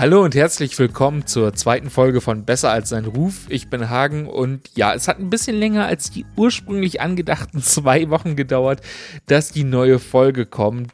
Hallo 0.00 0.24
und 0.24 0.34
herzlich 0.34 0.78
willkommen 0.78 1.26
zur 1.26 1.52
zweiten 1.52 1.90
Folge 1.90 2.22
von 2.22 2.46
Besser 2.46 2.70
als 2.70 2.88
sein 2.88 3.04
Ruf. 3.04 3.44
Ich 3.50 3.68
bin 3.68 3.90
Hagen 3.90 4.26
und 4.26 4.70
ja, 4.74 4.94
es 4.94 5.08
hat 5.08 5.18
ein 5.18 5.28
bisschen 5.28 5.56
länger 5.56 5.84
als 5.84 6.10
die 6.10 6.24
ursprünglich 6.36 7.02
angedachten 7.02 7.60
zwei 7.62 8.08
Wochen 8.08 8.34
gedauert, 8.34 8.80
dass 9.26 9.52
die 9.52 9.62
neue 9.62 9.98
Folge 9.98 10.46
kommt. 10.46 10.90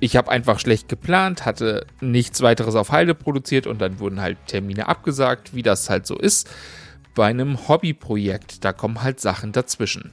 Ich 0.00 0.16
habe 0.16 0.30
einfach 0.30 0.60
schlecht 0.60 0.90
geplant, 0.90 1.46
hatte 1.46 1.86
nichts 2.02 2.42
weiteres 2.42 2.74
auf 2.74 2.92
Halde 2.92 3.14
produziert 3.14 3.66
und 3.66 3.80
dann 3.80 4.00
wurden 4.00 4.20
halt 4.20 4.36
Termine 4.48 4.86
abgesagt, 4.86 5.54
wie 5.54 5.62
das 5.62 5.88
halt 5.88 6.06
so 6.06 6.18
ist 6.18 6.50
bei 7.14 7.28
einem 7.28 7.68
Hobbyprojekt. 7.68 8.66
Da 8.66 8.74
kommen 8.74 9.02
halt 9.02 9.18
Sachen 9.18 9.52
dazwischen. 9.52 10.12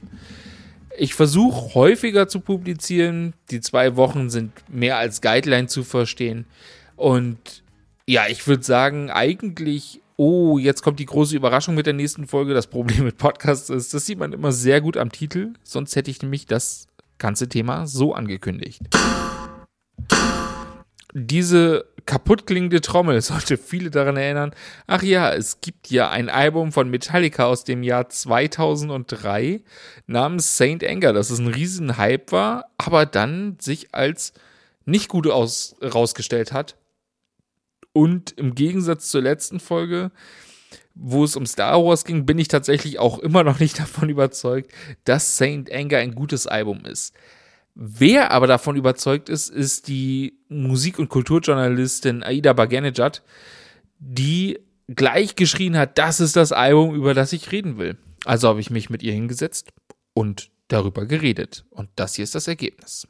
Ich 0.96 1.12
versuche 1.12 1.74
häufiger 1.74 2.26
zu 2.26 2.40
publizieren. 2.40 3.34
Die 3.50 3.60
zwei 3.60 3.96
Wochen 3.96 4.30
sind 4.30 4.52
mehr 4.66 4.96
als 4.96 5.20
Guideline 5.20 5.66
zu 5.66 5.84
verstehen. 5.84 6.46
Und 6.96 7.62
ja, 8.10 8.26
ich 8.26 8.44
würde 8.48 8.64
sagen, 8.64 9.08
eigentlich, 9.08 10.00
oh, 10.16 10.58
jetzt 10.58 10.82
kommt 10.82 10.98
die 10.98 11.06
große 11.06 11.36
Überraschung 11.36 11.76
mit 11.76 11.86
der 11.86 11.92
nächsten 11.92 12.26
Folge. 12.26 12.54
Das 12.54 12.66
Problem 12.66 13.04
mit 13.04 13.18
Podcasts 13.18 13.70
ist, 13.70 13.94
das 13.94 14.04
sieht 14.04 14.18
man 14.18 14.32
immer 14.32 14.50
sehr 14.50 14.80
gut 14.80 14.96
am 14.96 15.12
Titel. 15.12 15.52
Sonst 15.62 15.94
hätte 15.94 16.10
ich 16.10 16.20
nämlich 16.20 16.46
das 16.46 16.88
ganze 17.18 17.48
Thema 17.48 17.86
so 17.86 18.12
angekündigt. 18.12 18.82
Diese 21.14 21.84
kaputt 22.04 22.48
klingende 22.48 22.80
Trommel 22.80 23.20
sollte 23.20 23.56
viele 23.56 23.90
daran 23.90 24.16
erinnern, 24.16 24.56
ach 24.88 25.04
ja, 25.04 25.32
es 25.32 25.60
gibt 25.60 25.88
ja 25.88 26.10
ein 26.10 26.28
Album 26.28 26.72
von 26.72 26.90
Metallica 26.90 27.44
aus 27.44 27.62
dem 27.62 27.84
Jahr 27.84 28.08
2003 28.08 29.62
namens 30.08 30.56
Saint 30.56 30.82
Anger, 30.82 31.12
das 31.12 31.30
ist 31.30 31.38
ein 31.38 31.46
riesen 31.46 31.96
Hype 31.96 32.32
war, 32.32 32.64
aber 32.76 33.06
dann 33.06 33.56
sich 33.60 33.94
als 33.94 34.32
nicht 34.84 35.08
gut 35.08 35.28
aus, 35.28 35.76
rausgestellt 35.80 36.52
hat. 36.52 36.76
Und 37.92 38.32
im 38.32 38.54
Gegensatz 38.54 39.08
zur 39.08 39.22
letzten 39.22 39.60
Folge, 39.60 40.10
wo 40.94 41.24
es 41.24 41.36
um 41.36 41.46
Star 41.46 41.84
Wars 41.84 42.04
ging, 42.04 42.26
bin 42.26 42.38
ich 42.38 42.48
tatsächlich 42.48 42.98
auch 42.98 43.18
immer 43.18 43.42
noch 43.42 43.58
nicht 43.58 43.78
davon 43.78 44.08
überzeugt, 44.08 44.72
dass 45.04 45.36
Saint 45.36 45.72
Anger 45.72 45.98
ein 45.98 46.14
gutes 46.14 46.46
Album 46.46 46.84
ist. 46.84 47.14
Wer 47.74 48.32
aber 48.32 48.46
davon 48.46 48.76
überzeugt 48.76 49.28
ist, 49.28 49.48
ist 49.48 49.88
die 49.88 50.34
Musik- 50.48 50.98
und 50.98 51.08
Kulturjournalistin 51.08 52.22
Aida 52.22 52.52
Baganejad, 52.52 53.22
die 53.98 54.58
gleich 54.88 55.36
geschrien 55.36 55.76
hat, 55.76 55.98
das 55.98 56.20
ist 56.20 56.36
das 56.36 56.52
Album, 56.52 56.94
über 56.94 57.14
das 57.14 57.32
ich 57.32 57.52
reden 57.52 57.78
will. 57.78 57.96
Also 58.24 58.48
habe 58.48 58.60
ich 58.60 58.70
mich 58.70 58.90
mit 58.90 59.02
ihr 59.02 59.12
hingesetzt 59.12 59.70
und 60.14 60.50
darüber 60.68 61.06
geredet. 61.06 61.64
Und 61.70 61.88
das 61.96 62.14
hier 62.14 62.24
ist 62.24 62.34
das 62.34 62.48
Ergebnis. 62.48 63.06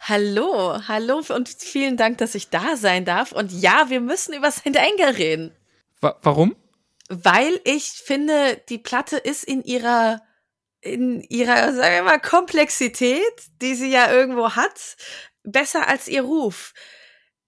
Hallo, 0.00 0.86
hallo 0.88 1.22
und 1.28 1.48
vielen 1.48 1.96
Dank, 1.96 2.18
dass 2.18 2.34
ich 2.34 2.50
da 2.50 2.76
sein 2.76 3.04
darf. 3.04 3.32
Und 3.32 3.52
ja, 3.52 3.88
wir 3.88 4.00
müssen 4.00 4.34
über 4.34 4.50
St. 4.50 4.76
Anger 4.76 5.16
reden. 5.16 5.54
Wa 6.00 6.16
warum? 6.22 6.56
Weil 7.08 7.60
ich 7.64 7.84
finde, 7.84 8.60
die 8.68 8.78
Platte 8.78 9.16
ist 9.16 9.44
in 9.44 9.62
ihrer 9.64 10.22
in 10.80 11.22
ihrer, 11.22 11.72
sagen 11.72 11.94
wir 11.94 12.02
mal, 12.02 12.20
Komplexität, 12.20 13.22
die 13.60 13.74
sie 13.76 13.90
ja 13.90 14.12
irgendwo 14.12 14.56
hat, 14.56 14.96
besser 15.44 15.86
als 15.86 16.08
ihr 16.08 16.22
Ruf. 16.22 16.74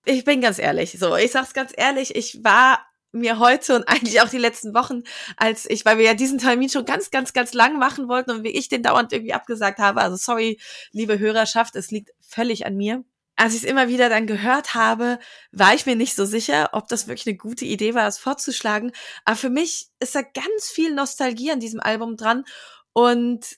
Ich 0.05 0.25
bin 0.25 0.41
ganz 0.41 0.59
ehrlich, 0.59 0.97
so, 0.99 1.17
ich 1.17 1.33
sag's 1.33 1.53
ganz 1.53 1.73
ehrlich, 1.77 2.15
ich 2.15 2.45
war 2.45 2.87
mir 3.15 3.39
heute 3.39 3.77
und 3.77 3.89
eigentlich 3.89 4.21
auch 4.21 4.29
die 4.29 4.39
letzten 4.39 4.75
Wochen, 4.75 5.03
als 5.37 5.69
ich, 5.69 5.85
weil 5.85 5.99
wir 5.99 6.05
ja 6.05 6.15
diesen 6.15 6.39
Termin 6.39 6.69
schon 6.69 6.85
ganz, 6.85 7.11
ganz, 7.11 7.33
ganz 7.33 7.55
lang 7.55 7.79
machen 7.79 8.09
wollten 8.09 8.31
und 8.31 8.45
wie 8.45 8.49
ich 8.51 8.69
den 8.69 8.83
dauernd 8.83 9.13
irgendwie 9.13 9.33
abgesagt 9.33 9.79
habe, 9.79 10.01
also 10.01 10.17
sorry, 10.17 10.61
liebe 10.93 11.19
Hörerschaft, 11.19 11.77
es 11.77 11.91
liegt 11.91 12.11
völlig 12.21 12.67
an 12.67 12.77
mir. 12.77 13.05
Als 13.37 13.55
ich 13.55 13.65
es 13.65 13.69
immer 13.69 13.89
wieder 13.89 14.09
dann 14.09 14.29
gehört 14.29 14.75
habe, 14.75 15.19
war 15.51 15.75
ich 15.75 15.87
mir 15.87 15.97
nicht 15.97 16.15
so 16.15 16.25
sicher, 16.25 16.71
ob 16.73 16.87
das 16.87 17.09
wirklich 17.09 17.27
eine 17.27 17.37
gute 17.37 17.65
Idee 17.65 17.95
war, 17.95 18.07
es 18.07 18.19
vorzuschlagen. 18.19 18.93
Aber 19.25 19.37
für 19.37 19.51
mich 19.51 19.89
ist 19.99 20.15
da 20.15 20.23
ganz 20.23 20.71
viel 20.71 20.95
Nostalgie 20.95 21.51
an 21.51 21.59
diesem 21.59 21.81
Album 21.81 22.17
dran 22.17 22.45
und 22.93 23.57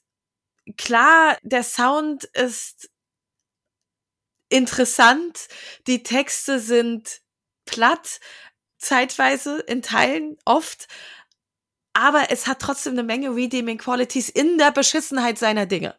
klar, 0.77 1.37
der 1.43 1.63
Sound 1.63 2.25
ist 2.25 2.91
interessant, 4.49 5.49
die 5.87 6.03
Texte 6.03 6.59
sind 6.59 7.21
platt, 7.67 8.21
zeitweise 8.87 9.61
in 9.61 9.83
Teilen 9.83 10.37
oft, 10.45 10.87
aber 11.93 12.27
es 12.31 12.47
hat 12.47 12.61
trotzdem 12.61 12.93
eine 12.93 13.03
Menge 13.03 13.35
Redeeming 13.35 13.79
Qualities 13.79 14.29
in 14.29 14.59
der 14.59 14.71
Beschissenheit 14.71 15.39
seiner 15.39 15.67
Dinge. 15.67 15.95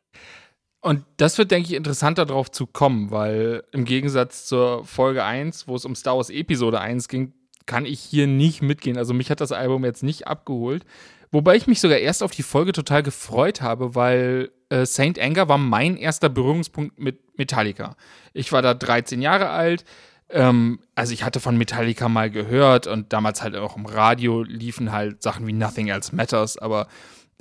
Und 0.79 1.03
das 1.17 1.37
wird, 1.37 1.51
denke 1.51 1.69
ich, 1.69 1.75
interessanter 1.75 2.25
darauf 2.25 2.51
zu 2.51 2.67
kommen, 2.67 3.11
weil 3.11 3.63
im 3.71 3.83
Gegensatz 3.83 4.45
zur 4.45 4.85
Folge 4.85 5.23
1, 5.23 5.67
wo 5.67 5.75
es 5.75 5.85
um 5.85 5.95
Star 5.95 6.15
Wars 6.15 6.29
Episode 6.29 6.79
1 6.79 7.07
ging, 7.07 7.33
kann 7.65 7.85
ich 7.85 7.99
hier 7.99 8.27
nicht 8.27 8.61
mitgehen. 8.61 8.97
Also 8.97 9.13
mich 9.13 9.29
hat 9.29 9.41
das 9.41 9.51
Album 9.51 9.83
jetzt 9.83 10.03
nicht 10.03 10.27
abgeholt. 10.27 10.85
Wobei 11.31 11.55
ich 11.55 11.67
mich 11.67 11.81
sogar 11.81 11.97
erst 11.97 12.23
auf 12.23 12.31
die 12.31 12.43
Folge 12.43 12.71
total 12.71 13.03
gefreut 13.03 13.61
habe, 13.61 13.95
weil 13.95 14.51
äh, 14.69 14.85
Saint 14.85 15.19
Anger 15.19 15.49
war 15.49 15.57
mein 15.57 15.97
erster 15.97 16.29
Berührungspunkt 16.29 16.97
mit 16.99 17.37
Metallica. 17.37 17.97
Ich 18.33 18.51
war 18.51 18.61
da 18.61 18.73
13 18.73 19.21
Jahre 19.21 19.49
alt. 19.49 19.83
Ähm, 20.29 20.79
also 20.95 21.13
ich 21.13 21.23
hatte 21.23 21.39
von 21.39 21.57
Metallica 21.57 22.09
mal 22.09 22.29
gehört 22.29 22.87
und 22.87 23.13
damals 23.13 23.41
halt 23.41 23.55
auch 23.55 23.77
im 23.77 23.85
Radio 23.85 24.43
liefen 24.43 24.91
halt 24.91 25.23
Sachen 25.23 25.47
wie 25.47 25.53
Nothing 25.53 25.87
Else 25.87 26.15
Matters, 26.15 26.57
aber 26.57 26.87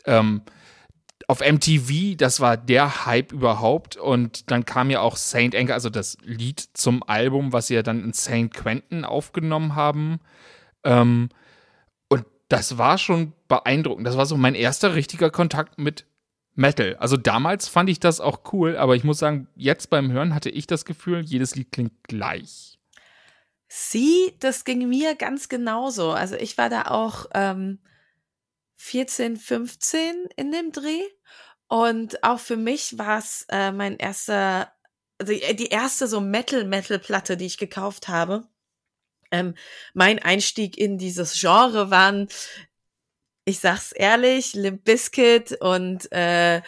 ähm, 0.04 0.42
auf 1.28 1.40
MTV, 1.40 2.16
das 2.16 2.40
war 2.40 2.56
der 2.56 3.06
Hype 3.06 3.32
überhaupt. 3.32 3.96
Und 3.96 4.50
dann 4.50 4.64
kam 4.64 4.90
ja 4.90 5.00
auch 5.00 5.16
Saint 5.16 5.56
Anger, 5.56 5.74
also 5.74 5.90
das 5.90 6.16
Lied 6.22 6.60
zum 6.74 7.02
Album, 7.02 7.52
was 7.52 7.66
sie 7.66 7.74
ja 7.74 7.82
dann 7.82 8.04
in 8.04 8.12
Saint 8.12 8.54
Quentin 8.54 9.04
aufgenommen 9.04 9.74
haben. 9.74 10.20
Ähm, 10.84 11.30
das 12.48 12.78
war 12.78 12.98
schon 12.98 13.32
beeindruckend. 13.48 14.06
Das 14.06 14.16
war 14.16 14.26
so 14.26 14.36
mein 14.36 14.54
erster 14.54 14.94
richtiger 14.94 15.30
Kontakt 15.30 15.78
mit 15.78 16.04
Metal. 16.56 16.96
Also 16.96 17.16
damals 17.16 17.68
fand 17.68 17.88
ich 17.90 18.00
das 18.00 18.20
auch 18.20 18.52
cool, 18.52 18.76
aber 18.76 18.96
ich 18.96 19.04
muss 19.04 19.18
sagen, 19.18 19.48
jetzt 19.54 19.90
beim 19.90 20.10
Hören 20.10 20.34
hatte 20.34 20.50
ich 20.50 20.66
das 20.66 20.84
Gefühl, 20.84 21.20
jedes 21.20 21.54
Lied 21.54 21.70
klingt 21.70 22.04
gleich. 22.04 22.78
Sie, 23.68 24.34
das 24.40 24.64
ging 24.64 24.88
mir 24.88 25.14
ganz 25.14 25.48
genauso. 25.48 26.12
Also 26.12 26.36
ich 26.36 26.56
war 26.56 26.70
da 26.70 26.82
auch 26.82 27.26
ähm, 27.34 27.78
14, 28.76 29.36
15 29.36 30.28
in 30.36 30.52
dem 30.52 30.72
Dreh 30.72 31.02
und 31.68 32.22
auch 32.22 32.38
für 32.38 32.56
mich 32.56 32.98
war 32.98 33.18
es 33.18 33.44
äh, 33.50 33.72
mein 33.72 33.96
erster, 33.96 34.72
also 35.18 35.32
die 35.32 35.68
erste 35.68 36.06
so 36.06 36.20
Metal-Metal-Platte, 36.20 37.36
die 37.36 37.46
ich 37.46 37.58
gekauft 37.58 38.08
habe. 38.08 38.46
Ähm, 39.30 39.54
mein 39.92 40.20
Einstieg 40.20 40.78
in 40.78 40.98
dieses 40.98 41.38
Genre 41.38 41.90
waren, 41.90 42.28
ich 43.46 43.60
sag's 43.60 43.92
ehrlich, 43.92 44.54
Limp 44.54 44.84
Bizkit 44.84 45.56
und 45.60 46.10
äh, 46.12 46.60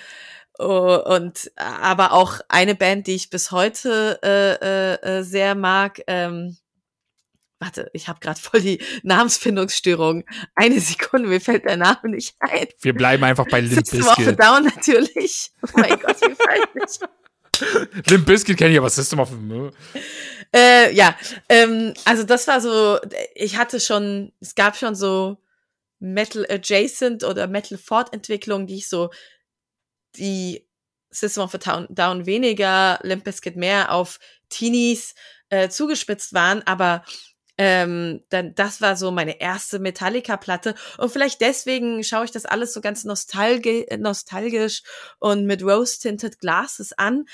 und 0.59 1.53
aber 1.57 2.13
auch 2.13 2.41
eine 2.49 2.75
Band, 2.75 3.07
die 3.07 3.15
ich 3.15 3.31
bis 3.31 3.53
heute 3.53 4.19
äh, 4.23 4.55
äh, 4.55 5.19
äh 5.19 5.23
sehr 5.23 5.55
mag. 5.55 6.01
Ähm, 6.07 6.57
warte, 7.61 7.91
ich 7.93 8.09
habe 8.09 8.21
gerade 8.21 8.41
voll 8.41 8.61
die 8.61 8.81
Namensfindungsstörung. 9.03 10.25
Eine 10.55 10.81
Sekunde, 10.81 11.29
mir 11.29 11.41
fällt 11.41 11.65
der 11.65 11.77
Name 11.77 12.11
nicht 12.11 12.37
ein. 12.41 12.69
Wir 12.81 12.95
bleiben 12.95 13.25
einfach 13.25 13.47
bei 13.49 13.61
Limp 13.61 13.75
Bizkit. 13.75 14.05
System 14.05 14.29
of 14.29 14.37
Down 14.37 14.65
natürlich. 14.65 15.51
Oh 15.63 15.71
mein 15.75 15.99
Gott, 16.01 16.17
wie 16.23 16.35
falsch. 16.35 16.99
Limp 18.07 18.27
Bizkit 18.27 18.57
kenne 18.57 18.73
ich, 18.73 18.79
aber 18.79 18.91
System 18.91 19.21
of 19.21 19.31
äh, 20.55 20.95
ja, 20.95 21.15
ähm, 21.51 21.93
also 22.07 22.23
das 22.23 22.47
war 22.49 22.61
so, 22.61 22.99
ich 23.35 23.59
hatte 23.59 23.81
schon, 23.81 24.33
es 24.41 24.55
gab 24.55 24.77
schon 24.77 24.95
so 24.95 25.37
Metal 25.99 26.47
Adjacent 26.49 27.25
oder 27.25 27.47
Metal 27.47 27.79
Fortentwicklungen, 27.79 28.67
die 28.67 28.77
ich 28.77 28.89
so, 28.89 29.11
die 30.17 30.67
System 31.11 31.45
of 31.45 31.55
a 31.55 31.59
Down, 31.59 31.87
Down 31.91 32.27
weniger, 32.27 32.99
Limp 33.03 33.25
Bizkit 33.25 33.57
mehr 33.57 33.93
auf 33.93 34.19
Teenies 34.49 35.15
äh, 35.49 35.69
zugespitzt 35.69 36.35
waren, 36.35 36.63
aber 36.67 37.05
ähm, 37.57 38.23
dann, 38.29 38.55
das 38.55 38.81
war 38.81 38.97
so 38.97 39.11
meine 39.11 39.41
erste 39.41 39.81
Metallica-Platte. 39.81 40.77
Und 40.99 41.11
vielleicht 41.11 41.41
deswegen 41.41 42.05
schaue 42.05 42.25
ich 42.25 42.31
das 42.31 42.45
alles 42.45 42.73
so 42.73 42.81
ganz 42.81 43.05
nostalgi 43.05 43.87
nostalgisch 43.99 44.83
und 45.19 45.45
mit 45.45 45.63
Rose-Tinted 45.65 46.39
Glasses 46.39 46.93
an 46.93 47.25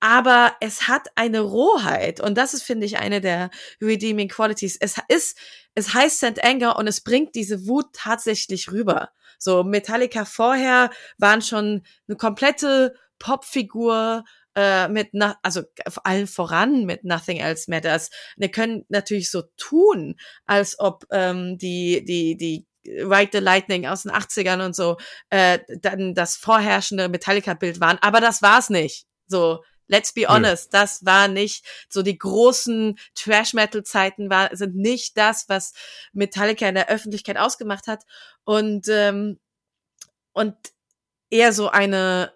aber 0.00 0.56
es 0.60 0.88
hat 0.88 1.08
eine 1.14 1.40
Rohheit 1.40 2.20
und 2.20 2.36
das 2.36 2.54
ist, 2.54 2.62
finde 2.62 2.86
ich, 2.86 2.98
eine 2.98 3.20
der 3.20 3.50
redeeming 3.82 4.28
qualities. 4.28 4.76
Es 4.80 4.96
ist, 5.08 5.36
es 5.74 5.94
heißt 5.94 6.18
St. 6.18 6.44
Anger 6.44 6.76
und 6.76 6.86
es 6.86 7.00
bringt 7.00 7.34
diese 7.34 7.66
Wut 7.66 7.86
tatsächlich 7.92 8.70
rüber. 8.70 9.10
So 9.38 9.64
Metallica 9.64 10.24
vorher 10.24 10.90
waren 11.18 11.42
schon 11.42 11.82
eine 12.08 12.16
komplette 12.16 12.94
Popfigur 13.18 14.24
äh, 14.54 14.88
mit, 14.88 15.10
na, 15.12 15.38
also 15.42 15.62
vor 15.88 16.06
allem 16.06 16.26
voran 16.26 16.84
mit 16.84 17.04
Nothing 17.04 17.38
Else 17.38 17.70
Matters. 17.70 18.10
Wir 18.36 18.50
können 18.50 18.84
natürlich 18.88 19.30
so 19.30 19.42
tun, 19.56 20.16
als 20.46 20.78
ob 20.78 21.04
ähm, 21.10 21.56
die 21.58 22.04
die 22.04 22.36
die 22.36 22.66
Ride 22.86 23.30
the 23.32 23.38
Lightning 23.38 23.86
aus 23.86 24.02
den 24.02 24.12
80ern 24.12 24.64
und 24.64 24.74
so 24.74 24.96
äh, 25.28 25.60
dann 25.80 26.14
das 26.14 26.36
vorherrschende 26.36 27.08
Metallica-Bild 27.08 27.80
waren, 27.80 27.98
aber 28.00 28.20
das 28.20 28.42
war's 28.42 28.70
nicht. 28.70 29.06
So, 29.26 29.62
Let's 29.90 30.12
be 30.12 30.28
honest, 30.28 30.72
ja. 30.72 30.80
das 30.80 31.04
war 31.04 31.26
nicht 31.26 31.66
so 31.88 32.02
die 32.02 32.16
großen 32.16 32.96
Trash-Metal-Zeiten 33.16 34.30
war, 34.30 34.54
sind 34.56 34.76
nicht 34.76 35.16
das, 35.16 35.48
was 35.48 35.72
Metallica 36.12 36.68
in 36.68 36.76
der 36.76 36.88
Öffentlichkeit 36.88 37.36
ausgemacht 37.36 37.88
hat 37.88 38.04
und 38.44 38.86
ähm, 38.88 39.40
und 40.32 40.54
eher 41.28 41.52
so 41.52 41.70
eine 41.70 42.32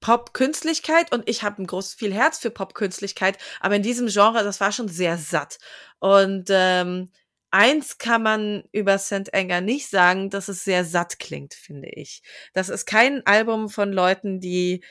Pop-Künstlichkeit 0.00 1.12
und 1.12 1.28
ich 1.28 1.44
habe 1.44 1.62
ein 1.62 1.68
großes 1.68 1.94
viel 1.94 2.12
Herz 2.12 2.38
für 2.40 2.50
Pop-Künstlichkeit, 2.50 3.38
aber 3.60 3.76
in 3.76 3.82
diesem 3.82 4.08
Genre, 4.08 4.42
das 4.42 4.60
war 4.60 4.72
schon 4.72 4.88
sehr 4.88 5.18
satt 5.18 5.58
und 6.00 6.48
ähm, 6.50 7.12
eins 7.52 7.98
kann 7.98 8.24
man 8.24 8.64
über 8.72 8.98
St. 8.98 9.32
Anger 9.32 9.60
nicht 9.60 9.88
sagen, 9.88 10.30
dass 10.30 10.48
es 10.48 10.64
sehr 10.64 10.84
satt 10.84 11.20
klingt, 11.20 11.54
finde 11.54 11.88
ich. 11.90 12.22
Das 12.54 12.68
ist 12.68 12.86
kein 12.86 13.24
Album 13.24 13.68
von 13.68 13.92
Leuten, 13.92 14.40
die 14.40 14.82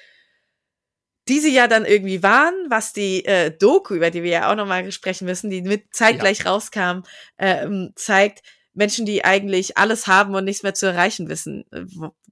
die 1.28 1.40
sie 1.40 1.54
ja 1.54 1.68
dann 1.68 1.86
irgendwie 1.86 2.24
waren, 2.24 2.54
was 2.70 2.94
die 2.94 3.26
äh, 3.26 3.52
Doku, 3.52 3.96
über 3.96 4.12
die 4.12 4.24
wir 4.24 4.32
ja 4.32 4.52
auch 4.52 4.56
nochmal 4.56 4.92
sprechen 4.92 5.26
müssen, 5.26 5.50
die 5.50 5.62
mit 5.62 5.94
zeitgleich 5.94 6.40
ja. 6.40 6.52
rauskam, 6.52 7.04
ähm, 7.38 7.92
zeigt, 7.96 8.42
Menschen, 8.74 9.08
die 9.08 9.26
eigentlich 9.26 9.78
alles 9.78 10.06
haben 10.06 10.36
und 10.36 10.46
nichts 10.46 10.62
mehr 10.62 10.76
zu 10.76 10.86
erreichen 10.86 11.30
wissen, 11.30 11.66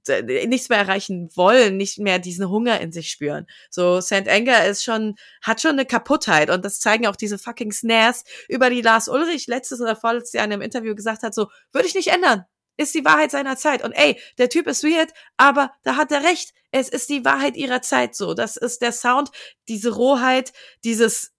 äh, 0.06 0.46
nichts 0.46 0.68
mehr 0.68 0.78
erreichen 0.78 1.28
wollen, 1.34 1.76
nicht 1.76 1.98
mehr 1.98 2.20
diesen 2.20 2.48
Hunger 2.48 2.80
in 2.80 2.92
sich 2.92 3.10
spüren. 3.10 3.46
So, 3.68 4.00
St. 4.00 4.28
Anger 4.28 4.64
ist 4.64 4.84
schon, 4.84 5.16
hat 5.42 5.60
schon 5.60 5.72
eine 5.72 5.86
Kaputtheit 5.86 6.48
und 6.50 6.64
das 6.64 6.78
zeigen 6.78 7.08
auch 7.08 7.16
diese 7.16 7.38
fucking 7.38 7.72
Snares, 7.72 8.22
über 8.48 8.70
die 8.70 8.80
Lars 8.80 9.08
Ulrich 9.08 9.48
letztes 9.48 9.80
oder 9.80 9.96
vorletztes 9.96 10.34
Jahr 10.34 10.44
in 10.44 10.52
einem 10.52 10.62
Interview 10.62 10.94
gesagt 10.94 11.24
hat, 11.24 11.34
so, 11.34 11.48
würde 11.72 11.88
ich 11.88 11.96
nicht 11.96 12.08
ändern. 12.08 12.44
Ist 12.76 12.94
die 12.94 13.04
Wahrheit 13.04 13.30
seiner 13.30 13.56
Zeit. 13.56 13.82
Und 13.82 13.92
ey, 13.92 14.20
der 14.38 14.48
Typ 14.48 14.66
ist 14.66 14.84
weird, 14.84 15.12
aber 15.36 15.72
da 15.82 15.96
hat 15.96 16.12
er 16.12 16.22
recht. 16.22 16.52
Es 16.70 16.88
ist 16.88 17.08
die 17.08 17.24
Wahrheit 17.24 17.56
ihrer 17.56 17.82
Zeit 17.82 18.14
so. 18.14 18.34
Das 18.34 18.56
ist 18.56 18.82
der 18.82 18.92
Sound, 18.92 19.30
diese 19.68 19.94
Rohheit, 19.94 20.52
dieses 20.84 21.32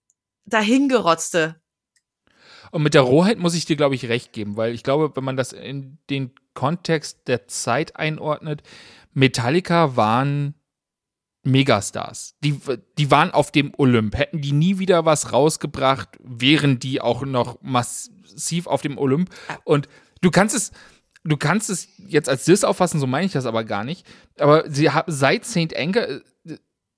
dahingerotzte. 0.46 1.60
Und 2.70 2.82
mit 2.82 2.94
der 2.94 3.02
Rohheit 3.02 3.38
muss 3.38 3.54
ich 3.54 3.64
dir, 3.64 3.76
glaube 3.76 3.94
ich, 3.94 4.08
recht 4.08 4.32
geben, 4.32 4.56
weil 4.56 4.74
ich 4.74 4.82
glaube, 4.82 5.14
wenn 5.14 5.24
man 5.24 5.36
das 5.36 5.52
in 5.52 5.98
den 6.10 6.32
Kontext 6.54 7.28
der 7.28 7.46
Zeit 7.46 7.96
einordnet, 7.96 8.62
Metallica 9.14 9.96
waren 9.96 10.54
Megastars. 11.44 12.36
Die, 12.44 12.60
die 12.98 13.10
waren 13.10 13.30
auf 13.30 13.50
dem 13.50 13.72
Olymp. 13.76 14.16
Hätten 14.16 14.40
die 14.40 14.52
nie 14.52 14.78
wieder 14.78 15.04
was 15.04 15.32
rausgebracht, 15.32 16.18
wären 16.20 16.78
die 16.78 17.00
auch 17.00 17.22
noch 17.24 17.58
massiv 17.62 18.66
auf 18.66 18.82
dem 18.82 18.98
Olymp. 18.98 19.30
Und 19.64 19.88
du 20.20 20.30
kannst 20.30 20.54
es, 20.54 20.72
du 21.28 21.36
kannst 21.36 21.70
es 21.70 21.88
jetzt 21.98 22.28
als 22.28 22.44
Diss 22.44 22.64
auffassen, 22.64 23.00
so 23.00 23.06
meine 23.06 23.26
ich 23.26 23.32
das 23.32 23.46
aber 23.46 23.64
gar 23.64 23.84
nicht. 23.84 24.06
Aber 24.38 24.68
sie 24.70 24.90
haben 24.90 25.10
seit 25.12 25.44
St. 25.44 25.76
Anger 25.76 26.08
äh, 26.08 26.20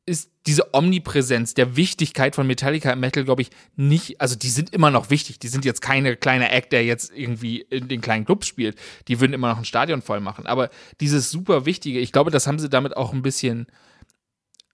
ist 0.06 0.31
diese 0.47 0.75
Omnipräsenz 0.75 1.55
der 1.55 1.77
Wichtigkeit 1.77 2.35
von 2.35 2.47
Metallica 2.47 2.91
im 2.91 3.00
Metal, 3.00 3.25
glaube 3.25 3.43
ich, 3.43 3.50
nicht, 3.77 4.21
also 4.21 4.35
die 4.35 4.49
sind 4.49 4.73
immer 4.73 4.91
noch 4.91 5.11
wichtig. 5.11 5.38
Die 5.38 5.49
sind 5.49 5.65
jetzt 5.65 5.82
keine 5.82 6.17
kleine 6.17 6.50
Act, 6.50 6.73
der 6.73 6.85
jetzt 6.85 7.12
irgendwie 7.15 7.61
in 7.61 7.88
den 7.88 8.00
kleinen 8.00 8.25
Clubs 8.25 8.47
spielt. 8.47 8.77
Die 9.09 9.21
würden 9.21 9.32
immer 9.32 9.50
noch 9.50 9.59
ein 9.59 9.65
Stadion 9.65 10.03
voll 10.03 10.21
machen. 10.21 10.47
Aber 10.47 10.71
dieses 11.00 11.31
super 11.31 11.67
Wichtige, 11.67 12.00
ich 12.00 12.12
glaube, 12.12 12.31
das 12.31 12.47
haben 12.47 12.59
sie 12.59 12.69
damit 12.69 12.97
auch 12.97 13.12
ein 13.12 13.23
bisschen 13.23 13.67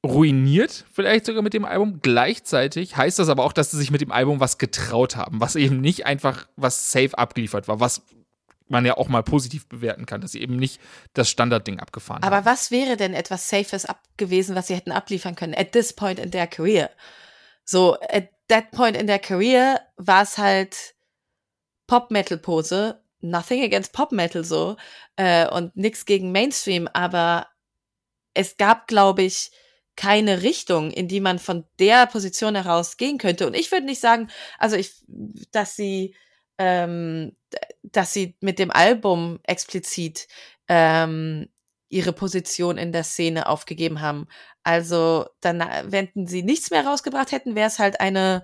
ruiniert, 0.04 0.84
vielleicht 0.92 1.26
sogar 1.26 1.42
mit 1.42 1.52
dem 1.52 1.64
Album. 1.64 2.00
Gleichzeitig 2.00 2.96
heißt 2.96 3.18
das 3.18 3.28
aber 3.28 3.44
auch, 3.44 3.52
dass 3.52 3.72
sie 3.72 3.78
sich 3.78 3.90
mit 3.90 4.00
dem 4.00 4.12
Album 4.12 4.40
was 4.40 4.58
getraut 4.58 5.16
haben, 5.16 5.40
was 5.40 5.56
eben 5.56 5.80
nicht 5.80 6.06
einfach 6.06 6.46
was 6.56 6.92
safe 6.92 7.18
abgeliefert 7.18 7.66
war, 7.66 7.80
was 7.80 8.02
man 8.68 8.84
ja 8.84 8.96
auch 8.96 9.08
mal 9.08 9.22
positiv 9.22 9.68
bewerten 9.68 10.06
kann, 10.06 10.20
dass 10.20 10.32
sie 10.32 10.42
eben 10.42 10.56
nicht 10.56 10.80
das 11.14 11.28
Standardding 11.28 11.78
abgefahren 11.80 12.22
Aber 12.22 12.36
haben. 12.36 12.44
was 12.46 12.70
wäre 12.70 12.96
denn 12.96 13.14
etwas 13.14 13.48
Safes 13.48 13.84
ab 13.84 14.00
gewesen, 14.16 14.56
was 14.56 14.66
sie 14.66 14.74
hätten 14.74 14.92
abliefern 14.92 15.34
können 15.36 15.54
at 15.54 15.72
this 15.72 15.92
point 15.92 16.18
in 16.18 16.30
their 16.30 16.46
career? 16.46 16.90
So, 17.64 17.96
at 18.00 18.30
that 18.48 18.70
point 18.70 18.96
in 18.96 19.06
their 19.06 19.18
career 19.18 19.80
war 19.96 20.22
es 20.22 20.38
halt 20.38 20.94
Pop-Metal-Pose, 21.86 23.00
nothing 23.20 23.62
against 23.62 23.92
Pop-Metal 23.92 24.44
so 24.44 24.76
äh, 25.16 25.48
und 25.48 25.76
nix 25.76 26.04
gegen 26.04 26.32
Mainstream, 26.32 26.88
aber 26.92 27.46
es 28.34 28.56
gab, 28.56 28.86
glaube 28.86 29.22
ich, 29.22 29.50
keine 29.96 30.42
Richtung, 30.42 30.90
in 30.90 31.08
die 31.08 31.20
man 31.20 31.38
von 31.38 31.64
der 31.78 32.06
Position 32.06 32.54
heraus 32.54 32.98
gehen 32.98 33.18
könnte. 33.18 33.46
Und 33.46 33.54
ich 33.54 33.72
würde 33.72 33.86
nicht 33.86 34.00
sagen, 34.00 34.28
also 34.58 34.76
ich, 34.76 34.92
dass 35.52 35.74
sie 35.74 36.14
ähm, 36.58 37.36
dass 37.82 38.12
sie 38.12 38.36
mit 38.40 38.58
dem 38.58 38.70
Album 38.70 39.40
explizit 39.44 40.28
ähm, 40.68 41.48
ihre 41.88 42.12
Position 42.12 42.78
in 42.78 42.92
der 42.92 43.04
Szene 43.04 43.46
aufgegeben 43.48 44.00
haben. 44.00 44.26
Also 44.62 45.26
dann, 45.40 45.60
äh, 45.60 45.84
wenn 45.86 46.26
sie 46.26 46.42
nichts 46.42 46.70
mehr 46.70 46.84
rausgebracht 46.84 47.32
hätten, 47.32 47.54
wäre 47.54 47.68
es 47.68 47.78
halt 47.78 48.00
eine 48.00 48.42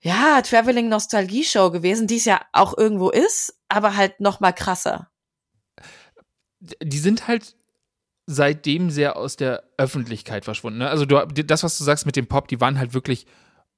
ja 0.00 0.42
Traveling 0.42 0.88
Nostalgie 0.88 1.44
Show 1.44 1.70
gewesen, 1.70 2.06
die 2.06 2.16
es 2.16 2.24
ja 2.24 2.40
auch 2.52 2.76
irgendwo 2.76 3.10
ist, 3.10 3.58
aber 3.68 3.96
halt 3.96 4.20
noch 4.20 4.40
mal 4.40 4.52
krasser. 4.52 5.10
Die 6.60 6.98
sind 6.98 7.28
halt 7.28 7.56
seitdem 8.26 8.90
sehr 8.90 9.16
aus 9.16 9.36
der 9.36 9.64
Öffentlichkeit 9.76 10.44
verschwunden. 10.44 10.78
Ne? 10.80 10.88
Also 10.88 11.06
du, 11.06 11.26
das, 11.26 11.62
was 11.62 11.76
du 11.78 11.84
sagst 11.84 12.06
mit 12.06 12.16
dem 12.16 12.26
Pop, 12.26 12.48
die 12.48 12.60
waren 12.60 12.78
halt 12.78 12.94
wirklich 12.94 13.26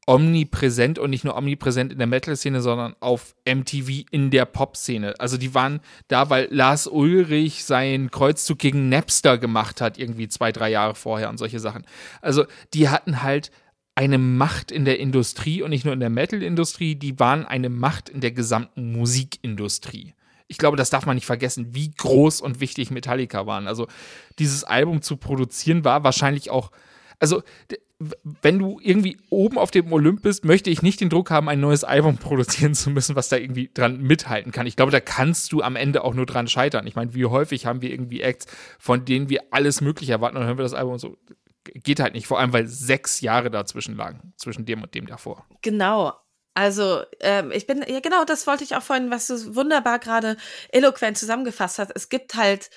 omnipräsent 0.06 0.99
und 0.99 1.11
nicht 1.11 1.25
nur 1.25 1.37
omnipräsent 1.37 1.93
in 1.93 1.99
der 1.99 2.06
Metal-Szene, 2.06 2.61
sondern 2.61 2.95
auf 3.01 3.35
MTV 3.47 4.05
in 4.11 4.31
der 4.31 4.45
Pop-Szene. 4.45 5.15
Also 5.19 5.39
die 5.39 5.55
waren 5.55 5.81
da, 6.09 6.31
weil 6.31 6.49
Lars 6.51 6.87
Ulrich 6.87 7.65
seinen 7.65 8.11
Kreuzzug 8.11 8.59
gegen 8.59 8.89
Napster 8.89 9.39
gemacht 9.39 9.81
hat, 9.81 9.99
irgendwie 9.99 10.29
zwei, 10.29 10.53
drei 10.53 10.71
Jahre 10.71 10.95
vorher 10.95 11.31
und 11.31 11.39
solche 11.39 11.61
Sachen. 11.61 11.87
Also 12.21 12.45
die 12.75 12.89
hatten 12.89 13.23
halt 13.23 13.51
eine 13.95 14.19
Macht 14.19 14.73
in 14.73 14.85
der 14.85 14.99
Industrie 14.99 15.62
und 15.62 15.71
nicht 15.71 15.85
nur 15.85 15.95
in 15.95 16.01
der 16.01 16.11
Metal-Industrie, 16.11 16.97
die 16.97 17.19
waren 17.19 17.47
eine 17.47 17.69
Macht 17.71 18.09
in 18.09 18.21
der 18.21 18.33
gesamten 18.33 18.93
Musikindustrie. 18.93 20.15
Ich 20.49 20.59
glaube, 20.59 20.77
das 20.77 20.91
darf 20.91 21.07
man 21.07 21.15
nicht 21.15 21.27
vergessen, 21.27 21.75
wie 21.75 21.91
groß 21.93 22.41
und 22.43 22.61
wichtig 22.61 22.91
Metallica 22.91 23.47
waren. 23.47 23.67
Also 23.67 23.87
dieses 24.39 24.65
Album 24.65 25.00
zu 25.00 25.17
produzieren 25.17 25.85
war 25.85 26.05
wahrscheinlich 26.05 26.50
auch 26.50 26.71
also 27.21 27.43
wenn 27.99 28.58
du 28.58 28.81
irgendwie 28.82 29.17
oben 29.31 29.56
auf 29.56 29.70
dem 29.70 29.93
Olymp 29.93 30.23
bist, 30.23 30.44
möchte 30.44 30.69
ich 30.69 30.82
nicht 30.82 31.00
den 31.00 31.11
Druck 31.11 31.31
haben, 31.31 31.49
ein 31.49 31.61
neues 31.61 31.85
Album 31.85 32.17
produzieren 32.19 32.75
zu 32.75 32.91
müssen, 32.91 33.17
was 33.17 33.29
da 33.29 33.37
irgendwie 33.37 33.70
dran 33.73 34.00
mithalten 34.00 34.52
kann. 34.52 34.67
Ich 34.67 34.76
glaube, 34.76 34.93
da 34.93 35.00
kannst 35.00 35.52
du 35.52 35.62
am 35.62 35.76
Ende 35.76 36.05
auch 36.05 36.14
nur 36.14 36.26
dran 36.26 36.49
scheitern. 36.49 36.87
Ich 36.87 36.96
meine, 36.96 37.14
wie 37.14 37.26
häufig 37.26 37.67
haben 37.67 37.82
wir 37.82 37.91
irgendwie 37.91 38.20
Acts, 38.20 38.46
von 38.79 39.05
denen 39.05 39.29
wir 39.29 39.43
alles 39.50 39.81
Mögliche 39.81 40.12
erwarten 40.12 40.37
und 40.37 40.40
dann 40.40 40.49
hören 40.49 40.59
wir 40.59 40.64
das 40.64 40.75
Album 40.75 40.95
und 40.95 40.99
so. 40.99 41.16
Geht 41.64 42.00
halt 42.00 42.14
nicht, 42.14 42.26
vor 42.26 42.38
allem 42.38 42.52
weil 42.52 42.66
sechs 42.66 43.23
Jahre 43.23 43.50
dazwischen 43.50 43.97
lagen, 43.97 44.35
zwischen 44.37 44.66
dem 44.66 44.83
und 44.83 44.95
dem 44.95 45.07
davor. 45.07 45.47
Genau, 45.62 46.12
also, 46.54 47.02
ähm, 47.21 47.50
ich 47.52 47.66
bin, 47.66 47.85
ja 47.88 47.99
genau, 48.00 48.25
das 48.25 48.47
wollte 48.47 48.62
ich 48.62 48.76
auch 48.76 48.83
vorhin, 48.83 49.11
was 49.11 49.26
du 49.26 49.57
wunderbar 49.57 49.99
gerade 49.99 50.37
eloquent 50.71 51.19
zusammengefasst 51.19 51.80
hast. 51.80 51.90
Es 51.95 52.09
gibt 52.09 52.37
halt 52.37 52.71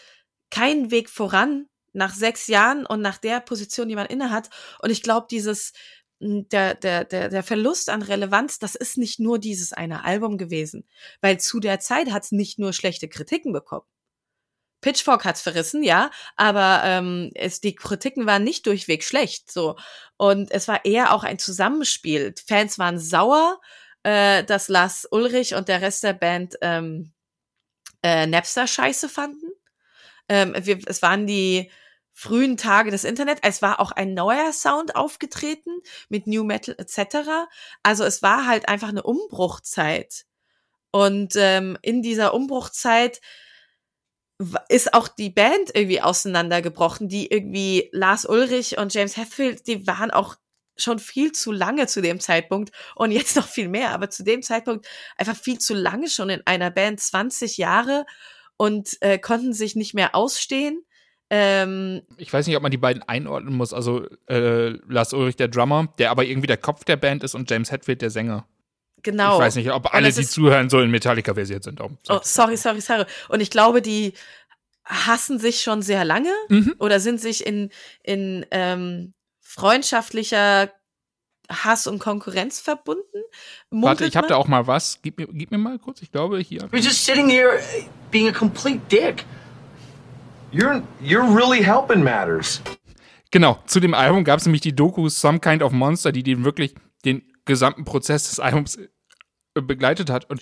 keinen 0.50 0.90
Weg 0.90 1.10
voran, 1.10 1.68
nach 1.98 2.14
sechs 2.14 2.48
Jahren 2.48 2.86
und 2.86 3.02
nach 3.02 3.18
der 3.18 3.42
Position, 3.42 3.90
die 3.90 3.96
man 3.96 4.08
innehat. 4.08 4.50
Und 4.82 4.90
ich 4.90 5.04
glaube, 5.04 5.28
dieses, 5.30 5.74
hm, 6.22 6.48
der, 6.50 6.76
der, 6.76 7.04
der, 7.06 7.30
der 7.30 7.44
Verlust 7.44 7.90
an 7.90 8.02
Relevanz, 8.02 8.60
das 8.60 8.76
ist 8.76 8.98
nicht 8.98 9.20
nur 9.20 9.40
dieses 9.40 9.74
eine 9.74 10.06
Album 10.06 10.38
gewesen. 10.38 10.88
Weil 11.22 11.40
zu 11.40 11.60
der 11.60 11.80
Zeit 11.80 12.12
hat 12.12 12.24
es 12.24 12.32
nicht 12.32 12.60
nur 12.60 12.74
schlechte 12.74 13.10
Kritiken 13.10 13.52
bekommen. 13.54 13.86
Pitchfork 14.82 15.26
hat's 15.26 15.42
verrissen, 15.42 15.84
ja, 15.84 16.12
aber 16.36 16.82
ähm, 16.84 17.32
es, 17.34 17.62
die 17.62 17.74
Kritiken 17.76 18.28
waren 18.28 18.44
nicht 18.44 18.68
durchweg 18.68 19.04
schlecht, 19.04 19.52
so 19.52 19.76
und 20.18 20.52
es 20.52 20.68
war 20.68 20.86
eher 20.86 21.14
auch 21.14 21.24
ein 21.24 21.40
Zusammenspiel. 21.40 22.36
Fans 22.48 22.78
waren 22.78 23.00
sauer, 23.00 23.60
äh, 24.04 24.44
dass 24.44 24.68
Lars 24.68 25.08
Ulrich 25.10 25.56
und 25.56 25.68
der 25.68 25.82
Rest 25.82 26.04
der 26.04 26.14
Band 26.14 26.58
ähm, 26.62 27.12
äh, 28.04 28.28
Napster 28.28 28.68
scheiße 28.68 29.10
fanden. 29.10 29.48
Ähm, 30.30 30.54
wir, 30.58 30.80
es 30.86 31.02
waren 31.02 31.26
die 31.28 31.72
frühen 32.18 32.58
Tage 32.58 32.90
des 32.90 33.04
Internet. 33.04 33.38
Es 33.44 33.62
war 33.62 33.80
auch 33.80 33.92
ein 33.92 34.16
neuer 34.16 34.52
Sound 34.52 34.96
aufgetreten 34.96 35.70
mit 36.10 36.26
New 36.26 36.44
Metal 36.44 36.76
etc. 36.80 37.46
Also 37.84 38.06
es 38.06 38.24
war 38.24 38.48
halt 38.48 38.68
einfach 38.68 38.88
eine 38.88 39.04
Umbruchzeit. 39.04 40.26
Und 40.90 41.36
ähm, 41.36 41.78
in 41.84 42.02
dieser 42.02 42.34
Umbruchzeit 42.34 43.22
ist 44.68 44.96
auch 44.96 45.08
die 45.08 45.30
Band 45.30 45.76
irgendwie 45.76 46.02
auseinandergebrochen, 46.02 47.08
die 47.08 47.28
irgendwie 47.28 47.90
Lars 47.92 48.26
Ulrich 48.26 48.80
und 48.80 48.92
James 48.96 49.16
Hetfield, 49.16 49.68
die 49.68 49.86
waren 49.86 50.10
auch 50.10 50.38
schon 50.76 50.98
viel 50.98 51.34
zu 51.34 51.52
lange 51.52 51.86
zu 51.86 52.02
dem 52.02 52.20
Zeitpunkt 52.20 52.72
und 52.96 53.12
jetzt 53.12 53.36
noch 53.36 53.48
viel 53.48 53.70
mehr, 53.70 53.92
aber 53.92 54.10
zu 54.10 54.24
dem 54.24 54.42
Zeitpunkt 54.42 54.88
einfach 55.18 55.36
viel 55.36 55.60
zu 55.60 55.76
lange 55.76 56.10
schon 56.10 56.32
in 56.32 56.42
einer 56.48 56.72
Band, 56.72 57.00
20 57.00 57.58
Jahre 57.58 58.08
und 58.58 59.00
äh, 59.02 59.20
konnten 59.20 59.54
sich 59.54 59.76
nicht 59.76 59.94
mehr 59.94 60.16
ausstehen 60.16 60.84
ähm, 61.30 62.02
ich 62.18 62.32
weiß 62.32 62.48
nicht, 62.48 62.56
ob 62.56 62.64
man 62.64 62.72
die 62.72 62.78
beiden 62.78 63.04
einordnen 63.04 63.54
muss. 63.56 63.74
Also 63.74 64.06
äh, 64.30 64.70
Lars 64.88 65.14
Ulrich, 65.14 65.36
der 65.36 65.50
Drummer, 65.50 65.94
der 65.98 66.12
aber 66.12 66.26
irgendwie 66.26 66.48
der 66.48 66.58
Kopf 66.58 66.84
der 66.86 66.96
Band 66.96 67.24
ist 67.24 67.36
und 67.36 67.50
James 67.50 67.72
Hetfield, 67.72 68.02
der 68.02 68.10
Sänger. 68.10 68.48
Genau. 69.04 69.36
Ich 69.36 69.42
weiß 69.42 69.56
nicht, 69.56 69.72
ob 69.72 69.94
alle, 69.94 70.12
die 70.12 70.26
zuhören, 70.26 70.70
so 70.70 70.80
in 70.80 70.90
Metallica-Versiert 70.90 71.64
sind. 71.64 71.82
Oh, 71.82 71.92
sorry, 72.24 72.58
sorry, 72.58 72.82
sorry. 72.82 73.06
Und 73.30 73.42
ich 73.42 73.52
glaube, 73.52 73.82
die 73.82 74.14
hassen 74.84 75.40
sich 75.40 75.62
schon 75.62 75.82
sehr 75.82 76.06
lange 76.06 76.32
mhm. 76.50 76.76
oder 76.80 77.00
sind 77.00 77.20
sich 77.20 77.46
in, 77.46 77.70
in 78.04 78.46
ähm, 78.52 79.14
freundschaftlicher 79.42 80.72
Hass 81.50 81.88
und 81.88 82.00
Konkurrenz 82.00 82.60
verbunden. 82.60 83.22
Warte, 83.70 84.06
ich 84.06 84.18
habe 84.18 84.28
da 84.28 84.36
auch 84.36 84.48
mal 84.48 84.68
was. 84.68 85.00
Gib 85.02 85.18
mir, 85.18 85.28
gib 85.28 85.52
mir 85.52 85.58
mal 85.58 85.80
kurz, 85.80 86.02
ich 86.02 86.12
glaube 86.12 86.40
hier. 86.40 86.62
You're 86.72 86.84
just 86.84 87.06
sitting 87.06 87.30
here 87.30 87.60
being 88.12 88.28
a 88.28 88.32
complete 88.32 88.82
dick. 88.90 89.26
You're 90.52 90.82
you're 91.02 91.28
really 91.28 91.64
helping 91.64 92.04
matters. 92.04 92.62
Genau, 93.32 93.60
zu 93.66 93.80
dem 93.80 93.94
Album 93.94 94.24
gab 94.24 94.40
es 94.40 94.46
nämlich 94.46 94.62
die 94.62 94.76
Doku 94.76 95.10
Some 95.10 95.40
Kind 95.40 95.62
of 95.62 95.74
Monster, 95.74 96.12
die 96.12 96.24
den 96.24 96.46
wirklich 96.46 96.74
den 97.04 97.24
gesamten 97.46 97.84
Prozess 97.84 98.30
des 98.30 98.40
Albums 98.40 98.78
äh, 98.78 99.62
begleitet 99.62 100.10
hat. 100.10 100.30
Und 100.30 100.42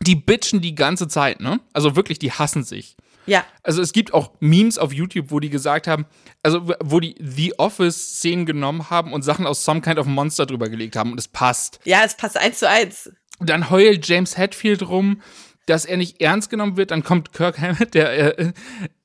die 0.00 0.14
bitchen 0.14 0.60
die 0.60 0.74
ganze 0.74 1.08
Zeit, 1.08 1.40
ne? 1.40 1.60
Also 1.72 1.96
wirklich, 1.96 2.18
die 2.18 2.32
hassen 2.32 2.62
sich. 2.62 2.96
Ja. 3.26 3.44
Also 3.62 3.82
es 3.82 3.92
gibt 3.92 4.14
auch 4.14 4.32
Memes 4.40 4.78
auf 4.78 4.92
YouTube, 4.92 5.30
wo 5.30 5.40
die 5.40 5.50
gesagt 5.50 5.86
haben, 5.86 6.06
also 6.42 6.72
wo 6.82 7.00
die 7.00 7.16
The 7.20 7.58
Office-Szenen 7.58 8.46
genommen 8.46 8.90
haben 8.90 9.12
und 9.12 9.22
Sachen 9.22 9.46
aus 9.46 9.64
Some 9.64 9.80
Kind 9.82 9.98
of 9.98 10.06
Monster 10.06 10.46
drüber 10.46 10.68
gelegt 10.68 10.96
haben 10.96 11.12
und 11.12 11.18
es 11.18 11.28
passt. 11.28 11.80
Ja, 11.84 12.02
es 12.04 12.16
passt 12.16 12.36
eins 12.36 12.60
zu 12.60 12.68
eins. 12.68 13.12
Dann 13.40 13.70
heult 13.70 14.06
James 14.06 14.36
Hetfield 14.36 14.88
rum, 14.88 15.22
dass 15.70 15.84
er 15.84 15.96
nicht 15.96 16.20
ernst 16.20 16.50
genommen 16.50 16.76
wird. 16.76 16.90
Dann 16.90 17.02
kommt 17.04 17.32
Kirk 17.32 17.58
Hammett, 17.60 17.94
der, 17.94 18.38
äh, 18.38 18.52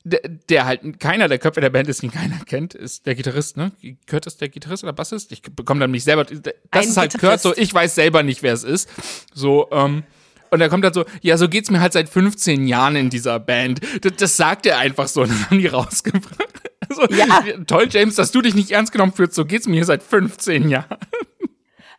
der, 0.04 0.20
der 0.48 0.66
halt 0.66 1.00
keiner 1.00 1.28
der 1.28 1.38
Köpfe 1.38 1.60
der 1.60 1.70
Band 1.70 1.88
ist, 1.88 2.02
den 2.02 2.10
keiner 2.10 2.38
kennt, 2.44 2.74
ist 2.74 3.06
der 3.06 3.14
Gitarrist, 3.14 3.56
ne? 3.56 3.72
Kurt 4.08 4.26
ist 4.26 4.40
der 4.40 4.48
Gitarrist 4.48 4.82
oder 4.82 4.92
Bassist? 4.92 5.32
Ich 5.32 5.42
bekomme 5.42 5.80
dann 5.80 5.90
nicht 5.90 6.04
selber. 6.04 6.24
Das 6.24 6.52
Ein 6.70 6.88
ist 6.88 6.96
halt 6.96 7.12
Gitarrist. 7.12 7.44
Kurt, 7.44 7.56
so 7.56 7.60
ich 7.60 7.72
weiß 7.72 7.94
selber 7.94 8.22
nicht, 8.22 8.42
wer 8.42 8.52
es 8.52 8.64
ist. 8.64 8.88
So, 9.32 9.68
ähm, 9.70 10.02
und 10.50 10.60
er 10.60 10.68
kommt 10.68 10.84
halt 10.84 10.94
so, 10.94 11.04
ja, 11.22 11.36
so 11.38 11.48
geht's 11.48 11.70
mir 11.70 11.80
halt 11.80 11.92
seit 11.92 12.08
15 12.08 12.66
Jahren 12.66 12.96
in 12.96 13.10
dieser 13.10 13.40
Band. 13.40 13.80
Das, 14.02 14.12
das 14.16 14.36
sagt 14.36 14.66
er 14.66 14.78
einfach 14.78 15.08
so, 15.08 15.22
und 15.22 15.30
dann 15.30 15.50
haben 15.50 15.58
die 15.58 15.66
rausgebracht. 15.66 16.36
Also, 16.88 17.02
Ja. 17.12 17.42
Toll, 17.66 17.88
James, 17.90 18.14
dass 18.14 18.30
du 18.30 18.42
dich 18.42 18.54
nicht 18.54 18.70
ernst 18.70 18.92
genommen 18.92 19.12
fühlst, 19.12 19.34
so 19.34 19.44
geht's 19.44 19.66
mir 19.66 19.74
hier 19.74 19.84
seit 19.84 20.04
15 20.04 20.68
Jahren. 20.68 20.98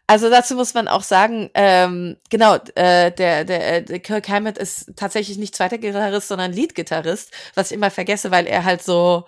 Also 0.08 0.30
dazu 0.30 0.56
muss 0.56 0.74
man 0.74 0.88
auch 0.88 1.04
sagen, 1.04 1.50
ähm, 1.54 2.16
genau, 2.30 2.56
äh, 2.76 3.12
der, 3.12 3.44
der, 3.44 3.82
der 3.82 4.00
Kirk 4.00 4.30
Hammett 4.30 4.58
ist 4.58 4.94
tatsächlich 4.96 5.38
nicht 5.38 5.54
zweiter 5.54 5.78
Gitarrist, 5.78 6.30
sondern 6.30 6.54
Lead-Gitarrist, 6.54 7.32
was 7.56 7.72
ich 7.72 7.78
immer 7.78 7.92
vergesse, 7.92 8.32
weil 8.32 8.48
er 8.48 8.64
halt 8.64 8.82
so 8.82 9.26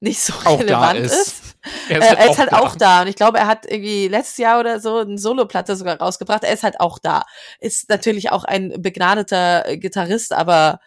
nicht 0.00 0.20
so 0.20 0.32
Auch 0.44 0.60
relevant 0.60 1.00
ist. 1.00 1.12
ist. 1.12 1.42
Er 1.88 2.00
Äh, 2.00 2.16
er 2.16 2.30
ist 2.30 2.38
halt 2.38 2.52
auch 2.52 2.76
da. 2.76 3.02
Und 3.02 3.08
ich 3.08 3.16
glaube, 3.16 3.38
er 3.38 3.46
hat 3.46 3.66
irgendwie 3.66 4.08
letztes 4.08 4.38
Jahr 4.38 4.60
oder 4.60 4.80
so 4.80 4.98
eine 4.98 5.18
Soloplatte 5.18 5.76
sogar 5.76 5.98
rausgebracht. 5.98 6.44
Er 6.44 6.52
ist 6.52 6.62
halt 6.62 6.80
auch 6.80 6.98
da. 6.98 7.24
Ist 7.60 7.88
natürlich 7.88 8.30
auch 8.30 8.44
ein 8.44 8.80
begnadeter 8.80 9.68
äh, 9.68 9.76
Gitarrist, 9.76 10.32
aber 10.32 10.80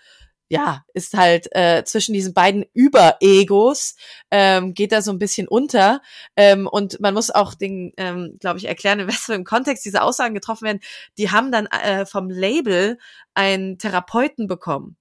ja, 0.50 0.84
ist 0.94 1.13
halt 1.13 1.48
äh, 1.56 1.84
zwischen 1.86 2.13
diesen 2.13 2.34
beiden 2.34 2.65
Überegos 2.74 3.96
ähm, 4.32 4.74
geht 4.74 4.91
da 4.91 5.01
so 5.01 5.12
ein 5.12 5.20
bisschen 5.20 5.48
unter. 5.48 6.01
Ähm, 6.36 6.68
und 6.68 7.00
man 7.00 7.13
muss 7.13 7.29
auch 7.29 7.53
den, 7.53 7.94
ähm, 7.98 8.38
glaube 8.39 8.58
ich, 8.58 8.65
erklären, 8.65 9.00
in 9.00 9.08
was 9.08 9.18
für 9.18 9.36
einem 9.36 9.44
Kontext 9.44 9.86
diese 9.86 10.01
Aussagen 10.01 10.34
getroffen 10.34 10.65
werden. 10.65 10.82
Die 11.18 11.29
haben 11.29 11.51
dann 11.51 11.68
äh, 11.68 12.06
vom 12.08 12.29
Label 12.29 12.98
einen 13.36 13.77
Therapeuten 13.77 14.48
bekommen. 14.48 14.98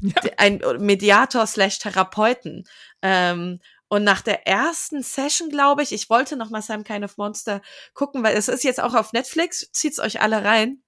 Ja. 0.00 0.22
Ein 0.36 0.62
Mediator 0.78 1.46
slash 1.46 1.78
Therapeuten. 1.78 2.64
Ähm, 3.02 3.60
und 3.88 4.04
nach 4.04 4.22
der 4.22 4.46
ersten 4.46 5.02
Session, 5.02 5.50
glaube 5.50 5.82
ich, 5.82 5.92
ich 5.92 6.08
wollte 6.08 6.36
noch 6.36 6.48
mal 6.48 6.62
Some 6.62 6.82
Kind 6.82 7.04
of 7.04 7.18
Monster 7.18 7.60
gucken, 7.92 8.22
weil 8.22 8.36
es 8.36 8.48
ist 8.48 8.64
jetzt 8.64 8.80
auch 8.80 8.94
auf 8.94 9.12
Netflix, 9.12 9.70
zieht's 9.72 9.98
euch 9.98 10.20
alle 10.22 10.44
rein. 10.44 10.82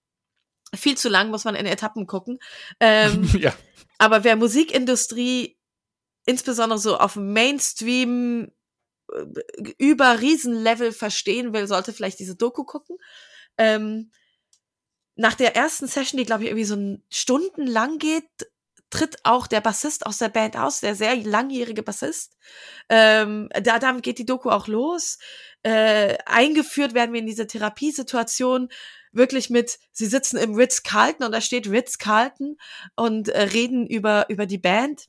Viel 0.76 0.96
zu 0.96 1.08
lang, 1.08 1.30
muss 1.30 1.44
man 1.44 1.54
in 1.54 1.66
Etappen 1.66 2.06
gucken. 2.06 2.38
Ähm, 2.80 3.24
ja. 3.38 3.54
aber 3.98 4.24
wer 4.24 4.36
Musikindustrie 4.36 5.56
insbesondere 6.26 6.78
so 6.78 6.96
auf 6.96 7.16
Mainstream 7.16 8.50
äh, 9.12 9.72
über 9.78 10.20
Riesenlevel 10.20 10.92
verstehen 10.92 11.52
will, 11.52 11.66
sollte 11.66 11.92
vielleicht 11.92 12.18
diese 12.18 12.36
Doku 12.36 12.64
gucken. 12.64 12.96
Ähm, 13.58 14.10
nach 15.16 15.34
der 15.34 15.54
ersten 15.54 15.86
Session, 15.86 16.18
die 16.18 16.24
glaube 16.24 16.42
ich 16.42 16.48
irgendwie 16.48 16.64
so 16.64 16.74
ein 16.74 17.02
Stunden 17.10 17.66
lang 17.66 17.98
geht, 17.98 18.28
tritt 18.90 19.18
auch 19.24 19.46
der 19.46 19.60
Bassist 19.60 20.06
aus 20.06 20.18
der 20.18 20.28
Band 20.28 20.56
aus, 20.56 20.80
der 20.80 20.94
sehr 20.94 21.16
langjährige 21.16 21.82
Bassist. 21.82 22.36
Ähm, 22.88 23.48
da 23.62 23.78
damit 23.78 24.02
geht 24.02 24.18
die 24.18 24.26
Doku 24.26 24.50
auch 24.50 24.68
los. 24.68 25.18
Äh, 25.62 26.18
eingeführt 26.26 26.94
werden 26.94 27.12
wir 27.12 27.20
in 27.20 27.26
diese 27.26 27.46
Therapiesituation 27.46 28.68
wirklich 29.14 29.50
mit, 29.50 29.78
sie 29.92 30.06
sitzen 30.06 30.36
im 30.36 30.54
Ritz-Carlton 30.54 31.26
und 31.26 31.32
da 31.32 31.40
steht 31.40 31.68
Ritz-Carlton 31.68 32.56
und 32.96 33.28
äh, 33.28 33.42
reden 33.42 33.86
über, 33.86 34.26
über 34.28 34.46
die 34.46 34.58
Band. 34.58 35.08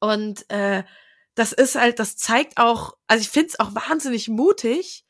Und 0.00 0.48
äh, 0.50 0.84
das 1.34 1.52
ist 1.52 1.76
halt, 1.76 1.98
das 1.98 2.16
zeigt 2.16 2.58
auch, 2.58 2.96
also 3.06 3.22
ich 3.22 3.30
finde 3.30 3.48
es 3.48 3.60
auch 3.60 3.74
wahnsinnig 3.74 4.28
mutig 4.28 5.04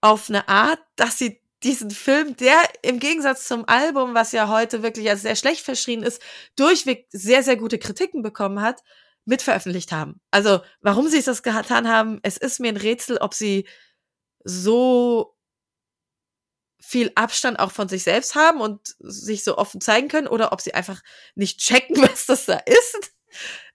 auf 0.00 0.28
eine 0.28 0.48
Art, 0.48 0.80
dass 0.96 1.18
sie 1.18 1.40
diesen 1.62 1.90
Film, 1.90 2.36
der 2.36 2.56
im 2.82 3.00
Gegensatz 3.00 3.48
zum 3.48 3.68
Album, 3.68 4.14
was 4.14 4.32
ja 4.32 4.48
heute 4.48 4.82
wirklich 4.82 5.10
als 5.10 5.22
sehr 5.22 5.34
schlecht 5.34 5.64
verschrien 5.64 6.02
ist, 6.02 6.22
durchweg 6.56 7.06
sehr, 7.10 7.42
sehr 7.42 7.56
gute 7.56 7.78
Kritiken 7.78 8.22
bekommen 8.22 8.60
hat, 8.60 8.82
mit 9.24 9.42
veröffentlicht 9.42 9.92
haben. 9.92 10.20
Also, 10.30 10.60
warum 10.80 11.08
sie 11.08 11.20
das 11.20 11.42
getan 11.42 11.88
haben, 11.88 12.20
es 12.22 12.36
ist 12.36 12.60
mir 12.60 12.68
ein 12.68 12.76
Rätsel, 12.76 13.18
ob 13.18 13.34
sie 13.34 13.68
so 14.44 15.36
viel 16.80 17.10
Abstand 17.14 17.58
auch 17.58 17.72
von 17.72 17.88
sich 17.88 18.02
selbst 18.02 18.34
haben 18.34 18.60
und 18.60 18.80
sich 19.00 19.44
so 19.44 19.58
offen 19.58 19.80
zeigen 19.80 20.08
können 20.08 20.26
oder 20.26 20.52
ob 20.52 20.60
sie 20.60 20.74
einfach 20.74 21.02
nicht 21.34 21.58
checken, 21.58 21.96
was 22.02 22.26
das 22.26 22.46
da 22.46 22.54
ist, 22.54 23.12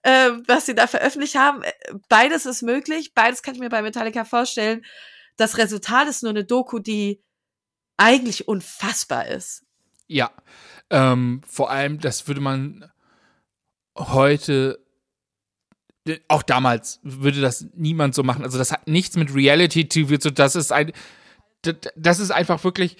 äh, 0.03 0.31
was 0.47 0.65
sie 0.65 0.75
da 0.75 0.87
veröffentlicht 0.87 1.35
haben. 1.35 1.63
Beides 2.09 2.45
ist 2.45 2.61
möglich, 2.61 3.13
beides 3.13 3.43
kann 3.43 3.55
ich 3.55 3.59
mir 3.59 3.69
bei 3.69 3.81
Metallica 3.81 4.25
vorstellen. 4.25 4.83
Das 5.37 5.57
Resultat 5.57 6.07
ist 6.07 6.23
nur 6.23 6.31
eine 6.31 6.45
Doku, 6.45 6.79
die 6.79 7.21
eigentlich 7.97 8.47
unfassbar 8.47 9.27
ist. 9.27 9.63
Ja, 10.07 10.31
ähm, 10.89 11.41
vor 11.47 11.71
allem, 11.71 11.99
das 11.99 12.27
würde 12.27 12.41
man 12.41 12.91
heute, 13.97 14.79
auch 16.27 16.43
damals 16.43 16.99
würde 17.03 17.41
das 17.41 17.67
niemand 17.73 18.13
so 18.15 18.23
machen. 18.23 18.43
Also 18.43 18.57
das 18.57 18.71
hat 18.71 18.87
nichts 18.87 19.15
mit 19.15 19.33
Reality 19.33 19.87
TV 19.87 20.17
zu, 20.17 20.31
das 20.31 20.55
ist 20.55 20.71
ein, 20.71 20.91
das- 21.95 22.19
ist 22.19 22.31
einfach 22.31 22.63
wirklich 22.63 22.97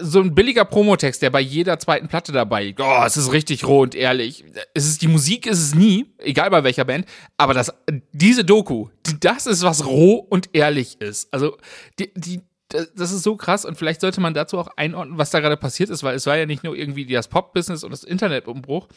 so 0.00 0.20
ein 0.20 0.34
billiger 0.34 0.64
Promotext, 0.64 1.22
der 1.22 1.30
bei 1.30 1.40
jeder 1.40 1.78
zweiten 1.78 2.08
Platte 2.08 2.32
dabei 2.32 2.64
liegt. 2.64 2.80
Oh, 2.80 3.02
es 3.06 3.16
ist 3.16 3.30
richtig 3.32 3.64
roh 3.64 3.82
und 3.82 3.94
ehrlich. 3.94 4.44
Es 4.74 4.86
ist 4.86 5.02
die 5.02 5.08
Musik, 5.08 5.46
ist 5.46 5.60
es 5.60 5.74
nie, 5.74 6.06
egal 6.18 6.50
bei 6.50 6.64
welcher 6.64 6.84
Band, 6.84 7.06
aber 7.36 7.54
das, 7.54 7.72
diese 8.12 8.44
Doku, 8.44 8.88
das 9.20 9.46
ist 9.46 9.62
was 9.62 9.86
roh 9.86 10.14
und 10.16 10.50
ehrlich 10.52 11.00
ist. 11.00 11.32
Also 11.32 11.56
die, 12.00 12.10
die, 12.16 12.40
das 12.68 13.12
ist 13.12 13.22
so 13.22 13.36
krass 13.36 13.64
und 13.64 13.76
vielleicht 13.78 14.00
sollte 14.00 14.20
man 14.20 14.34
dazu 14.34 14.58
auch 14.58 14.68
einordnen, 14.76 15.18
was 15.18 15.30
da 15.30 15.38
gerade 15.38 15.56
passiert 15.56 15.90
ist, 15.90 16.02
weil 16.02 16.16
es 16.16 16.26
war 16.26 16.36
ja 16.36 16.46
nicht 16.46 16.64
nur 16.64 16.74
irgendwie 16.74 17.06
das 17.06 17.28
Pop-Business 17.28 17.84
und 17.84 17.90
das 17.92 18.02
Internetumbruch, 18.02 18.88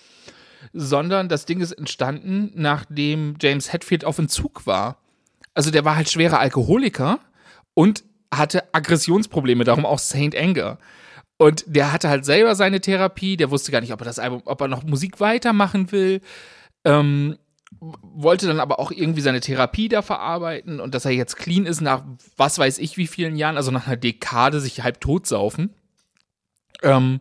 sondern 0.73 1.29
das 1.29 1.45
Ding 1.45 1.61
ist 1.61 1.73
entstanden, 1.73 2.51
nachdem 2.55 3.35
James 3.39 3.71
Hetfield 3.71 4.03
auf 4.05 4.17
Entzug 4.17 4.65
war. 4.65 4.97
Also 5.53 5.69
der 5.69 5.85
war 5.85 5.95
halt 5.95 6.09
schwerer 6.09 6.39
Alkoholiker 6.39 7.19
und 7.75 8.03
hatte 8.37 8.63
Aggressionsprobleme, 8.73 9.63
darum 9.63 9.85
auch 9.85 9.99
Saint 9.99 10.35
Anger. 10.35 10.77
Und 11.37 11.65
der 11.67 11.91
hatte 11.91 12.09
halt 12.09 12.25
selber 12.25 12.55
seine 12.55 12.79
Therapie, 12.79 13.35
der 13.37 13.51
wusste 13.51 13.71
gar 13.71 13.81
nicht, 13.81 13.91
ob 13.91 14.01
er 14.01 14.05
das 14.05 14.19
Album, 14.19 14.41
ob 14.45 14.61
er 14.61 14.67
noch 14.67 14.83
Musik 14.83 15.19
weitermachen 15.19 15.91
will. 15.91 16.21
Ähm, 16.85 17.37
wollte 17.79 18.47
dann 18.47 18.59
aber 18.59 18.79
auch 18.79 18.91
irgendwie 18.91 19.21
seine 19.21 19.41
Therapie 19.41 19.89
da 19.89 20.01
verarbeiten 20.01 20.79
und 20.79 20.95
dass 20.95 21.05
er 21.05 21.11
jetzt 21.11 21.35
clean 21.35 21.65
ist 21.65 21.81
nach 21.81 22.03
was 22.37 22.57
weiß 22.57 22.77
ich 22.77 22.95
wie 22.95 23.07
vielen 23.07 23.35
Jahren, 23.35 23.57
also 23.57 23.71
nach 23.71 23.87
einer 23.87 23.97
Dekade 23.97 24.61
sich 24.61 24.81
halb 24.81 25.01
totsaufen. 25.01 25.73
Ähm, 26.83 27.19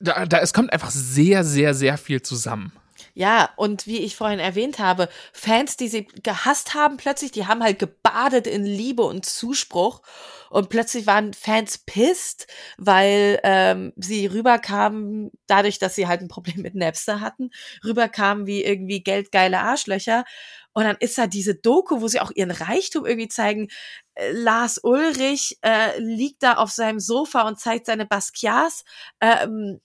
da, 0.00 0.26
da, 0.26 0.38
es 0.38 0.52
kommt 0.52 0.72
einfach 0.72 0.90
sehr, 0.90 1.44
sehr, 1.44 1.72
sehr 1.72 1.96
viel 1.98 2.20
zusammen. 2.22 2.72
Ja, 3.18 3.50
und 3.56 3.88
wie 3.88 3.98
ich 3.98 4.14
vorhin 4.14 4.38
erwähnt 4.38 4.78
habe, 4.78 5.08
Fans, 5.32 5.76
die 5.76 5.88
sie 5.88 6.04
gehasst 6.22 6.74
haben 6.74 6.98
plötzlich, 6.98 7.32
die 7.32 7.48
haben 7.48 7.64
halt 7.64 7.80
gebadet 7.80 8.46
in 8.46 8.64
Liebe 8.64 9.02
und 9.02 9.26
Zuspruch 9.26 10.02
und 10.50 10.68
plötzlich 10.68 11.08
waren 11.08 11.34
Fans 11.34 11.78
pisst, 11.78 12.46
weil 12.76 13.40
ähm, 13.42 13.92
sie 13.96 14.26
rüberkamen, 14.26 15.32
dadurch, 15.48 15.80
dass 15.80 15.96
sie 15.96 16.06
halt 16.06 16.20
ein 16.20 16.28
Problem 16.28 16.62
mit 16.62 16.76
Napster 16.76 17.20
hatten, 17.20 17.50
rüberkamen 17.84 18.46
wie 18.46 18.62
irgendwie 18.62 19.02
geldgeile 19.02 19.58
Arschlöcher. 19.62 20.24
Und 20.72 20.84
dann 20.84 20.96
ist 21.00 21.18
da 21.18 21.26
diese 21.26 21.56
Doku, 21.56 22.00
wo 22.00 22.06
sie 22.06 22.20
auch 22.20 22.30
ihren 22.32 22.52
Reichtum 22.52 23.04
irgendwie 23.04 23.26
zeigen. 23.28 23.66
Äh, 24.14 24.30
Lars 24.30 24.78
Ulrich 24.84 25.58
äh, 25.62 25.98
liegt 25.98 26.44
da 26.44 26.54
auf 26.54 26.70
seinem 26.70 27.00
Sofa 27.00 27.48
und 27.48 27.58
zeigt 27.58 27.86
seine 27.86 28.06
Basquiats. 28.06 28.84
Ähm, 29.20 29.80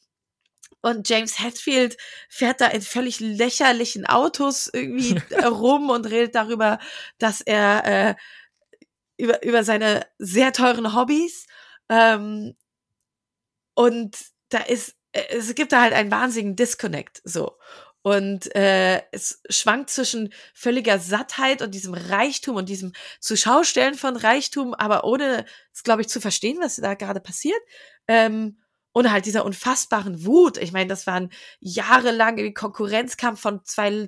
und 0.83 1.09
James 1.09 1.39
Hetfield 1.39 1.97
fährt 2.29 2.61
da 2.61 2.67
in 2.67 2.81
völlig 2.81 3.19
lächerlichen 3.19 4.05
Autos 4.05 4.69
irgendwie 4.71 5.15
rum 5.45 5.89
und 5.89 6.05
redet 6.05 6.35
darüber, 6.35 6.77
dass 7.17 7.41
er 7.41 7.85
äh, 7.85 8.15
über, 9.17 9.43
über 9.43 9.63
seine 9.63 10.05
sehr 10.19 10.51
teuren 10.53 10.93
Hobbys 10.93 11.47
ähm, 11.89 12.55
und 13.75 14.17
da 14.49 14.59
ist, 14.59 14.95
es 15.11 15.55
gibt 15.55 15.71
da 15.71 15.81
halt 15.81 15.93
einen 15.93 16.11
wahnsinnigen 16.11 16.55
Disconnect 16.55 17.21
so. 17.23 17.57
Und 18.01 18.53
äh, 18.53 19.01
es 19.13 19.41
schwankt 19.49 19.89
zwischen 19.89 20.33
völliger 20.53 20.99
Sattheit 20.99 21.61
und 21.61 21.73
diesem 21.73 21.93
Reichtum 21.93 22.57
und 22.57 22.67
diesem 22.67 22.91
Zuschaustellen 23.21 23.95
von 23.95 24.17
Reichtum, 24.17 24.73
aber 24.73 25.05
ohne 25.05 25.45
es, 25.73 25.83
glaube 25.83 26.01
ich, 26.01 26.09
zu 26.09 26.19
verstehen, 26.19 26.57
was 26.59 26.75
da 26.75 26.95
gerade 26.95 27.21
passiert. 27.21 27.61
Ähm, 28.09 28.57
und 28.93 29.11
halt 29.11 29.25
dieser 29.25 29.43
unfassbaren 29.45 30.25
Wut. 30.25 30.57
Ich 30.57 30.71
meine, 30.71 30.87
das 30.87 31.05
waren 31.05 31.29
jahrelang 31.59 32.53
Konkurrenzkampf 32.53 33.41
von 33.41 33.65
zwei, 33.65 34.07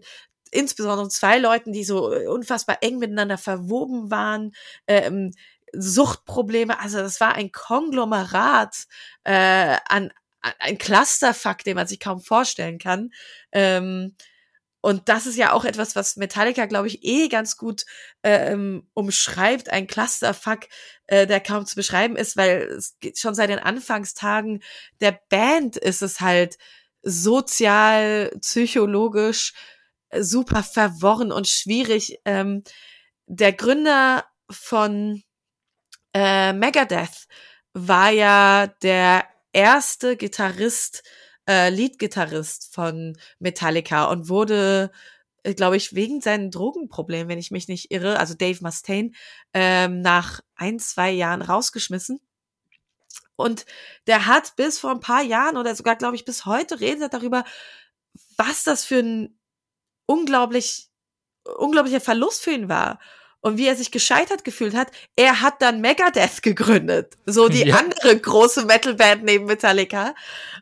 insbesondere 0.51 1.10
zwei 1.10 1.39
Leuten, 1.39 1.74
die 1.74 1.84
so 1.84 2.08
unfassbar 2.08 2.77
eng 2.82 3.00
miteinander 3.00 3.38
verwoben 3.38 4.12
waren. 4.12 4.54
Ähm, 4.88 5.32
Suchtprobleme, 5.74 6.80
also 6.80 7.00
das 7.00 7.20
war 7.20 7.36
ein 7.36 7.51
Konglomerat 7.51 8.86
äh, 9.25 9.77
an, 9.89 10.13
ein 10.60 10.77
Clusterfuck, 10.77 11.60
den 11.63 11.75
man 11.75 11.88
sich 11.88 12.00
kaum 12.00 12.22
vorstellen 12.22 12.77
kann. 12.77 13.12
Ähm, 13.51 14.15
und 14.86 15.10
das 15.10 15.25
ist 15.25 15.36
ja 15.36 15.51
auch 15.51 15.65
etwas, 15.65 15.96
was 15.96 16.15
Metallica, 16.15 16.68
glaube 16.68 16.86
ich, 16.86 17.04
eh 17.04 17.27
ganz 17.27 17.58
gut 17.58 17.88
ähm, 18.22 18.88
umschreibt. 18.94 19.72
Ein 19.72 19.88
Clusterfuck, 19.88 20.68
äh, 21.08 21.25
der 21.25 21.39
kaum 21.39 21.65
zu 21.65 21.75
beschreiben 21.75 22.15
ist, 22.15 22.38
weil 22.38 22.68
es 22.68 22.96
geht 23.00 23.18
schon 23.18 23.34
seit 23.34 23.50
den 23.50 23.58
Anfangstagen 23.58 24.62
der 25.01 25.20
Band 25.30 25.75
ist 25.75 26.04
es 26.04 26.22
halt 26.22 26.60
sozial, 27.01 28.30
psychologisch 28.42 29.54
äh, 30.10 30.22
super 30.22 30.62
verworren 30.62 31.32
und 31.32 31.48
schwierig. 31.48 32.20
Ähm, 32.24 32.63
der 33.25 33.54
Gründer 33.54 34.24
von 34.51 35.24
äh, 36.13 36.54
Megadeth 36.54 37.25
war 37.74 38.12
ja 38.12 38.68
der 38.84 39.25
erste 39.51 40.15
Gitarrist, 40.15 41.01
äh, 41.47 41.69
Lead-Gitarrist 41.69 42.73
von 42.73 43.17
Metallica 43.39 44.05
und 44.05 44.29
wurde, 44.29 44.91
äh, 45.43 45.53
glaube 45.53 45.77
ich, 45.77 45.93
wegen 45.93 46.21
seinen 46.21 46.51
Drogenproblemen, 46.51 47.27
wenn 47.29 47.39
ich 47.39 47.51
mich 47.51 47.67
nicht 47.67 47.91
irre, 47.91 48.19
also 48.19 48.33
Dave 48.33 48.59
Mustaine, 48.61 49.11
ähm, 49.53 50.01
nach 50.01 50.41
ein, 50.55 50.79
zwei 50.79 51.11
Jahren 51.11 51.41
rausgeschmissen. 51.41 52.19
Und 53.35 53.65
der 54.07 54.27
hat 54.27 54.55
bis 54.55 54.79
vor 54.79 54.91
ein 54.91 55.01
paar 55.01 55.21
Jahren 55.21 55.57
oder 55.57 55.75
sogar, 55.75 55.95
glaube 55.95 56.15
ich, 56.15 56.25
bis 56.25 56.45
heute 56.45 56.79
redet 56.79 57.13
darüber, 57.13 57.43
was 58.37 58.63
das 58.63 58.85
für 58.85 58.99
ein 58.99 59.37
unglaublich, 60.05 60.89
unglaublicher 61.57 62.01
Verlust 62.01 62.43
für 62.43 62.51
ihn 62.51 62.69
war 62.69 62.99
und 63.45 63.59
wie 63.59 63.67
er 63.67 63.75
sich 63.75 63.91
gescheitert 63.91 64.43
gefühlt 64.43 64.75
hat, 64.75 64.87
er 65.15 65.41
hat 65.41 65.61
dann 65.61 65.79
Megadeth 65.79 66.41
gegründet. 66.41 67.15
So 67.27 67.47
die 67.47 67.67
ja. 67.67 67.75
andere 67.75 68.19
große 68.19 68.65
Metalband 68.65 69.23
neben 69.23 69.45
Metallica. 69.45 70.15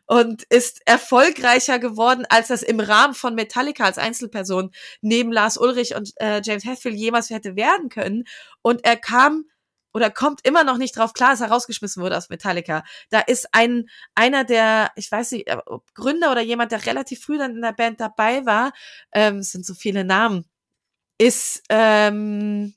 Und 0.04 0.42
ist 0.50 0.82
erfolgreicher 0.84 1.78
geworden, 1.78 2.26
als 2.28 2.48
das 2.48 2.62
im 2.62 2.80
Rahmen 2.80 3.14
von 3.14 3.34
Metallica 3.34 3.84
als 3.84 3.96
Einzelperson 3.96 4.70
neben 5.00 5.32
Lars 5.32 5.56
Ulrich 5.56 5.94
und 5.94 6.12
äh, 6.16 6.42
James 6.44 6.66
Hetfield 6.66 6.96
jemals 6.96 7.30
hätte 7.30 7.56
werden 7.56 7.88
können. 7.88 8.24
Und 8.60 8.84
er 8.84 8.98
kam 8.98 9.46
oder 9.94 10.10
kommt 10.10 10.46
immer 10.46 10.62
noch 10.62 10.76
nicht 10.76 10.98
drauf 10.98 11.14
klar, 11.14 11.30
dass 11.30 11.40
er 11.40 11.50
rausgeschmissen 11.50 12.02
wurde 12.02 12.18
aus 12.18 12.28
Metallica. 12.28 12.84
Da 13.08 13.20
ist 13.20 13.48
ein 13.52 13.88
einer 14.14 14.44
der, 14.44 14.90
ich 14.96 15.10
weiß 15.10 15.32
nicht, 15.32 15.48
Gründer 15.94 16.32
oder 16.32 16.42
jemand, 16.42 16.70
der 16.70 16.84
relativ 16.84 17.22
früh 17.22 17.38
dann 17.38 17.54
in 17.54 17.62
der 17.62 17.72
Band 17.72 17.98
dabei 17.98 18.44
war, 18.44 18.74
ähm, 19.12 19.38
es 19.38 19.52
sind 19.52 19.64
so 19.64 19.72
viele 19.72 20.04
Namen 20.04 20.44
ist 21.18 21.62
ähm, 21.68 22.74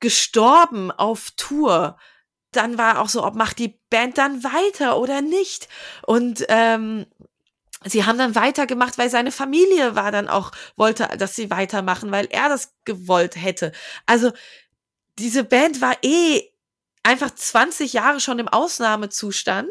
gestorben 0.00 0.90
auf 0.90 1.30
Tour. 1.36 1.98
Dann 2.52 2.78
war 2.78 3.00
auch 3.00 3.08
so, 3.08 3.24
ob 3.24 3.34
macht 3.34 3.58
die 3.58 3.78
Band 3.90 4.18
dann 4.18 4.44
weiter 4.44 4.98
oder 4.98 5.20
nicht. 5.20 5.68
Und 6.06 6.44
ähm, 6.48 7.06
sie 7.84 8.04
haben 8.04 8.18
dann 8.18 8.34
weitergemacht, 8.34 8.98
weil 8.98 9.10
seine 9.10 9.32
Familie 9.32 9.94
war 9.94 10.12
dann 10.12 10.28
auch, 10.28 10.52
wollte, 10.76 11.08
dass 11.18 11.36
sie 11.36 11.50
weitermachen, 11.50 12.10
weil 12.10 12.26
er 12.30 12.48
das 12.48 12.74
gewollt 12.84 13.36
hätte. 13.36 13.72
Also 14.06 14.32
diese 15.18 15.44
Band 15.44 15.80
war 15.80 15.96
eh 16.02 16.50
einfach 17.02 17.30
20 17.30 17.92
Jahre 17.92 18.20
schon 18.20 18.38
im 18.38 18.48
Ausnahmezustand. 18.48 19.70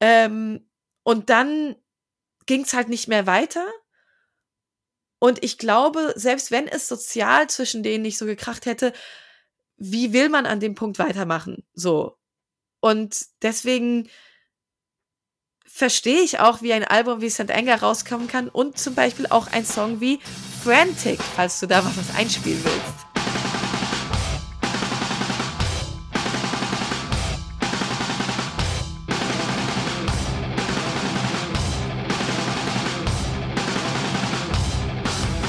Ähm, 0.00 0.68
und 1.02 1.30
dann 1.30 1.76
ging 2.46 2.62
es 2.62 2.72
halt 2.72 2.88
nicht 2.88 3.08
mehr 3.08 3.26
weiter. 3.26 3.66
Und 5.20 5.44
ich 5.44 5.58
glaube, 5.58 6.14
selbst 6.16 6.50
wenn 6.50 6.66
es 6.66 6.88
sozial 6.88 7.48
zwischen 7.48 7.82
denen 7.84 8.02
nicht 8.02 8.18
so 8.18 8.26
gekracht 8.26 8.66
hätte, 8.66 8.92
wie 9.76 10.12
will 10.12 10.30
man 10.30 10.46
an 10.46 10.60
dem 10.60 10.74
Punkt 10.74 10.98
weitermachen? 10.98 11.62
So. 11.74 12.16
Und 12.80 13.26
deswegen 13.42 14.08
verstehe 15.66 16.22
ich 16.22 16.40
auch, 16.40 16.62
wie 16.62 16.72
ein 16.72 16.84
Album 16.84 17.20
wie 17.20 17.30
St. 17.30 17.50
Anger 17.50 17.80
rauskommen 17.80 18.28
kann 18.28 18.48
und 18.48 18.78
zum 18.78 18.94
Beispiel 18.94 19.26
auch 19.28 19.46
ein 19.46 19.64
Song 19.64 20.00
wie 20.00 20.20
Frantic, 20.64 21.20
falls 21.22 21.60
du 21.60 21.66
da 21.66 21.84
was 21.84 22.16
einspielen 22.16 22.62
willst. 22.64 23.09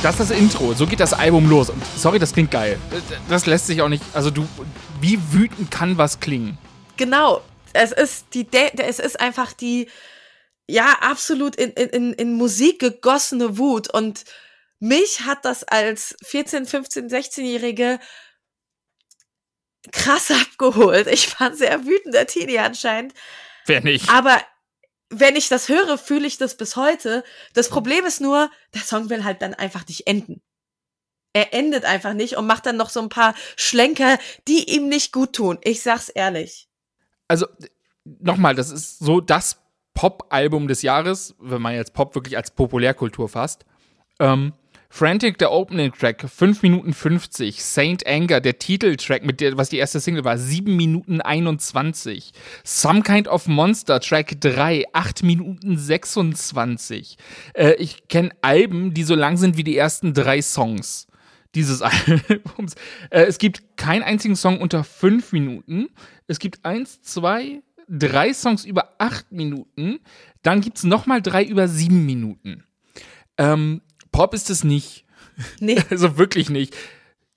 Das 0.04 0.20
ist 0.20 0.32
das 0.32 0.38
Intro. 0.38 0.74
So 0.74 0.88
geht 0.88 1.00
das 1.00 1.14
Album 1.14 1.48
los. 1.48 1.70
Und 1.70 1.80
sorry, 1.96 2.18
das 2.18 2.34
klingt 2.34 2.50
geil. 2.50 2.80
Das 3.30 3.46
lässt 3.46 3.68
sich 3.68 3.84
auch 3.84 3.88
nicht. 3.88 4.04
Also 4.14 4.32
du, 4.32 4.48
wie 5.00 5.20
wütend 5.32 5.70
kann 5.70 5.96
was 6.00 6.20
klingen? 6.20 6.58
Genau. 6.98 7.42
Es 7.74 7.92
ist 7.92 8.34
die, 8.34 8.48
es 8.52 8.98
ist 8.98 9.20
einfach 9.20 9.54
die, 9.54 9.90
ja, 10.68 10.98
absolut 11.02 11.56
in, 11.56 11.70
in, 11.74 12.14
in 12.14 12.34
Musik 12.34 12.80
gegossene 12.80 13.60
Wut. 13.60 13.94
Und 13.94 14.26
mich 14.80 15.22
hat 15.22 15.46
das 15.46 15.64
als 15.64 16.16
14, 16.24 16.66
15, 16.66 17.08
16-Jährige 17.08 18.00
krass 19.92 20.32
abgeholt. 20.32 21.06
Ich 21.06 21.40
war 21.40 21.52
ein 21.52 21.56
sehr 21.56 21.86
wütender 21.86 22.26
Teenie 22.26 22.58
anscheinend. 22.58 23.14
Wer 23.68 23.82
nicht? 23.82 24.10
Aber 24.10 24.42
wenn 25.12 25.36
ich 25.36 25.50
das 25.50 25.70
höre, 25.70 25.98
fühle 25.98 26.26
ich 26.26 26.38
das 26.38 26.58
bis 26.58 26.76
heute. 26.76 27.24
Das 27.54 27.70
Problem 27.70 28.06
ist 28.06 28.22
nur, 28.22 28.50
der 28.74 28.82
Song 28.82 29.10
will 29.10 29.24
halt 29.24 29.42
dann 29.42 29.54
einfach 29.54 29.86
nicht 29.88 30.08
enden. 30.08 30.42
Er 31.34 31.54
endet 31.54 31.86
einfach 31.86 32.14
nicht 32.14 32.38
und 32.38 32.48
macht 32.48 32.66
dann 32.66 32.78
noch 32.78 32.90
so 32.90 33.02
ein 33.02 33.10
paar 33.10 33.36
Schlenker, 33.56 34.18
die 34.48 34.76
ihm 34.76 34.90
nicht 34.90 35.14
gut 35.14 35.34
tun. 35.34 35.60
Ich 35.64 35.82
sag's 35.82 36.10
ehrlich. 36.10 36.68
Also, 37.28 37.46
nochmal, 38.04 38.56
das 38.56 38.72
ist 38.72 39.00
so 39.00 39.22
das 39.22 39.62
Pop-Album 39.94 40.68
des 40.68 40.82
Jahres, 40.82 41.36
wenn 41.40 41.62
man 41.62 41.76
jetzt 41.76 41.94
Pop 41.94 42.16
wirklich 42.16 42.38
als 42.38 42.52
Populärkultur 42.52 43.30
fasst. 43.30 43.66
Ähm, 44.20 44.54
Frantic, 44.94 45.38
der 45.38 45.54
Opening 45.54 45.94
Track, 45.94 46.26
5 46.30 46.64
Minuten 46.64 46.94
50. 46.94 47.64
Saint 47.64 48.06
Anger, 48.06 48.42
der 48.42 48.60
Titeltrack, 48.60 49.24
mit 49.24 49.40
der, 49.40 49.58
was 49.58 49.70
die 49.70 49.78
erste 49.78 50.02
Single 50.02 50.26
war, 50.26 50.38
7 50.38 50.76
Minuten 50.76 51.22
21. 51.22 52.34
Some 52.66 53.02
Kind 53.02 53.30
of 53.30 53.48
Monster, 53.48 54.02
Track 54.02 54.42
3, 54.42 54.84
8 54.92 55.24
Minuten 55.24 55.78
26. 55.78 57.16
Äh, 57.54 57.76
ich 57.76 58.10
kenne 58.10 58.32
Alben, 58.42 58.94
die 58.94 59.04
so 59.04 59.16
lang 59.16 59.38
sind 59.38 59.56
wie 59.56 59.64
die 59.64 59.78
ersten 59.78 60.14
drei 60.14 60.42
Songs 60.42 61.08
dieses 61.56 61.82
Albums. 62.28 62.76
Äh, 63.12 63.24
es 63.24 63.38
gibt 63.38 63.78
keinen 63.78 64.04
einzigen 64.04 64.36
Song 64.36 64.60
unter 64.60 64.84
5 64.84 65.32
Minuten. 65.32 65.88
Es 66.28 66.38
gibt 66.38 66.66
eins, 66.66 67.02
zwei, 67.02 67.62
drei 67.88 68.34
Songs 68.34 68.66
über 68.66 68.96
8 68.98 69.32
Minuten. 69.32 70.02
Dann 70.44 70.60
gibt 70.60 70.78
es 70.78 70.84
nochmal 70.84 71.22
drei 71.22 71.46
über 71.46 71.70
7 71.70 72.06
Minuten. 72.06 72.66
Ähm, 73.38 73.82
Pop 74.12 74.34
ist 74.34 74.50
es 74.50 74.64
nicht. 74.64 75.06
Nee. 75.60 75.82
Also 75.90 76.18
wirklich 76.18 76.50
nicht. 76.50 76.76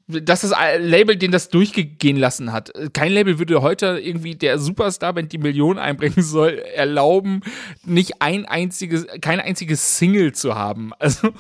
Das 0.07 0.45
ist 0.45 0.53
ein 0.53 0.83
Label, 0.83 1.17
den 1.17 1.31
das 1.31 1.49
durchgehen 1.49 2.19
lassen 2.19 2.53
hat. 2.53 2.71
Kein 2.93 3.13
Label 3.13 3.39
würde 3.39 3.63
heute 3.63 3.99
irgendwie 3.99 4.35
der 4.35 4.59
Superstar-Band, 4.59 5.33
die 5.33 5.39
Millionen 5.39 5.79
einbringen 5.79 6.23
soll, 6.23 6.59
erlauben, 6.59 7.41
nicht 7.85 8.21
ein 8.21 8.45
einziges, 8.45 9.07
kein 9.23 9.41
einziges 9.41 9.97
Single 9.99 10.33
zu 10.33 10.57
haben. 10.57 10.93
Also. 10.99 11.33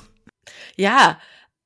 Ja, 0.76 1.18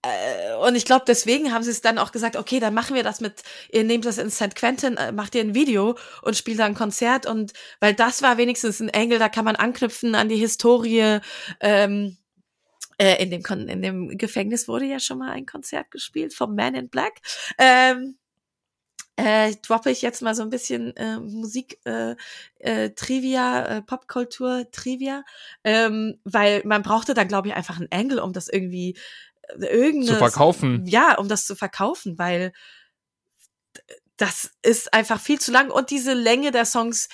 äh, 0.02 0.54
und 0.54 0.76
ich 0.76 0.84
glaube, 0.84 1.04
deswegen 1.06 1.52
haben 1.52 1.64
sie 1.64 1.70
es 1.70 1.80
dann 1.80 1.98
auch 1.98 2.12
gesagt, 2.12 2.36
okay, 2.36 2.60
dann 2.60 2.74
machen 2.74 2.94
wir 2.94 3.02
das 3.02 3.20
mit, 3.20 3.42
ihr 3.70 3.84
nehmt 3.84 4.04
das 4.04 4.18
in 4.18 4.30
St. 4.30 4.54
Quentin, 4.54 4.96
äh, 4.96 5.12
macht 5.12 5.34
ihr 5.34 5.40
ein 5.40 5.54
Video 5.54 5.96
und 6.22 6.36
spielt 6.36 6.60
da 6.60 6.66
ein 6.66 6.74
Konzert 6.74 7.26
und 7.26 7.52
weil 7.80 7.94
das 7.94 8.22
war 8.22 8.38
wenigstens 8.38 8.80
ein 8.80 8.88
Engel, 8.88 9.18
da 9.18 9.28
kann 9.28 9.44
man 9.44 9.56
anknüpfen 9.56 10.14
an 10.14 10.28
die 10.28 10.36
Historie. 10.36 11.18
Ähm, 11.60 12.16
äh, 12.98 13.22
in, 13.22 13.30
dem 13.30 13.42
Kon 13.42 13.68
in 13.68 13.82
dem 13.82 14.18
Gefängnis 14.18 14.68
wurde 14.68 14.84
ja 14.84 15.00
schon 15.00 15.18
mal 15.18 15.30
ein 15.30 15.46
Konzert 15.46 15.90
gespielt 15.90 16.34
vom 16.34 16.54
Man 16.54 16.74
in 16.74 16.88
Black. 16.88 17.20
Ähm, 17.56 18.18
äh, 19.16 19.56
droppe 19.62 19.90
ich 19.90 20.00
jetzt 20.00 20.22
mal 20.22 20.34
so 20.34 20.42
ein 20.42 20.50
bisschen 20.50 20.96
äh, 20.96 21.18
Musik 21.18 21.80
äh, 21.84 22.14
äh, 22.60 22.90
Trivia, 22.90 23.66
äh, 23.66 23.82
Popkultur 23.82 24.70
Trivia, 24.70 25.24
ähm, 25.64 26.20
weil 26.22 26.62
man 26.64 26.82
brauchte 26.82 27.14
da 27.14 27.24
glaube 27.24 27.48
ich 27.48 27.54
einfach 27.54 27.78
einen 27.78 27.90
Angle, 27.90 28.22
um 28.22 28.32
das 28.32 28.48
irgendwie 28.48 28.96
äh, 29.58 29.66
irgendeine, 29.66 30.12
zu 30.12 30.16
verkaufen. 30.18 30.86
Ja, 30.86 31.18
um 31.18 31.28
das 31.28 31.46
zu 31.46 31.56
verkaufen, 31.56 32.16
weil 32.16 32.52
das 34.16 34.52
ist 34.62 34.94
einfach 34.94 35.20
viel 35.20 35.40
zu 35.40 35.50
lang 35.50 35.70
und 35.70 35.90
diese 35.90 36.14
Länge 36.14 36.52
der 36.52 36.64
Songs, 36.64 37.08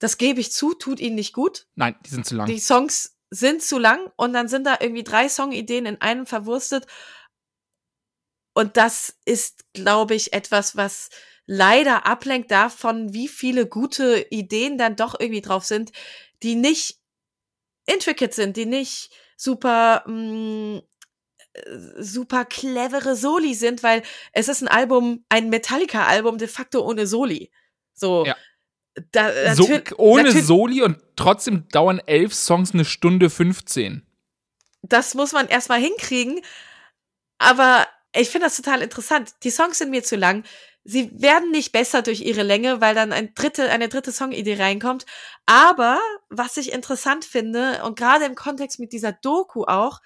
das 0.00 0.18
gebe 0.18 0.40
ich 0.40 0.50
zu, 0.50 0.74
tut 0.74 0.98
ihnen 0.98 1.14
nicht 1.14 1.32
gut. 1.32 1.68
Nein, 1.76 1.94
die 2.06 2.10
sind 2.10 2.26
zu 2.26 2.34
lang. 2.34 2.46
Die 2.46 2.58
Songs 2.58 3.19
sind 3.30 3.62
zu 3.62 3.78
lang 3.78 4.10
und 4.16 4.32
dann 4.32 4.48
sind 4.48 4.64
da 4.66 4.78
irgendwie 4.80 5.04
drei 5.04 5.28
Songideen 5.28 5.86
in 5.86 6.00
einem 6.00 6.26
verwurstet. 6.26 6.86
Und 8.54 8.76
das 8.76 9.16
ist, 9.24 9.64
glaube 9.72 10.14
ich, 10.14 10.32
etwas, 10.32 10.76
was 10.76 11.10
leider 11.46 12.06
ablenkt 12.06 12.50
davon, 12.50 13.12
wie 13.12 13.28
viele 13.28 13.66
gute 13.66 14.26
Ideen 14.30 14.78
dann 14.78 14.96
doch 14.96 15.18
irgendwie 15.18 15.40
drauf 15.40 15.64
sind, 15.64 15.92
die 16.42 16.56
nicht 16.56 16.98
intricate 17.86 18.34
sind, 18.34 18.56
die 18.56 18.66
nicht 18.66 19.10
super 19.36 20.04
mh, 20.06 20.78
mm, 20.78 20.82
super 21.98 22.44
clevere 22.44 23.16
Soli 23.16 23.54
sind, 23.54 23.82
weil 23.82 24.02
es 24.32 24.48
ist 24.48 24.62
ein 24.62 24.68
Album, 24.68 25.24
ein 25.28 25.48
Metallica-Album 25.48 26.38
de 26.38 26.48
facto 26.48 26.86
ohne 26.86 27.06
Soli. 27.06 27.50
So. 27.94 28.24
Ja. 28.24 28.36
Da, 29.12 29.54
so, 29.54 29.68
ohne 29.96 30.32
Soli 30.32 30.82
und 30.82 30.98
trotzdem 31.16 31.68
dauern 31.68 32.00
elf 32.06 32.34
Songs 32.34 32.74
eine 32.74 32.84
Stunde 32.84 33.30
15. 33.30 34.04
Das 34.82 35.14
muss 35.14 35.32
man 35.32 35.48
erstmal 35.48 35.80
hinkriegen. 35.80 36.40
Aber 37.38 37.86
ich 38.14 38.30
finde 38.30 38.46
das 38.46 38.56
total 38.56 38.82
interessant. 38.82 39.30
Die 39.44 39.50
Songs 39.50 39.78
sind 39.78 39.90
mir 39.90 40.02
zu 40.02 40.16
lang. 40.16 40.44
Sie 40.82 41.10
werden 41.20 41.50
nicht 41.50 41.72
besser 41.72 42.02
durch 42.02 42.22
ihre 42.22 42.42
Länge, 42.42 42.80
weil 42.80 42.94
dann 42.94 43.12
ein 43.12 43.34
dritte, 43.34 43.70
eine 43.70 43.88
dritte 43.88 44.12
Songidee 44.12 44.56
reinkommt. 44.60 45.06
Aber 45.46 46.00
was 46.28 46.56
ich 46.56 46.72
interessant 46.72 47.24
finde, 47.24 47.82
und 47.84 47.98
gerade 47.98 48.24
im 48.24 48.34
Kontext 48.34 48.80
mit 48.80 48.92
dieser 48.92 49.12
Doku 49.12 49.64
auch, 49.64 50.00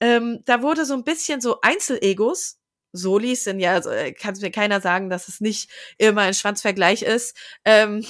ähm, 0.00 0.42
da 0.44 0.62
wurde 0.62 0.84
so 0.84 0.94
ein 0.94 1.04
bisschen 1.04 1.40
so 1.40 1.60
Einzelegos, 1.60 2.57
Solis 2.98 3.44
sind 3.44 3.60
ja, 3.60 3.72
also, 3.72 3.90
äh, 3.90 4.12
kann 4.12 4.36
mir 4.40 4.50
keiner 4.50 4.80
sagen, 4.80 5.08
dass 5.10 5.28
es 5.28 5.40
nicht 5.40 5.70
immer 5.96 6.22
ein 6.22 6.34
Schwanzvergleich 6.34 7.02
ist, 7.02 7.36
ähm, 7.64 8.04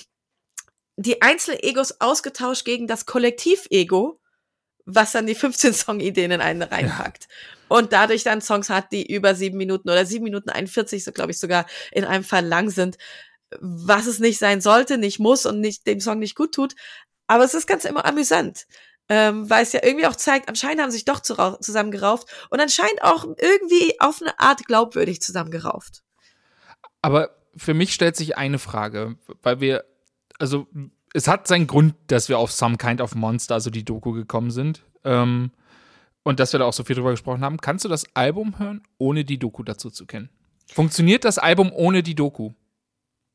die 0.96 1.22
Einzelegos 1.22 2.00
ausgetauscht 2.00 2.64
gegen 2.64 2.88
das 2.88 3.06
Kollektiv-Ego, 3.06 4.20
was 4.84 5.12
dann 5.12 5.26
die 5.26 5.36
15 5.36 5.72
Song-Ideen 5.74 6.32
in 6.32 6.40
einen 6.40 6.62
reinpackt. 6.62 7.28
Ja. 7.28 7.76
Und 7.76 7.92
dadurch 7.92 8.24
dann 8.24 8.40
Songs 8.40 8.70
hat, 8.70 8.90
die 8.90 9.06
über 9.06 9.34
sieben 9.34 9.58
Minuten 9.58 9.90
oder 9.90 10.06
sieben 10.06 10.24
Minuten 10.24 10.50
41, 10.50 11.04
so 11.04 11.12
glaube 11.12 11.30
ich 11.30 11.38
sogar 11.38 11.66
in 11.92 12.04
einem 12.04 12.24
Fall 12.24 12.44
lang 12.44 12.70
sind, 12.70 12.96
was 13.60 14.06
es 14.06 14.18
nicht 14.18 14.38
sein 14.38 14.60
sollte, 14.60 14.98
nicht 14.98 15.18
muss 15.20 15.46
und 15.46 15.60
nicht 15.60 15.86
dem 15.86 16.00
Song 16.00 16.18
nicht 16.18 16.34
gut 16.34 16.52
tut. 16.52 16.74
Aber 17.26 17.44
es 17.44 17.54
ist 17.54 17.66
ganz 17.66 17.84
immer 17.84 18.04
amüsant 18.04 18.66
ähm, 19.08 19.48
weil 19.48 19.62
es 19.62 19.72
ja 19.72 19.80
irgendwie 19.82 20.06
auch 20.06 20.16
zeigt, 20.16 20.48
anscheinend 20.48 20.82
haben 20.82 20.90
sie 20.90 20.98
sich 20.98 21.04
doch 21.04 21.20
zu, 21.20 21.34
zusammengerauft 21.60 22.28
und 22.50 22.60
anscheinend 22.60 23.02
auch 23.02 23.24
irgendwie 23.24 23.98
auf 24.00 24.20
eine 24.20 24.38
Art 24.38 24.64
glaubwürdig 24.66 25.20
zusammengerauft. 25.20 26.02
Aber 27.02 27.30
für 27.56 27.74
mich 27.74 27.94
stellt 27.94 28.16
sich 28.16 28.36
eine 28.36 28.58
Frage, 28.58 29.16
weil 29.42 29.60
wir, 29.60 29.84
also 30.38 30.66
es 31.14 31.26
hat 31.26 31.48
seinen 31.48 31.66
Grund, 31.66 31.94
dass 32.08 32.28
wir 32.28 32.38
auf 32.38 32.52
Some 32.52 32.76
Kind 32.76 33.00
of 33.00 33.14
Monster, 33.14 33.54
also 33.54 33.70
die 33.70 33.84
Doku, 33.84 34.12
gekommen 34.12 34.50
sind. 34.50 34.82
Ähm, 35.04 35.52
und 36.22 36.40
dass 36.40 36.52
wir 36.52 36.60
da 36.60 36.66
auch 36.66 36.74
so 36.74 36.84
viel 36.84 36.96
drüber 36.96 37.12
gesprochen 37.12 37.42
haben. 37.42 37.56
Kannst 37.58 37.86
du 37.86 37.88
das 37.88 38.04
Album 38.14 38.58
hören, 38.58 38.82
ohne 38.98 39.24
die 39.24 39.38
Doku 39.38 39.62
dazu 39.62 39.88
zu 39.88 40.04
kennen? 40.04 40.28
Funktioniert 40.70 41.24
das 41.24 41.38
Album 41.38 41.72
ohne 41.72 42.02
die 42.02 42.14
Doku? 42.14 42.52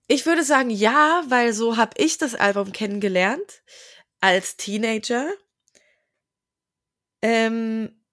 Ich 0.07 0.25
würde 0.27 0.43
sagen 0.43 0.69
ja, 0.69 1.23
weil 1.27 1.53
so 1.53 1.77
habe 1.77 1.93
ich 1.97 2.19
das 2.19 2.35
Album 2.35 2.71
kennengelernt 2.71 3.63
als 4.19 4.57
Teenager 4.57 5.27
ähm, 7.23 8.03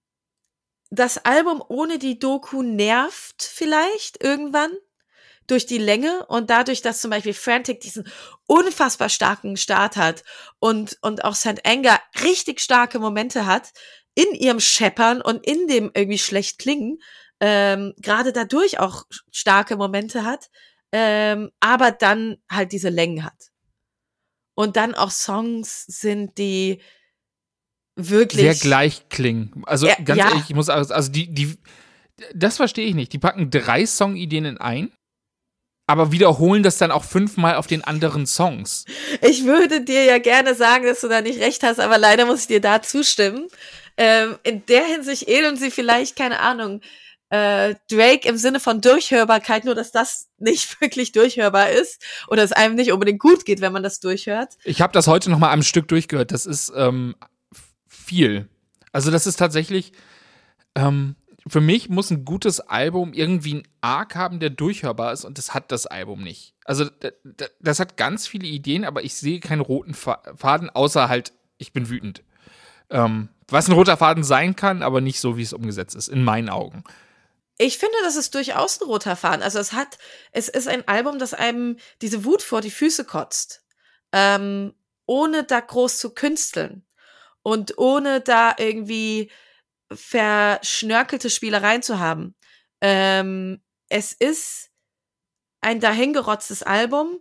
das 0.91 1.19
Album 1.25 1.63
ohne 1.69 1.99
die 1.99 2.19
Doku 2.19 2.63
nervt 2.63 3.43
vielleicht 3.43 4.23
irgendwann 4.23 4.73
durch 5.47 5.67
die 5.67 5.79
Länge 5.79 6.25
und 6.27 6.49
dadurch, 6.49 6.81
dass 6.81 7.01
zum 7.01 7.11
Beispiel 7.11 7.35
Frantic 7.35 7.81
diesen 7.81 8.09
unfassbar 8.47 9.09
starken 9.09 9.57
Start 9.57 9.97
hat 9.97 10.23
und, 10.61 10.97
und 11.03 11.25
auch 11.25 11.35
St. 11.35 11.67
Anger 11.67 12.01
richtig 12.23 12.61
starke 12.61 13.01
Momente 13.01 13.47
hat 13.47 13.73
in 14.15 14.33
ihrem 14.35 14.61
Scheppern 14.61 15.21
und 15.21 15.45
in 15.47 15.67
dem 15.67 15.91
irgendwie 15.95 16.19
schlecht 16.19 16.59
klingen, 16.59 16.99
ähm, 17.41 17.95
gerade 17.99 18.33
dadurch 18.33 18.79
auch 18.79 19.05
starke 19.33 19.77
Momente 19.77 20.25
hat, 20.25 20.51
ähm, 20.93 21.51
aber 21.59 21.91
dann 21.91 22.39
halt 22.51 22.71
diese 22.71 22.91
Längen 22.91 23.25
hat. 23.25 23.51
Und 24.55 24.77
dann 24.77 24.95
auch 24.95 25.11
Songs 25.11 25.85
sind, 25.87 26.39
die 26.39 26.81
wirklich 28.09 28.43
sehr 28.43 28.55
gleich 28.55 29.09
klingen. 29.09 29.63
Also 29.67 29.87
ja, 29.87 29.95
ganz 30.03 30.19
ja. 30.19 30.29
ehrlich, 30.29 30.45
ich 30.49 30.55
muss 30.55 30.69
also 30.69 31.11
die 31.11 31.33
die 31.33 31.59
das 32.35 32.57
verstehe 32.57 32.87
ich 32.87 32.95
nicht. 32.95 33.13
Die 33.13 33.19
packen 33.19 33.51
drei 33.51 33.85
Songideen 33.87 34.45
in 34.45 34.59
ein, 34.59 34.93
aber 35.87 36.13
wiederholen 36.13 36.63
das 36.63 36.79
dann 36.79 36.93
auch 36.93 37.05
fünfmal 37.05 37.57
auf 37.57 37.67
den 37.67 37.83
anderen 37.83 38.27
Songs. 38.27 38.85
Ich 39.23 39.45
würde 39.45 39.83
dir 39.83 40.05
ja 40.05 40.19
gerne 40.19 40.55
sagen, 40.55 40.85
dass 40.85 41.01
du 41.01 41.09
da 41.09 41.21
nicht 41.21 41.41
recht 41.41 41.63
hast, 41.63 41.81
aber 41.81 41.99
leider 41.99 42.27
muss 42.27 42.43
ich 42.43 42.47
dir 42.47 42.61
da 42.61 42.83
zustimmen. 42.83 43.49
Ähm, 43.97 44.39
in 44.45 44.65
der 44.67 44.85
Hinsicht 44.85 45.29
ähneln 45.29 45.57
sie 45.57 45.71
vielleicht, 45.71 46.17
keine 46.17 46.41
Ahnung, 46.41 46.81
äh, 47.31 47.75
Drake 47.91 48.29
im 48.29 48.37
Sinne 48.37 48.61
von 48.61 48.81
Durchhörbarkeit, 48.81 49.65
nur 49.65 49.75
dass 49.75 49.93
das 49.93 50.29
nicht 50.39 50.81
wirklich 50.81 51.13
durchhörbar 51.13 51.71
ist 51.71 52.03
oder 52.29 52.43
es 52.43 52.53
einem 52.53 52.75
nicht 52.75 52.93
unbedingt 52.93 53.21
gut 53.21 53.45
geht, 53.45 53.61
wenn 53.61 53.73
man 53.73 53.83
das 53.83 54.01
durchhört. 54.01 54.55
Ich 54.65 54.81
habe 54.81 54.93
das 54.93 55.07
heute 55.07 55.31
noch 55.31 55.39
mal 55.39 55.53
am 55.53 55.63
Stück 55.63 55.89
durchgehört. 55.89 56.33
Das 56.33 56.47
ist 56.47 56.73
ähm, 56.77 57.15
viel. 58.11 58.49
Also 58.91 59.13
das 59.13 59.29
ist 59.29 59.37
tatsächlich, 59.37 59.93
ähm, 60.75 61.15
für 61.47 61.61
mich 61.61 61.89
muss 61.89 62.11
ein 62.11 62.25
gutes 62.25 62.59
Album 62.59 63.13
irgendwie 63.13 63.55
einen 63.55 63.69
Arc 63.81 64.17
haben, 64.17 64.41
der 64.41 64.51
durchhörbar 64.51 65.13
ist 65.13 65.25
und 65.25 65.39
das 65.39 65.55
hat 65.55 65.71
das 65.71 65.87
Album 65.87 66.25
nicht. 66.25 66.55
Also 66.65 66.87
das 67.61 67.79
hat 67.79 67.97
ganz 67.97 68.27
viele 68.27 68.49
Ideen, 68.49 68.85
aber 68.85 69.05
ich 69.05 69.15
sehe 69.15 69.39
keinen 69.39 69.61
roten 69.61 69.95
Faden, 69.95 70.71
außer 70.71 71.09
halt, 71.09 71.33
ich 71.57 71.73
bin 71.73 71.89
wütend. 71.89 72.25
Ähm, 72.91 73.29
was 73.47 73.69
ein 73.69 73.75
roter 73.75 73.97
Faden 73.97 74.25
sein 74.25 74.57
kann, 74.57 74.83
aber 74.83 75.01
nicht 75.01 75.21
so, 75.21 75.37
wie 75.37 75.43
es 75.43 75.53
umgesetzt 75.53 75.95
ist, 75.95 76.09
in 76.09 76.25
meinen 76.25 76.49
Augen. 76.49 76.83
Ich 77.59 77.79
finde, 77.79 77.95
das 78.03 78.17
ist 78.17 78.35
durchaus 78.35 78.81
ein 78.81 78.89
roter 78.89 79.15
Faden. 79.15 79.43
Also 79.43 79.61
es 79.61 79.73
hat, 79.73 79.99
es 80.33 80.49
ist 80.49 80.67
ein 80.67 80.89
Album, 80.89 81.21
das 81.21 81.33
einem 81.33 81.77
diese 82.03 82.25
Wut 82.25 82.43
vor 82.43 82.61
die 82.61 82.73
Füße 82.73 83.05
kotzt. 83.05 83.63
Ähm, 84.13 84.75
ohne 85.07 85.45
da 85.45 85.61
groß 85.61 85.99
zu 85.99 86.11
künsteln. 86.11 86.85
Und 87.43 87.79
ohne 87.79 88.21
da 88.21 88.55
irgendwie 88.59 89.31
verschnörkelte 89.93 91.31
Spielereien 91.31 91.83
zu 91.83 91.99
haben. 91.99 92.35
Ähm, 92.81 93.61
es 93.89 94.13
ist 94.13 94.71
ein 95.61 95.81
dahingerotztes 95.81 96.63
Album 96.63 97.19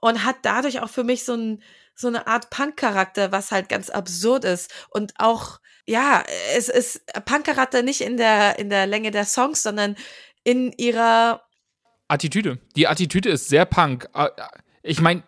und 0.00 0.24
hat 0.24 0.36
dadurch 0.42 0.80
auch 0.80 0.88
für 0.88 1.04
mich 1.04 1.24
so, 1.24 1.34
ein, 1.34 1.62
so 1.94 2.08
eine 2.08 2.26
Art 2.26 2.50
Punk-Charakter, 2.50 3.32
was 3.32 3.52
halt 3.52 3.68
ganz 3.68 3.90
absurd 3.90 4.44
ist. 4.44 4.72
Und 4.90 5.12
auch, 5.18 5.60
ja, 5.86 6.24
es 6.54 6.68
ist 6.68 7.06
Punk-Charakter 7.24 7.82
nicht 7.82 8.00
in 8.00 8.16
der, 8.16 8.58
in 8.58 8.70
der 8.70 8.86
Länge 8.86 9.10
der 9.10 9.24
Songs, 9.24 9.62
sondern 9.62 9.96
in 10.42 10.72
ihrer 10.72 11.42
Attitüde. 12.08 12.58
Die 12.74 12.88
Attitüde 12.88 13.30
ist 13.30 13.48
sehr 13.48 13.66
Punk. 13.66 14.08
Ich 14.82 15.00
meine, 15.00 15.22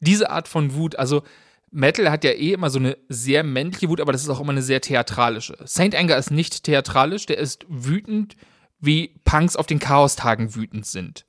diese 0.00 0.30
Art 0.30 0.48
von 0.48 0.74
Wut, 0.74 0.96
also 0.96 1.24
Metal 1.72 2.10
hat 2.10 2.22
ja 2.22 2.30
eh 2.30 2.52
immer 2.52 2.70
so 2.70 2.78
eine 2.78 2.98
sehr 3.08 3.42
männliche 3.42 3.88
Wut, 3.88 4.00
aber 4.00 4.12
das 4.12 4.22
ist 4.22 4.28
auch 4.28 4.40
immer 4.40 4.52
eine 4.52 4.62
sehr 4.62 4.80
theatralische. 4.80 5.56
Saint 5.64 5.94
Anger 5.94 6.16
ist 6.16 6.30
nicht 6.30 6.64
theatralisch, 6.64 7.26
der 7.26 7.38
ist 7.38 7.64
wütend, 7.68 8.36
wie 8.78 9.14
Punks 9.24 9.56
auf 9.56 9.66
den 9.66 9.78
Chaostagen 9.78 10.54
wütend 10.54 10.86
sind. 10.86 11.24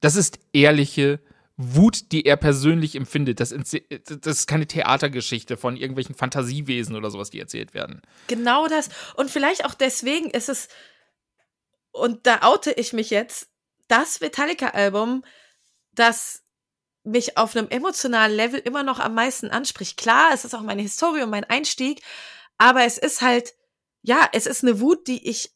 Das 0.00 0.14
ist 0.14 0.38
ehrliche 0.52 1.20
Wut, 1.56 2.12
die 2.12 2.24
er 2.24 2.36
persönlich 2.36 2.94
empfindet. 2.94 3.40
Das, 3.40 3.50
das 3.50 4.38
ist 4.38 4.46
keine 4.46 4.66
Theatergeschichte 4.66 5.56
von 5.56 5.76
irgendwelchen 5.76 6.14
Fantasiewesen 6.14 6.94
oder 6.94 7.10
sowas, 7.10 7.30
die 7.30 7.40
erzählt 7.40 7.74
werden. 7.74 8.02
Genau 8.28 8.68
das. 8.68 8.90
Und 9.16 9.30
vielleicht 9.30 9.64
auch 9.64 9.74
deswegen 9.74 10.30
ist 10.30 10.48
es, 10.48 10.68
und 11.90 12.26
da 12.26 12.42
oute 12.42 12.72
ich 12.72 12.92
mich 12.92 13.10
jetzt, 13.10 13.48
das 13.88 14.20
Metallica-Album, 14.20 15.24
das 15.94 16.42
mich 17.08 17.36
auf 17.36 17.56
einem 17.56 17.68
emotionalen 17.68 18.34
Level 18.34 18.60
immer 18.60 18.82
noch 18.82 19.00
am 19.00 19.14
meisten 19.14 19.50
anspricht. 19.50 19.96
Klar, 19.96 20.30
es 20.32 20.44
ist 20.44 20.54
auch 20.54 20.62
meine 20.62 20.82
Historie 20.82 21.22
und 21.22 21.30
mein 21.30 21.44
Einstieg, 21.44 22.02
aber 22.58 22.84
es 22.84 22.98
ist 22.98 23.22
halt, 23.22 23.54
ja, 24.02 24.28
es 24.32 24.46
ist 24.46 24.62
eine 24.62 24.80
Wut, 24.80 25.06
die 25.08 25.28
ich, 25.28 25.52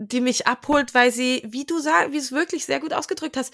die 0.00 0.20
mich 0.20 0.46
abholt, 0.46 0.94
weil 0.94 1.10
sie, 1.10 1.42
wie 1.44 1.64
du 1.64 1.80
sagst, 1.80 2.12
wie 2.12 2.18
es 2.18 2.30
wirklich 2.30 2.64
sehr 2.64 2.78
gut 2.78 2.92
ausgedrückt 2.92 3.36
hast, 3.36 3.52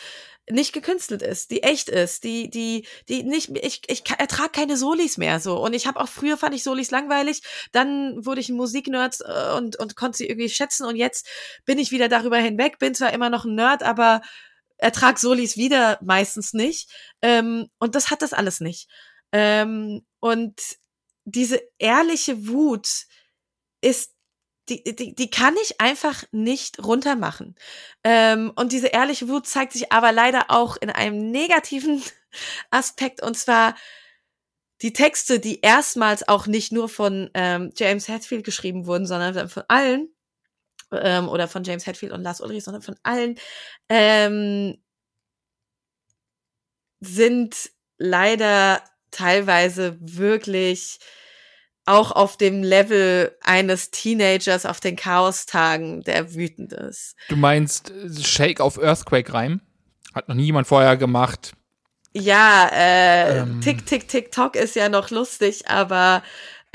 nicht 0.51 0.75
gekünstelt 0.75 1.23
ist, 1.23 1.51
die 1.51 1.63
echt 1.63 1.89
ist, 1.89 2.23
die, 2.23 2.51
die, 2.51 2.87
die 3.09 3.23
nicht, 3.23 3.51
ich, 3.57 3.81
ich 3.87 4.03
ertrage 4.19 4.51
keine 4.51 4.77
Solis 4.77 5.17
mehr 5.17 5.41
so. 5.41 5.57
Und 5.57 5.73
ich 5.73 5.87
habe 5.87 6.01
auch 6.01 6.09
früher 6.09 6.37
fand 6.37 6.55
ich 6.55 6.63
Solis 6.63 6.91
langweilig, 6.91 7.43
dann 7.73 8.27
wurde 8.27 8.43
ich 8.43 8.51
ein 8.51 8.57
Musiknerd 8.57 9.21
äh, 9.25 9.57
und, 9.57 9.77
und 9.77 9.97
konnte 9.97 10.19
sie 10.19 10.29
irgendwie 10.29 10.51
schätzen 10.51 10.85
und 10.87 10.97
jetzt 10.97 11.27
bin 11.65 11.79
ich 11.79 11.93
wieder 11.93 12.09
darüber 12.09 12.37
hinweg, 12.37 12.79
bin 12.79 12.95
zwar 12.95 13.15
immer 13.15 13.31
noch 13.31 13.47
ein 13.47 13.55
Nerd, 13.55 13.83
aber 13.83 14.21
ertrag 14.85 15.19
Solis 15.19 15.57
wieder 15.57 15.99
meistens 16.03 16.53
nicht. 16.53 16.91
Ähm, 17.23 17.69
und 17.79 17.95
das 17.95 18.11
hat 18.11 18.23
das 18.23 18.33
alles 18.33 18.61
nicht. 18.61 18.89
Ähm, 19.33 20.07
und 20.21 20.61
diese 21.25 21.61
ehrliche 21.79 22.47
Wut 22.49 23.07
ist 23.81 24.13
die, 24.69 24.83
die, 24.83 25.15
die 25.15 25.31
kann 25.31 25.55
ich 25.63 25.81
einfach 25.81 26.25
nicht 26.33 26.83
runtermachen. 26.83 27.55
Ähm, 28.03 28.53
und 28.57 28.73
diese 28.73 28.89
ehrliche 28.89 29.29
Wut 29.29 29.47
zeigt 29.47 29.73
sich 29.73 29.93
aber 29.93 30.13
leider 30.13 30.51
auch 30.51 30.77
in 30.77 30.91
einem 30.91 31.31
negativen 31.31 32.03
Aspekt, 32.71 33.23
und 33.23 33.37
zwar 33.37 33.75
die 34.83 34.93
Texte, 34.93 35.39
die 35.39 35.61
erstmals 35.61 36.27
auch 36.29 36.47
nicht 36.47 36.73
nur 36.73 36.89
von 36.89 37.31
ähm, 37.35 37.73
James 37.77 38.09
Hetfield 38.09 38.45
geschrieben 38.45 38.87
wurden, 38.87 39.07
sondern 39.07 39.49
von 39.49 39.65
allen, 39.69 40.14
ähm, 41.03 41.29
oder 41.29 41.49
von 41.49 41.65
James 41.65 41.87
Hetfield 41.87 42.13
und 42.13 42.23
Lars 42.23 42.41
Ulrich, 42.41 42.65
sondern 42.65 42.83
von 42.83 42.97
allen, 43.03 43.37
ähm, 43.89 44.77
sind 47.01 47.71
leider 47.99 48.83
teilweise 49.11 49.97
wirklich 50.01 50.99
auch 51.87 52.13
auf 52.13 52.37
dem 52.37 52.63
Level 52.63 53.37
eines 53.43 53.91
Teenagers 53.91 54.65
auf 54.65 54.81
den 54.81 54.97
Chaostagen, 54.97 56.03
der 56.03 56.35
wütend 56.35 56.73
ist. 56.73 57.15
Du 57.29 57.37
meinst 57.37 57.91
äh, 57.91 58.23
Shake 58.23 58.61
auf 58.61 58.79
Earthquake 58.79 59.33
Reim? 59.33 59.61
Hat 60.15 60.29
noch 60.29 60.35
nie 60.35 60.45
jemand 60.45 60.67
vorher 60.67 60.97
gemacht. 60.97 61.53
Ja, 62.13 62.71
äh, 62.73 63.41
Ähm. 63.41 63.61
Tick, 63.61 63.85
Tick, 63.87 64.09
Tick, 64.09 64.31
Tock 64.33 64.55
ist 64.57 64.77
ja 64.77 64.89
noch 64.89 65.11
lustig, 65.11 65.69
aber 65.69 66.23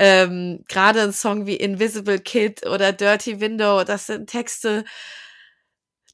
ähm, 0.02 0.64
gerade 0.66 1.02
ein 1.02 1.12
Song 1.12 1.44
wie 1.44 1.56
Invisible 1.56 2.18
Kid 2.18 2.66
oder 2.66 2.90
Dirty 2.92 3.38
Window, 3.38 3.84
das 3.84 4.06
sind 4.06 4.30
Texte, 4.30 4.86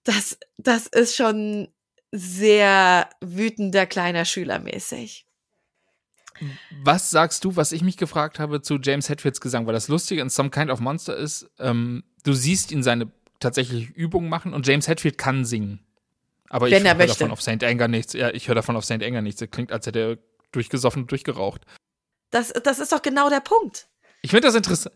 das, 0.02 0.36
das 0.58 0.88
ist 0.88 1.14
schon 1.14 1.68
sehr 2.10 3.08
wütender 3.20 3.86
kleiner 3.86 4.24
Schüler 4.24 4.58
mäßig. 4.58 5.24
Was 6.82 7.10
sagst 7.10 7.44
du, 7.44 7.54
was 7.54 7.70
ich 7.70 7.82
mich 7.82 7.96
gefragt 7.96 8.40
habe 8.40 8.60
zu 8.60 8.78
James 8.82 9.08
Hetfields 9.08 9.40
Gesang? 9.40 9.66
Weil 9.66 9.72
das 9.72 9.86
Lustige 9.86 10.20
in 10.20 10.30
Some 10.30 10.50
Kind 10.50 10.68
of 10.68 10.80
Monster 10.80 11.16
ist, 11.16 11.48
ähm, 11.60 12.02
du 12.24 12.32
siehst 12.32 12.72
ihn 12.72 12.82
seine 12.82 13.12
tatsächliche 13.38 13.92
Übung 13.92 14.28
machen 14.28 14.52
und 14.52 14.66
James 14.66 14.88
Hetfield 14.88 15.16
kann 15.16 15.44
singen. 15.44 15.86
Aber 16.48 16.68
Wenn 16.70 16.84
ich 16.84 16.92
höre 16.92 17.06
davon 17.06 17.30
auf 17.30 17.40
St. 17.40 17.62
Anger 17.62 17.86
nichts. 17.86 18.14
Ja, 18.14 18.30
ich 18.30 18.48
höre 18.48 18.56
davon 18.56 18.74
auf 18.74 18.84
St. 18.84 19.02
Anger 19.02 19.22
nichts. 19.22 19.38
Das 19.38 19.50
klingt, 19.50 19.70
als 19.70 19.86
hätte 19.86 19.98
er 20.00 20.18
durchgesoffen 20.50 21.02
und 21.02 21.10
durchgeraucht. 21.10 21.62
Das, 22.30 22.52
das 22.52 22.78
ist 22.78 22.92
doch 22.92 23.02
genau 23.02 23.30
der 23.30 23.40
Punkt. 23.40 23.88
Ich 24.22 24.30
finde 24.30 24.48
das 24.48 24.54
interessant. 24.54 24.94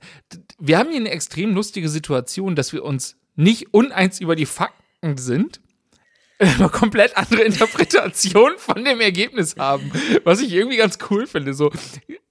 Wir 0.59 0.79
haben 0.79 0.90
hier 0.90 0.99
eine 0.99 1.11
extrem 1.11 1.55
lustige 1.55 1.88
Situation, 1.88 2.57
dass 2.57 2.73
wir 2.73 2.85
uns 2.85 3.16
nicht 3.37 3.73
uneins 3.73 4.21
über 4.21 4.35
die 4.35 4.47
Fakten 4.47 5.16
sind, 5.16 5.61
eine 6.40 6.69
komplett 6.69 7.16
andere 7.16 7.43
Interpretation 7.43 8.53
von 8.57 8.85
dem 8.85 9.01
Ergebnis 9.01 9.57
haben, 9.57 9.93
was 10.25 10.40
ich 10.40 10.53
irgendwie 10.53 10.79
ganz 10.79 10.99
cool 11.11 11.27
finde. 11.27 11.55
So, 11.55 11.71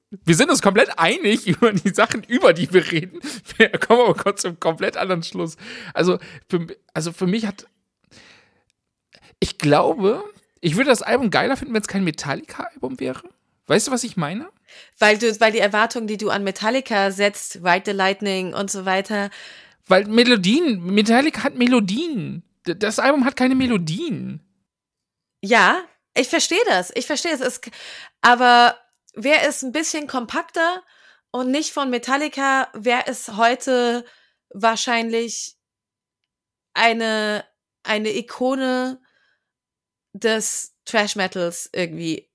wir 0.09 0.35
sind 0.35 0.49
uns 0.49 0.61
komplett 0.61 0.97
einig 0.97 1.47
über 1.47 1.71
die 1.71 1.89
Sachen, 1.89 2.23
über 2.23 2.53
die 2.53 2.71
wir 2.73 2.91
reden. 2.91 3.19
Wir 3.57 3.69
kommen 3.69 4.01
aber 4.01 4.15
kurz 4.15 4.41
zum 4.41 4.59
komplett 4.59 4.97
anderen 4.97 5.23
Schluss. 5.23 5.57
Also, 5.93 6.17
für, 6.49 6.65
also 6.93 7.11
für 7.11 7.27
mich 7.27 7.45
hat, 7.45 7.67
ich 9.39 9.57
glaube, 9.57 10.23
ich 10.61 10.75
würde 10.75 10.89
das 10.89 11.01
Album 11.01 11.29
geiler 11.29 11.57
finden, 11.57 11.73
wenn 11.73 11.81
es 11.81 11.87
kein 11.87 12.03
Metallica-Album 12.03 12.99
wäre. 12.99 13.23
Weißt 13.69 13.87
du, 13.87 13.91
was 13.91 14.03
ich 14.03 14.17
meine? 14.17 14.49
Weil 14.97 15.19
du, 15.19 15.39
weil 15.39 15.51
die 15.51 15.59
Erwartungen, 15.59 16.07
die 16.07 16.17
du 16.17 16.31
an 16.31 16.43
Metallica 16.43 17.11
setzt, 17.11 17.57
Ride 17.57 17.83
the 17.85 17.91
Lightning 17.91 18.55
und 18.55 18.71
so 18.71 18.85
weiter, 18.85 19.29
Weil 19.85 20.05
Melodien, 20.05 20.83
Metallica 20.83 21.43
hat 21.43 21.55
Melodien. 21.55 22.43
Das 22.63 22.97
Album 22.97 23.25
hat 23.25 23.35
keine 23.35 23.53
Melodien. 23.53 24.41
Ja, 25.41 25.83
ich 26.15 26.29
verstehe 26.29 26.63
das. 26.65 26.91
Ich 26.95 27.05
verstehe 27.05 27.33
es. 27.33 27.41
es. 27.41 27.61
Aber 28.21 28.75
wäre 29.13 29.47
es 29.47 29.61
ein 29.61 29.71
bisschen 29.71 30.07
kompakter 30.07 30.83
und 31.29 31.51
nicht 31.51 31.71
von 31.71 31.91
Metallica, 31.91 32.69
wäre 32.73 33.03
es 33.05 33.35
heute 33.37 34.03
wahrscheinlich 34.49 35.57
eine, 36.73 37.45
eine 37.83 38.15
Ikone 38.15 38.99
des 40.13 40.75
Trash 40.85 41.15
Metals 41.15 41.69
irgendwie. 41.71 42.28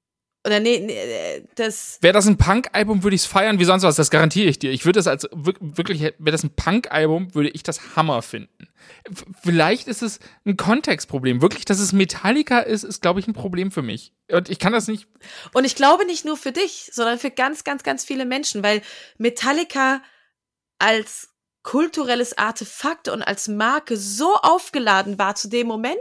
Oder 0.47 0.61
nee, 0.61 0.79
nee 0.79 0.93
äh, 0.93 1.45
das. 1.55 1.99
Wäre 2.03 2.13
das 2.13 2.27
ein 2.27 2.37
Punk-Album, 2.37 3.03
würde 3.03 3.15
ich 3.15 3.23
es 3.23 3.27
feiern 3.27 3.59
wie 3.59 3.65
sonst 3.65 3.83
was. 3.83 3.97
Das 3.97 4.11
garantiere 4.11 4.49
ich 4.49 4.59
dir. 4.59 4.73
Ich 4.73 4.85
würde 4.85 4.99
das 4.99 5.07
als 5.07 5.25
wir- 5.33 5.55
wirklich, 5.61 6.03
wäre 6.03 6.33
das 6.33 6.45
ein 6.45 6.55
Punk-Album, 6.55 7.35
würde 7.35 7.49
ich 7.49 7.63
das 7.63 7.97
Hammer 7.97 8.21
finden. 8.21 8.69
Vielleicht 9.43 9.89
ist 9.89 10.03
es 10.03 10.21
ein 10.45 10.59
Kontextproblem. 10.59 11.41
Wirklich, 11.41 11.65
dass 11.65 11.79
es 11.79 11.93
Metallica 11.93 12.61
ist, 12.61 12.83
ist, 12.85 13.01
glaube 13.01 13.21
ich, 13.21 13.27
ein 13.27 13.33
Problem 13.33 13.71
für 13.71 13.81
mich. 13.81 14.13
Und 14.31 14.51
ich 14.51 14.59
kann 14.59 14.75
das 14.75 14.87
nicht. 14.87 15.09
Und 15.55 15.65
ich 15.65 15.77
glaube 15.77 16.05
nicht 16.05 16.27
nur 16.27 16.37
für 16.37 16.53
dich, 16.53 16.91
sondern 16.93 17.19
für 17.19 17.31
ganz, 17.31 17.65
ganz, 17.65 17.83
ganz 17.83 18.05
viele 18.05 18.27
Menschen, 18.27 18.63
weil 18.63 18.83
Metallica 19.17 20.03
als 20.79 21.31
kulturelles 21.63 22.37
Artefakt 22.37 23.09
und 23.09 23.23
als 23.23 23.49
Marke 23.49 23.97
so 23.97 24.35
aufgeladen 24.35 25.19
war 25.19 25.35
zu 25.35 25.49
dem 25.49 25.67
Moment 25.67 25.97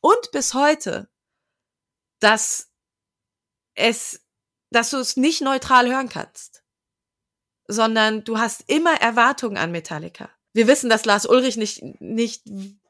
und 0.00 0.30
bis 0.32 0.54
heute, 0.54 1.08
dass 2.20 2.70
es, 3.76 4.22
dass 4.70 4.90
du 4.90 4.98
es 4.98 5.16
nicht 5.16 5.40
neutral 5.42 5.88
hören 5.88 6.08
kannst, 6.08 6.64
sondern 7.68 8.24
du 8.24 8.38
hast 8.38 8.64
immer 8.66 9.00
Erwartungen 9.00 9.56
an 9.56 9.70
Metallica. 9.70 10.30
Wir 10.52 10.66
wissen, 10.66 10.90
dass 10.90 11.04
Lars 11.04 11.26
Ulrich 11.26 11.56
nicht, 11.56 11.82
nicht 12.00 12.42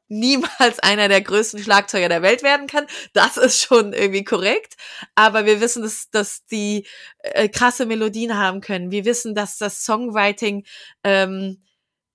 niemals 0.09 0.79
einer 0.79 1.09
der 1.09 1.21
größten 1.21 1.63
Schlagzeuger 1.63 2.09
der 2.09 2.23
Welt 2.23 2.43
werden 2.43 2.67
kann. 2.67 2.87
Das 3.13 3.37
ist 3.37 3.61
schon 3.61 3.93
irgendwie 3.93 4.25
korrekt. 4.25 4.77
Aber 5.15 5.47
wir 5.47 5.61
wissen, 5.61 5.83
dass, 5.83 6.11
dass 6.11 6.45
die 6.47 6.87
äh, 7.19 7.49
krasse 7.49 7.87
Melodien 7.87 8.37
haben 8.37 8.61
können. 8.61 8.91
Wir 8.91 9.05
wissen, 9.05 9.35
dass 9.35 9.59
das 9.59 9.85
Songwriting 9.85 10.65
ähm, 11.03 11.63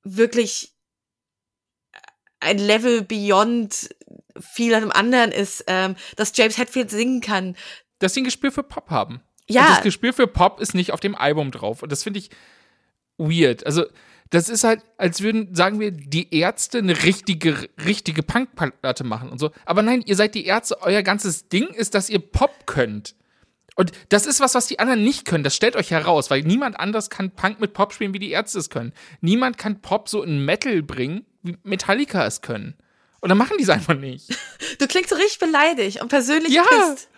wirklich 0.03 0.73
ein 2.39 2.57
Level 2.57 3.03
beyond 3.03 3.89
vielem 4.39 4.91
anderen 4.91 5.31
ist, 5.31 5.63
ähm, 5.67 5.95
dass 6.15 6.35
James 6.35 6.57
Hetfield 6.57 6.89
singen 6.89 7.21
kann. 7.21 7.55
Dass 8.01 8.13
sie 8.13 8.21
ein 8.21 8.25
Gespür 8.25 8.51
für 8.51 8.63
Pop 8.63 8.89
haben. 8.89 9.21
Ja. 9.49 9.61
Und 9.61 9.69
das 9.71 9.81
Gespür 9.83 10.13
für 10.13 10.27
Pop 10.27 10.59
ist 10.59 10.73
nicht 10.75 10.91
auf 10.91 10.99
dem 10.99 11.15
Album 11.15 11.51
drauf. 11.51 11.81
Und 11.83 11.91
das 11.91 12.03
finde 12.03 12.19
ich 12.19 12.29
weird. 13.17 13.65
Also, 13.65 13.85
das 14.29 14.47
ist 14.49 14.63
halt, 14.63 14.81
als 14.97 15.21
würden, 15.21 15.53
sagen 15.55 15.79
wir, 15.79 15.91
die 15.91 16.33
Ärzte 16.33 16.77
eine 16.77 17.03
richtige, 17.03 17.69
richtige 17.85 18.23
Punkplatte 18.23 19.03
machen 19.03 19.29
und 19.29 19.39
so. 19.39 19.51
Aber 19.65 19.81
nein, 19.81 20.03
ihr 20.05 20.15
seid 20.15 20.35
die 20.35 20.45
Ärzte, 20.45 20.81
euer 20.81 21.01
ganzes 21.03 21.49
Ding 21.49 21.67
ist, 21.67 21.95
dass 21.95 22.09
ihr 22.09 22.19
Pop 22.19 22.65
könnt. 22.65 23.15
Und 23.75 23.91
das 24.09 24.25
ist 24.25 24.39
was, 24.39 24.55
was 24.55 24.67
die 24.67 24.79
anderen 24.79 25.03
nicht 25.03 25.25
können. 25.25 25.43
Das 25.43 25.55
stellt 25.55 25.75
euch 25.75 25.91
heraus, 25.91 26.29
weil 26.29 26.41
niemand 26.43 26.79
anders 26.79 27.09
kann 27.09 27.31
Punk 27.31 27.59
mit 27.59 27.73
Pop 27.73 27.93
spielen, 27.93 28.13
wie 28.13 28.19
die 28.19 28.31
Ärzte 28.31 28.59
es 28.59 28.69
können. 28.69 28.93
Niemand 29.21 29.57
kann 29.57 29.81
Pop 29.81 30.07
so 30.07 30.23
in 30.23 30.43
Metal 30.45 30.81
bringen, 30.81 31.25
wie 31.41 31.57
Metallica 31.63 32.25
es 32.25 32.41
können. 32.41 32.75
Und 33.19 33.29
dann 33.29 33.37
machen 33.37 33.57
die 33.57 33.63
es 33.63 33.69
einfach 33.69 33.95
nicht. 33.95 34.29
Du 34.79 34.87
klingst 34.87 35.09
so 35.09 35.15
richtig 35.15 35.39
beleidigt 35.39 36.01
und 36.01 36.07
persönlich 36.07 36.53
Ja. 36.53 36.63
pisst. 36.63 37.09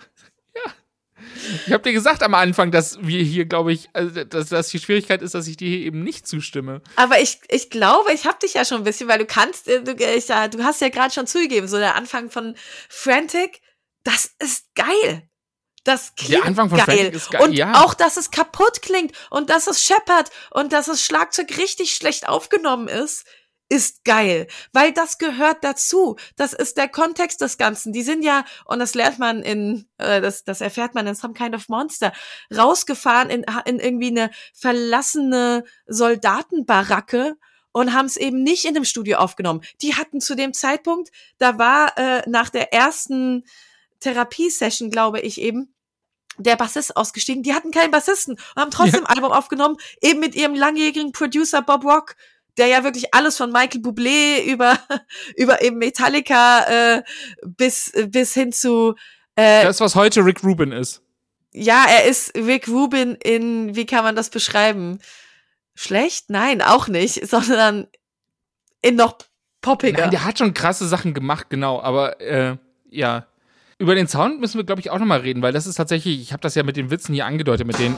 Ich 1.66 1.74
habe 1.74 1.84
dir 1.84 1.94
gesagt 1.94 2.24
am 2.24 2.34
Anfang, 2.34 2.72
dass 2.72 2.98
wir 3.02 3.24
hier, 3.24 3.46
glaube 3.46 3.74
ich, 3.74 3.89
also, 3.94 4.24
dass 4.24 4.50
das 4.50 4.70
die 4.70 4.80
Schwierigkeit 4.80 5.22
ist, 5.22 5.34
dass 5.34 5.48
ich 5.48 5.58
dir 5.58 5.70
hier 5.70 5.86
eben 5.86 6.04
nicht 6.04 6.28
zustimme. 6.28 6.82
Aber 6.96 7.20
ich, 7.22 7.39
ich 7.50 7.70
glaube, 7.70 8.12
ich 8.13 8.26
hab 8.26 8.39
dich 8.39 8.54
ja 8.54 8.66
schon 8.66 8.80
ein 8.80 8.84
bisschen, 8.84 9.08
weil 9.08 9.20
du 9.20 9.26
kannst, 9.26 9.68
äh, 9.68 9.84
du, 9.84 9.94
ich, 9.94 10.28
ja, 10.28 10.48
du 10.48 10.63
hast 10.63 10.82
ja 10.82 10.89
gerade 10.89 11.13
schon 11.13 11.28
zugegeben, 11.28 11.68
so 11.68 11.78
der 11.78 11.96
Anfang 11.96 12.30
von 12.30 12.56
Frantic, 12.89 13.62
das 14.04 14.32
ist 14.39 14.74
geil. 14.76 15.28
Das 15.84 16.16
klingt 16.16 16.46
Anfang 16.46 16.70
von 16.70 16.78
geil. 16.78 16.86
Frantic 16.86 17.13
ist 17.13 17.32
geil, 17.32 17.42
Und 17.42 17.54
ja. 17.54 17.84
auch, 17.84 17.94
dass 17.94 18.18
es 18.18 18.32
kaputt 18.32 18.82
klingt 18.82 19.13
und 19.30 19.50
dass 19.50 19.68
es 19.68 19.84
scheppert 19.84 20.30
und 20.52 20.72
dass 20.72 20.86
das 20.86 21.04
Schlagzeug 21.04 21.58
richtig 21.58 21.94
schlecht 21.94 22.28
aufgenommen 22.28 22.88
ist, 22.88 23.26
ist 23.74 24.06
geil, 24.06 24.46
weil 24.72 24.94
das 24.94 25.18
gehört 25.18 25.64
dazu. 25.64 26.16
Das 26.36 26.54
ist 26.54 26.78
der 26.78 26.88
Kontext 26.88 27.42
des 27.42 27.58
Ganzen. 27.58 27.92
Die 27.92 28.04
sind 28.04 28.24
ja, 28.24 28.46
und 28.66 28.78
das 28.78 28.94
lernt 28.94 29.18
man 29.18 29.42
in, 29.42 29.88
äh, 29.98 30.22
das, 30.22 30.44
das 30.44 30.62
erfährt 30.62 30.94
man 30.94 31.08
in 31.08 31.16
Some 31.16 31.34
Kind 31.34 31.56
of 31.56 31.70
Monster, 31.70 32.14
rausgefahren 32.56 33.32
in, 33.32 33.44
in 33.66 33.80
irgendwie 33.80 34.10
eine 34.10 34.30
verlassene 34.54 35.64
Soldatenbaracke 35.88 37.36
und 37.72 37.94
haben 37.94 38.06
es 38.06 38.16
eben 38.16 38.44
nicht 38.44 38.66
in 38.66 38.76
dem 38.76 38.86
Studio 38.86 39.18
aufgenommen. 39.18 39.62
Die 39.82 39.96
hatten 39.96 40.22
zu 40.22 40.36
dem 40.36 40.54
Zeitpunkt, 40.54 41.10
da 41.40 41.58
war 41.58 41.98
äh, 41.98 42.22
nach 42.30 42.50
der 42.50 42.74
ersten 42.74 43.44
Therapiesession, 44.02 44.92
glaube 44.92 45.20
ich 45.20 45.42
eben, 45.42 45.74
der 46.38 46.58
Bassist 46.58 46.96
ausgestiegen. 46.96 47.42
Die 47.42 47.56
hatten 47.56 47.72
keinen 47.72 47.90
Bassisten 47.90 48.36
und 48.36 48.62
haben 48.62 48.72
trotzdem 48.72 49.06
ein 49.06 49.16
Album 49.16 49.32
aufgenommen, 49.32 49.78
eben 50.00 50.20
mit 50.20 50.36
ihrem 50.36 50.54
langjährigen 50.54 51.12
Producer 51.12 51.64
Bob 51.64 51.84
Rock, 51.86 52.16
der 52.58 52.68
ja 52.68 52.84
wirklich 52.84 53.13
alles 53.13 53.38
von 53.38 53.52
Michael 53.52 53.82
Bublé 53.82 54.44
über 54.44 54.78
über 55.38 55.62
eben 55.62 55.78
Metallica 55.78 56.98
äh, 56.98 57.04
bis 57.46 57.92
bis 58.08 58.34
hin 58.34 58.52
zu 58.52 58.96
äh, 59.36 59.63
Das, 59.63 59.80
was 59.80 59.96
heute 59.96 60.24
Rick 60.26 60.44
Rubin 60.44 60.72
ist. 60.72 61.02
ja, 61.52 61.86
er 61.89 62.06
ist 62.06 62.36
Rick 62.36 62.68
Rubin 62.68 63.16
in, 63.16 63.76
wie 63.76 63.86
kann 63.86 64.04
man 64.04 64.16
das 64.16 64.30
beschreiben? 64.30 65.00
Schlecht? 65.76 66.30
Nein, 66.30 66.62
auch 66.62 66.88
nicht, 66.88 67.28
sondern 67.30 67.88
in 68.82 68.96
noch 68.96 69.18
poppiger. 69.62 70.02
Nein, 70.02 70.12
der 70.12 70.26
hat 70.26 70.38
schon 70.38 70.54
krasse 70.54 70.88
Sachen 70.88 71.13
gemacht, 71.13 71.50
genau, 71.50 71.82
aber 71.82 72.22
äh, 72.22 72.58
ja. 72.89 73.26
Über 73.80 73.96
den 73.96 74.08
Sound 74.08 74.39
müssen 74.39 74.58
wir, 74.58 74.63
glaube 74.63 74.82
ich, 74.82 74.92
auch 74.92 75.00
nochmal 75.00 75.22
reden, 75.22 75.42
weil 75.42 75.52
das 75.52 75.66
ist 75.66 75.76
tatsächlich, 75.76 76.22
ich 76.22 76.32
habe 76.32 76.42
das 76.42 76.54
ja 76.56 76.63
mit 76.63 76.78
den 76.78 76.92
Witzen 76.92 77.13
hier 77.13 77.26
angedeutet, 77.26 77.66
mit 77.66 77.80
den 77.80 77.98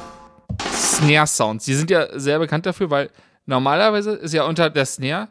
Snare-Sounds. 0.71 1.65
Die 1.65 1.75
sind 1.75 1.91
ja 1.91 2.17
sehr 2.17 2.39
bekannt 2.39 2.65
dafür, 2.65 2.89
weil 2.89 3.11
normalerweise 3.45 4.11
ist 4.11 4.33
ja 4.33 4.43
unter 4.45 4.69
der 4.69 4.85
Snare 4.85 5.29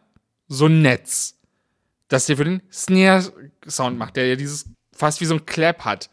so 0.48 0.66
ein 0.66 0.83
Netz, 0.83 1.38
das 2.09 2.27
dir 2.27 2.37
für 2.37 2.44
den 2.44 2.62
Snare-Sound 2.72 3.98
macht, 3.98 4.16
der 4.16 4.27
ja 4.29 4.37
dieses 4.37 4.66
fast 4.92 5.20
wie 5.20 5.27
so 5.27 5.35
ein 5.35 5.46
Clap 5.46 5.85
hat. 5.85 6.11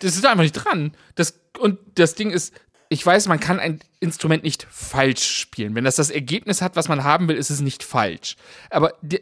Das 0.00 0.16
ist 0.16 0.26
einfach 0.26 0.42
nicht 0.42 0.52
dran. 0.52 0.96
Das, 1.14 1.40
und 1.58 1.78
das 1.94 2.14
Ding 2.14 2.30
ist, 2.30 2.52
ich 2.88 3.04
weiß, 3.04 3.28
man 3.28 3.40
kann 3.40 3.60
ein 3.60 3.80
Instrument 4.00 4.42
nicht 4.42 4.66
falsch 4.70 5.24
spielen. 5.24 5.74
Wenn 5.74 5.84
das 5.84 5.96
das 5.96 6.10
Ergebnis 6.10 6.62
hat, 6.62 6.76
was 6.76 6.88
man 6.88 7.04
haben 7.04 7.28
will, 7.28 7.36
ist 7.36 7.50
es 7.50 7.60
nicht 7.60 7.82
falsch. 7.82 8.36
Aber 8.70 8.94
die, 9.02 9.20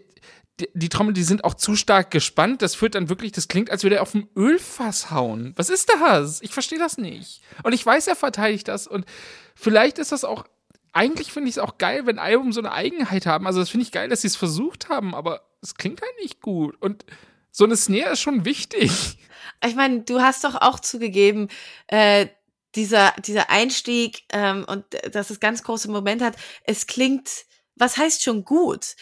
die, 0.60 0.68
die 0.74 0.88
Trommel, 0.88 1.14
die 1.14 1.22
sind 1.22 1.44
auch 1.44 1.54
zu 1.54 1.76
stark 1.76 2.10
gespannt. 2.10 2.62
Das 2.62 2.74
führt 2.74 2.94
dann 2.94 3.08
wirklich, 3.08 3.32
das 3.32 3.48
klingt, 3.48 3.70
als 3.70 3.82
würde 3.82 3.96
er 3.96 4.02
auf 4.02 4.12
dem 4.12 4.28
Ölfass 4.36 5.10
hauen. 5.10 5.52
Was 5.56 5.70
ist 5.70 5.90
das? 5.90 6.42
Ich 6.42 6.52
verstehe 6.52 6.78
das 6.78 6.98
nicht. 6.98 7.42
Und 7.62 7.72
ich 7.72 7.84
weiß, 7.84 8.08
er 8.08 8.16
verteidigt 8.16 8.68
das. 8.68 8.86
Und 8.86 9.06
vielleicht 9.54 9.98
ist 9.98 10.12
das 10.12 10.24
auch, 10.24 10.44
eigentlich 10.92 11.32
finde 11.32 11.48
ich 11.48 11.56
es 11.56 11.62
auch 11.62 11.78
geil, 11.78 12.06
wenn 12.06 12.18
Album 12.18 12.52
so 12.52 12.60
eine 12.60 12.72
Eigenheit 12.72 13.26
haben. 13.26 13.46
Also 13.46 13.60
das 13.60 13.70
finde 13.70 13.84
ich 13.84 13.92
geil, 13.92 14.08
dass 14.08 14.22
sie 14.22 14.28
es 14.28 14.36
versucht 14.36 14.88
haben, 14.88 15.14
aber 15.14 15.48
es 15.62 15.74
klingt 15.74 16.02
halt 16.02 16.12
nicht 16.20 16.40
gut. 16.40 16.76
Und 16.80 17.04
so 17.50 17.64
eine 17.64 17.76
Snare 17.76 18.12
ist 18.12 18.20
schon 18.20 18.44
wichtig. 18.44 19.18
Ich 19.64 19.74
meine, 19.76 20.02
du 20.02 20.20
hast 20.20 20.42
doch 20.44 20.56
auch 20.56 20.80
zugegeben, 20.80 21.48
äh, 21.86 22.26
dieser, 22.74 23.12
dieser 23.24 23.50
Einstieg 23.50 24.22
ähm, 24.32 24.64
und 24.66 24.84
dass 25.12 25.30
es 25.30 25.40
ganz 25.40 25.62
große 25.62 25.90
Moment 25.90 26.22
hat, 26.22 26.36
es 26.64 26.86
klingt, 26.86 27.28
was 27.76 27.96
heißt 27.96 28.22
schon 28.22 28.44
gut? 28.44 28.96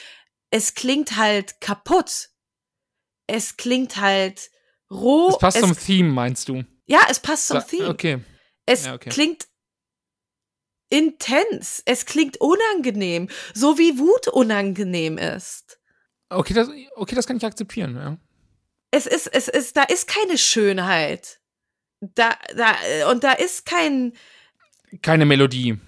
Es 0.50 0.74
klingt 0.74 1.16
halt 1.16 1.61
kaputt. 1.61 2.31
Es 3.26 3.57
klingt 3.57 3.96
halt 3.96 4.50
roh. 4.90 5.29
Es 5.31 5.38
passt 5.38 5.57
es, 5.59 5.62
zum 5.62 5.79
Theme, 5.79 6.11
meinst 6.11 6.48
du? 6.48 6.64
Ja, 6.87 7.00
es 7.09 7.20
passt 7.20 7.48
zum 7.48 7.64
Theme. 7.66 7.88
Okay. 7.88 8.20
Es 8.66 8.87
ja, 8.87 8.94
okay. 8.94 9.11
klingt 9.11 9.46
intens. 10.90 11.83
Es 11.87 12.05
klingt 12.05 12.38
unangenehm, 12.40 13.29
so 13.55 13.79
wie 13.79 13.98
Wut 13.98 14.29
unangenehm 14.29 15.16
ist. 15.16 15.79
Okay, 16.29 16.55
das, 16.55 16.68
okay, 16.96 17.14
das 17.14 17.26
kann 17.26 17.38
ich 17.38 17.44
akzeptieren, 17.44 17.96
ja. 17.96 18.18
Es 18.92 19.07
ist, 19.07 19.29
es 19.29 19.48
ist, 19.48 19.76
da 19.76 19.85
ist 19.85 20.09
keine 20.09 20.37
Schönheit. 20.37 21.40
Da, 22.00 22.37
da, 22.57 23.11
und 23.11 23.24
da 23.24 23.33
ist 23.33 23.66
kein. 23.66 24.14
Keine 25.03 25.26
Melodie. 25.26 25.79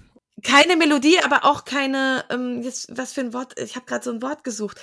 Keine 0.41 0.77
Melodie, 0.77 1.19
aber 1.19 1.45
auch 1.45 1.65
keine, 1.65 2.25
ähm, 2.29 2.61
jetzt, 2.61 2.87
was 2.97 3.13
für 3.13 3.21
ein 3.21 3.33
Wort, 3.33 3.57
ich 3.59 3.75
habe 3.75 3.85
gerade 3.85 4.03
so 4.03 4.11
ein 4.11 4.21
Wort 4.21 4.43
gesucht. 4.43 4.79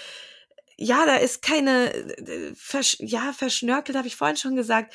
Ja, 0.77 1.05
da 1.07 1.17
ist 1.17 1.43
keine, 1.43 1.93
äh, 1.93 2.55
versch 2.55 2.97
ja, 3.01 3.33
verschnörkelt, 3.33 3.97
habe 3.97 4.09
ich 4.09 4.17
vorhin 4.17 4.37
schon 4.37 4.57
gesagt. 4.57 4.95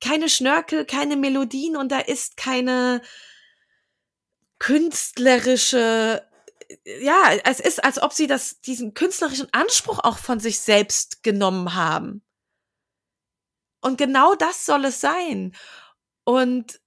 Keine 0.00 0.28
Schnörkel, 0.28 0.84
keine 0.84 1.16
Melodien 1.16 1.76
und 1.76 1.92
da 1.92 1.98
ist 1.98 2.36
keine 2.36 3.02
künstlerische 4.60 6.24
ja, 6.84 7.32
es 7.44 7.60
ist, 7.60 7.82
als 7.82 8.00
ob 8.00 8.12
sie 8.12 8.26
das, 8.26 8.60
diesen 8.60 8.94
künstlerischen 8.94 9.52
Anspruch 9.52 9.98
auch 9.98 10.18
von 10.18 10.40
sich 10.40 10.60
selbst 10.60 11.22
genommen 11.22 11.74
haben. 11.74 12.22
Und 13.80 13.98
genau 13.98 14.34
das 14.34 14.66
soll 14.66 14.84
es 14.84 15.00
sein. 15.00 15.54
Und 16.24 16.80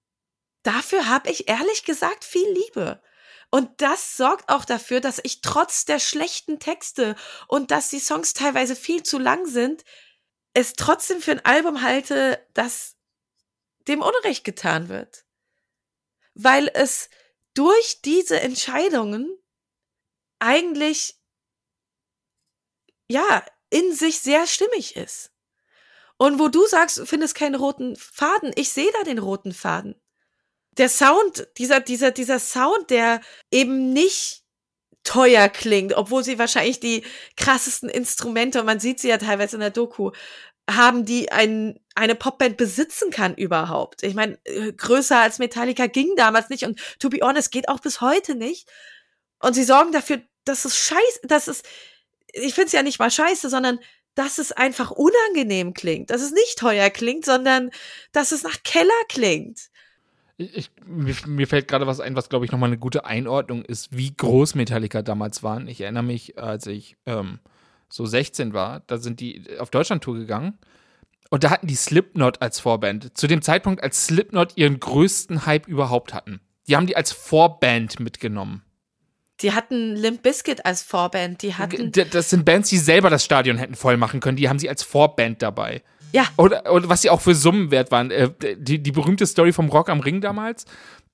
dafür 0.64 1.08
habe 1.08 1.30
ich 1.30 1.50
ehrlich 1.50 1.84
gesagt 1.84 2.24
viel 2.24 2.48
Liebe. 2.50 3.02
Und 3.50 3.82
das 3.82 4.18
sorgt 4.18 4.50
auch 4.50 4.66
dafür, 4.66 5.00
dass 5.00 5.20
ich 5.24 5.42
trotz 5.42 5.86
der 5.86 6.00
schlechten 6.00 6.60
Texte 6.60 7.16
und 7.48 7.72
dass 7.72 7.90
die 7.90 8.00
Songs 8.00 8.34
teilweise 8.34 8.76
viel 8.76 9.04
zu 9.04 9.20
lang 9.20 9.46
sind, 9.46 9.84
es 10.54 10.74
trotzdem 10.74 11.22
für 11.22 11.32
ein 11.32 11.46
Album 11.46 11.82
halte, 11.82 12.44
das 12.54 12.96
dem 13.88 14.02
Unrecht 14.02 14.44
getan 14.44 14.88
wird. 14.88 15.26
Weil 16.36 16.70
es 16.74 17.10
durch 17.54 18.02
diese 18.04 18.40
Entscheidungen 18.40 19.38
eigentlich 20.40 21.16
ja 23.10 23.46
in 23.70 23.94
sich 23.94 24.20
sehr 24.20 24.48
stimmig 24.48 24.96
ist. 24.96 25.32
Und 26.18 26.40
wo 26.40 26.48
du 26.48 26.66
sagst, 26.68 26.98
du 26.98 27.06
findest 27.06 27.36
keinen 27.36 27.56
roten 27.56 27.96
Faden, 27.96 28.52
ich 28.56 28.70
sehe 28.70 28.92
da 28.94 29.04
den 29.04 29.20
roten 29.20 29.54
Faden. 29.54 30.00
Der 30.78 30.90
Sound, 30.90 31.48
dieser, 31.58 31.80
dieser, 31.80 32.12
dieser 32.12 32.40
Sound, 32.40 32.90
der 32.90 33.22
eben 33.52 33.94
nicht 33.94 34.44
teuer 35.04 35.50
klingt, 35.50 35.94
obwohl 35.94 36.24
sie 36.24 36.40
wahrscheinlich 36.40 36.80
die 36.80 37.04
krassesten 37.36 37.90
Instrumente, 37.90 38.60
und 38.60 38.66
man 38.66 38.80
sieht 38.80 39.00
sie 39.00 39.10
ja 39.10 39.18
teilweise 39.18 39.58
in 39.58 39.60
der 39.60 39.70
Doku, 39.70 40.12
haben, 40.70 41.06
die 41.06 41.32
ein, 41.32 41.80
eine 41.96 42.16
Popband 42.16 42.58
besitzen 42.58 43.12
kann 43.12 43.36
überhaupt. 43.36 44.04
Ich 44.04 44.14
meine, 44.14 44.38
äh, 44.46 44.72
größer 44.72 45.20
als 45.20 45.40
Metallica 45.40 45.88
ging 45.88 46.16
damals 46.16 46.50
nicht 46.50 46.64
und 46.64 46.80
to 47.00 47.10
be 47.10 47.20
honest, 47.22 47.52
geht 47.52 47.70
auch 47.70 47.80
bis 47.80 48.02
heute 48.02 48.36
nicht. 48.36 48.70
Und 49.40 49.54
sie 49.54 49.64
sorgen 49.64 49.92
dafür, 49.92 50.22
dass 50.46 50.66
es 50.66 50.78
scheiße, 50.78 51.20
dass 51.24 51.48
es, 51.48 51.64
ich 52.32 52.54
finde 52.54 52.68
es 52.68 52.72
ja 52.72 52.84
nicht 52.84 53.00
mal 53.00 53.12
scheiße, 53.12 53.50
sondern 53.50 53.80
dass 54.16 54.38
es 54.38 54.52
einfach 54.52 54.92
unangenehm 54.92 55.74
klingt, 55.74 56.12
dass 56.12 56.22
es 56.22 56.32
nicht 56.32 56.58
teuer 56.58 56.90
klingt, 56.90 57.26
sondern 57.26 57.72
dass 58.12 58.32
es 58.32 58.44
nach 58.44 58.62
Keller 58.64 58.92
klingt. 59.10 59.70
Ich, 60.38 60.72
mir, 60.86 61.16
mir, 61.28 61.48
fällt 61.48 61.68
gerade 61.68 61.88
was 61.88 62.00
ein, 62.00 62.16
was 62.16 62.30
glaube 62.30 62.46
ich 62.46 62.52
nochmal 62.52 62.70
eine 62.70 62.80
gute 62.80 63.06
Einordnung 63.06 63.64
ist, 63.64 63.96
wie 63.96 64.16
groß 64.16 64.56
Metallica 64.56 65.02
damals 65.02 65.44
waren. 65.44 65.68
Ich 65.68 65.82
erinnere 65.82 66.04
mich, 66.04 66.40
als 66.40 66.66
ich 66.68 66.98
ähm, 67.06 67.40
so 67.94 68.08
16 68.08 68.54
war, 68.54 68.82
da 68.88 68.98
sind 68.98 69.20
die 69.20 69.46
auf 69.60 69.70
Deutschland-Tour 69.70 70.16
gegangen 70.16 70.58
und 71.30 71.44
da 71.44 71.52
hatten 71.52 71.68
die 71.68 71.76
Slipknot 71.76 72.42
als 72.42 72.60
Vorband. 72.60 73.16
Zu 73.16 73.28
dem 73.28 73.44
Zeitpunkt, 73.44 73.84
als 73.84 74.08
Slipknot 74.08 74.58
ihren 74.58 74.80
größten 74.80 75.46
Hype 75.46 75.68
überhaupt 75.68 76.12
hatten. 76.12 76.42
Die 76.68 76.76
haben 76.76 76.88
die 76.88 76.98
als 76.98 77.12
Vorband 77.12 78.00
mitgenommen. 78.00 78.64
Die 79.42 79.52
hatten 79.52 79.96
Limp 79.96 80.24
Bizkit 80.24 80.66
als 80.66 80.82
Vorband. 80.82 81.44
Die 81.44 81.54
hatten. 81.54 81.92
Das 81.92 82.32
sind 82.32 82.46
Bands, 82.46 82.70
die 82.70 82.78
selber 82.78 83.12
das 83.12 83.24
Stadion 83.24 83.58
hätten 83.58 83.76
voll 83.76 83.98
machen 83.98 84.22
können. 84.22 84.38
Die 84.38 84.50
haben 84.50 84.60
sie 84.60 84.70
als 84.70 84.82
Vorband 84.82 85.44
dabei. 85.44 85.84
Ja. 86.14 86.26
Oder, 86.38 86.72
oder 86.74 86.90
was 86.90 87.04
sie 87.04 87.12
auch 87.12 87.22
für 87.22 87.36
Summen 87.36 87.70
wert 87.70 87.92
waren. 87.92 88.10
Äh, 88.10 88.32
die, 88.58 88.82
die 88.82 88.92
berühmte 88.92 89.28
Story 89.28 89.54
vom 89.54 89.70
Rock 89.70 89.90
am 89.90 90.00
Ring 90.00 90.20
damals, 90.22 90.66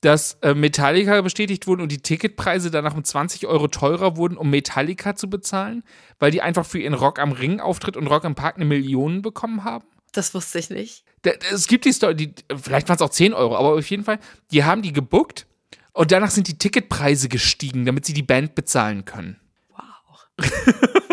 dass 0.02 0.38
äh, 0.42 0.54
Metallica 0.54 1.22
bestätigt 1.22 1.68
wurden 1.68 1.82
und 1.82 1.92
die 1.92 2.02
Ticketpreise 2.02 2.72
danach 2.72 2.96
um 2.96 3.04
20 3.04 3.48
Euro 3.48 3.68
teurer 3.68 4.16
wurden, 4.16 4.38
um 4.38 4.50
Metallica 4.50 5.16
zu 5.16 5.30
bezahlen, 5.30 5.84
weil 6.20 6.32
die 6.32 6.42
einfach 6.42 6.66
für 6.66 6.80
ihren 6.80 6.94
Rock 6.94 7.20
am 7.20 7.32
Ring 7.32 7.60
Auftritt 7.60 7.98
und 7.98 8.08
Rock 8.08 8.26
am 8.26 8.36
Park 8.36 8.56
eine 8.56 8.66
Million 8.66 9.22
bekommen 9.22 9.64
haben. 9.64 9.86
Das 10.12 10.34
wusste 10.34 10.60
ich 10.60 10.70
nicht. 10.70 11.04
Es 11.52 11.68
gibt 11.68 11.86
die 11.86 11.92
Story, 11.92 12.16
die, 12.16 12.34
vielleicht 12.56 12.88
waren 12.88 12.96
es 12.96 13.02
auch 13.02 13.10
10 13.10 13.34
Euro, 13.34 13.58
aber 13.58 13.74
auf 13.74 13.90
jeden 13.90 14.06
Fall, 14.06 14.20
die 14.52 14.64
haben 14.64 14.82
die 14.82 14.94
gebuckt 14.94 15.46
und 15.92 16.12
danach 16.12 16.32
sind 16.32 16.48
die 16.48 16.58
Ticketpreise 16.58 17.28
gestiegen, 17.28 17.86
damit 17.86 18.06
sie 18.06 18.14
die 18.14 18.24
Band 18.24 18.56
bezahlen 18.56 19.06
können. 19.06 19.38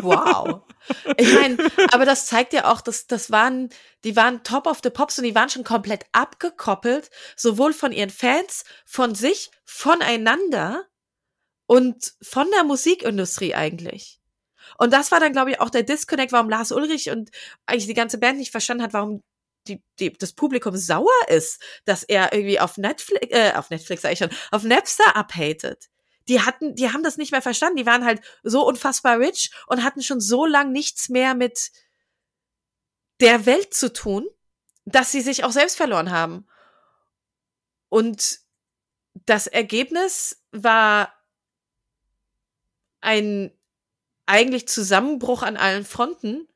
Wow. 0.02 0.62
Ich 1.16 1.32
meine, 1.34 1.56
aber 1.90 2.04
das 2.04 2.26
zeigt 2.26 2.52
ja 2.52 2.70
auch, 2.70 2.80
dass 2.80 3.06
das 3.06 3.30
waren, 3.30 3.70
die 4.04 4.14
waren 4.14 4.44
top 4.44 4.66
of 4.66 4.80
the 4.82 4.90
pops 4.90 5.18
und 5.18 5.24
die 5.24 5.34
waren 5.34 5.48
schon 5.48 5.64
komplett 5.64 6.04
abgekoppelt, 6.12 7.10
sowohl 7.36 7.72
von 7.72 7.92
ihren 7.92 8.10
Fans, 8.10 8.64
von 8.84 9.14
sich, 9.14 9.50
voneinander 9.64 10.84
und 11.66 12.14
von 12.22 12.48
der 12.52 12.64
Musikindustrie 12.64 13.54
eigentlich. 13.54 14.20
Und 14.78 14.92
das 14.92 15.10
war 15.10 15.20
dann, 15.20 15.32
glaube 15.32 15.52
ich, 15.52 15.60
auch 15.60 15.70
der 15.70 15.82
Disconnect, 15.82 16.32
warum 16.32 16.50
Lars 16.50 16.72
Ulrich 16.72 17.10
und 17.10 17.30
eigentlich 17.66 17.86
die 17.86 17.94
ganze 17.94 18.18
Band 18.18 18.38
nicht 18.38 18.50
verstanden 18.50 18.82
hat, 18.82 18.92
warum 18.92 19.22
die, 19.66 19.82
die, 19.98 20.12
das 20.12 20.32
Publikum 20.32 20.76
sauer 20.76 21.28
ist, 21.28 21.60
dass 21.84 22.04
er 22.04 22.32
irgendwie 22.32 22.60
auf 22.60 22.76
Netflix, 22.76 23.26
äh, 23.30 23.52
auf 23.54 23.70
Netflix 23.70 24.02
sag 24.02 24.12
ich 24.12 24.18
schon, 24.18 24.30
auf 24.50 24.62
Napster 24.62 25.16
abhatet. 25.16 25.88
Die 26.28 26.42
hatten, 26.42 26.74
die 26.74 26.92
haben 26.92 27.02
das 27.02 27.16
nicht 27.16 27.32
mehr 27.32 27.42
verstanden. 27.42 27.76
Die 27.76 27.86
waren 27.86 28.04
halt 28.04 28.20
so 28.42 28.66
unfassbar 28.66 29.18
rich 29.18 29.50
und 29.66 29.84
hatten 29.84 30.02
schon 30.02 30.20
so 30.20 30.44
lang 30.46 30.72
nichts 30.72 31.08
mehr 31.08 31.34
mit 31.34 31.70
der 33.20 33.46
Welt 33.46 33.72
zu 33.72 33.92
tun, 33.92 34.26
dass 34.84 35.12
sie 35.12 35.20
sich 35.20 35.44
auch 35.44 35.52
selbst 35.52 35.76
verloren 35.76 36.10
haben. 36.10 36.46
Und 37.88 38.40
das 39.24 39.46
Ergebnis 39.46 40.44
war 40.52 41.12
ein 43.00 43.52
eigentlich 44.26 44.66
Zusammenbruch 44.68 45.42
an 45.42 45.56
allen 45.56 45.84
Fronten 45.84 46.48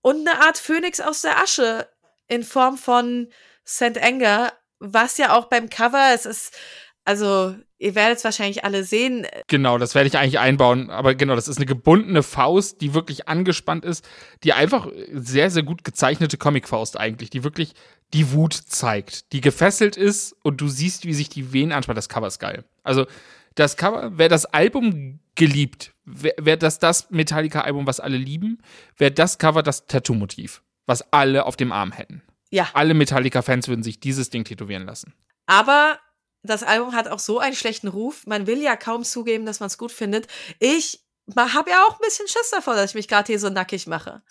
und 0.00 0.26
eine 0.26 0.40
Art 0.40 0.58
Phönix 0.58 1.00
aus 1.00 1.20
der 1.20 1.38
Asche 1.38 1.88
in 2.26 2.42
Form 2.42 2.78
von 2.78 3.30
St. 3.66 3.98
Anger, 4.00 4.52
was 4.78 5.18
ja 5.18 5.36
auch 5.36 5.46
beim 5.46 5.68
Cover, 5.68 6.14
es 6.14 6.24
ist, 6.24 6.56
also 7.04 7.56
ihr 7.78 7.94
werdet 7.94 8.18
es 8.18 8.24
wahrscheinlich 8.24 8.64
alle 8.64 8.84
sehen. 8.84 9.26
Genau, 9.46 9.78
das 9.78 9.94
werde 9.94 10.08
ich 10.08 10.18
eigentlich 10.18 10.38
einbauen. 10.38 10.90
Aber 10.90 11.14
genau, 11.14 11.34
das 11.34 11.48
ist 11.48 11.56
eine 11.56 11.66
gebundene 11.66 12.22
Faust, 12.22 12.80
die 12.80 12.94
wirklich 12.94 13.28
angespannt 13.28 13.84
ist, 13.84 14.06
die 14.44 14.52
einfach 14.52 14.88
sehr, 15.12 15.50
sehr 15.50 15.62
gut 15.62 15.84
gezeichnete 15.84 16.36
Comicfaust 16.36 16.98
eigentlich, 16.98 17.30
die 17.30 17.44
wirklich 17.44 17.74
die 18.12 18.32
Wut 18.32 18.54
zeigt, 18.54 19.32
die 19.32 19.40
gefesselt 19.40 19.96
ist 19.96 20.36
und 20.42 20.60
du 20.60 20.68
siehst, 20.68 21.04
wie 21.06 21.14
sich 21.14 21.28
die 21.28 21.52
Venen 21.52 21.72
anspannen. 21.72 21.96
Das 21.96 22.08
Cover 22.08 22.26
ist 22.26 22.38
geil. 22.38 22.64
Also 22.82 23.06
das 23.54 23.76
Cover, 23.76 24.12
wer 24.14 24.28
das 24.28 24.46
Album 24.46 25.20
geliebt, 25.34 25.94
wer, 26.04 26.34
wer 26.38 26.56
das 26.56 26.78
das 26.78 27.10
Metallica-Album, 27.10 27.86
was 27.86 28.00
alle 28.00 28.16
lieben, 28.16 28.58
wer 28.96 29.10
das 29.10 29.38
Cover 29.38 29.62
das 29.62 29.86
Tattoo-Motiv 29.86 30.62
was 30.90 31.12
alle 31.12 31.46
auf 31.46 31.56
dem 31.56 31.70
Arm 31.70 31.92
hätten. 31.92 32.20
Ja. 32.50 32.68
Alle 32.74 32.94
Metallica-Fans 32.94 33.68
würden 33.68 33.84
sich 33.84 34.00
dieses 34.00 34.28
Ding 34.28 34.44
tätowieren 34.44 34.84
lassen. 34.84 35.14
Aber 35.46 36.00
das 36.42 36.62
Album 36.62 36.94
hat 36.94 37.08
auch 37.08 37.18
so 37.18 37.38
einen 37.38 37.54
schlechten 37.54 37.88
Ruf. 37.88 38.26
Man 38.26 38.46
will 38.46 38.62
ja 38.62 38.76
kaum 38.76 39.04
zugeben, 39.04 39.46
dass 39.46 39.60
man 39.60 39.68
es 39.68 39.78
gut 39.78 39.92
findet. 39.92 40.26
Ich 40.58 41.04
habe 41.36 41.70
ja 41.70 41.84
auch 41.84 41.94
ein 41.94 42.04
bisschen 42.04 42.28
Schiss 42.28 42.50
davor, 42.50 42.74
dass 42.74 42.90
ich 42.90 42.94
mich 42.94 43.08
gerade 43.08 43.26
hier 43.26 43.38
so 43.38 43.50
nackig 43.50 43.86
mache. 43.86 44.22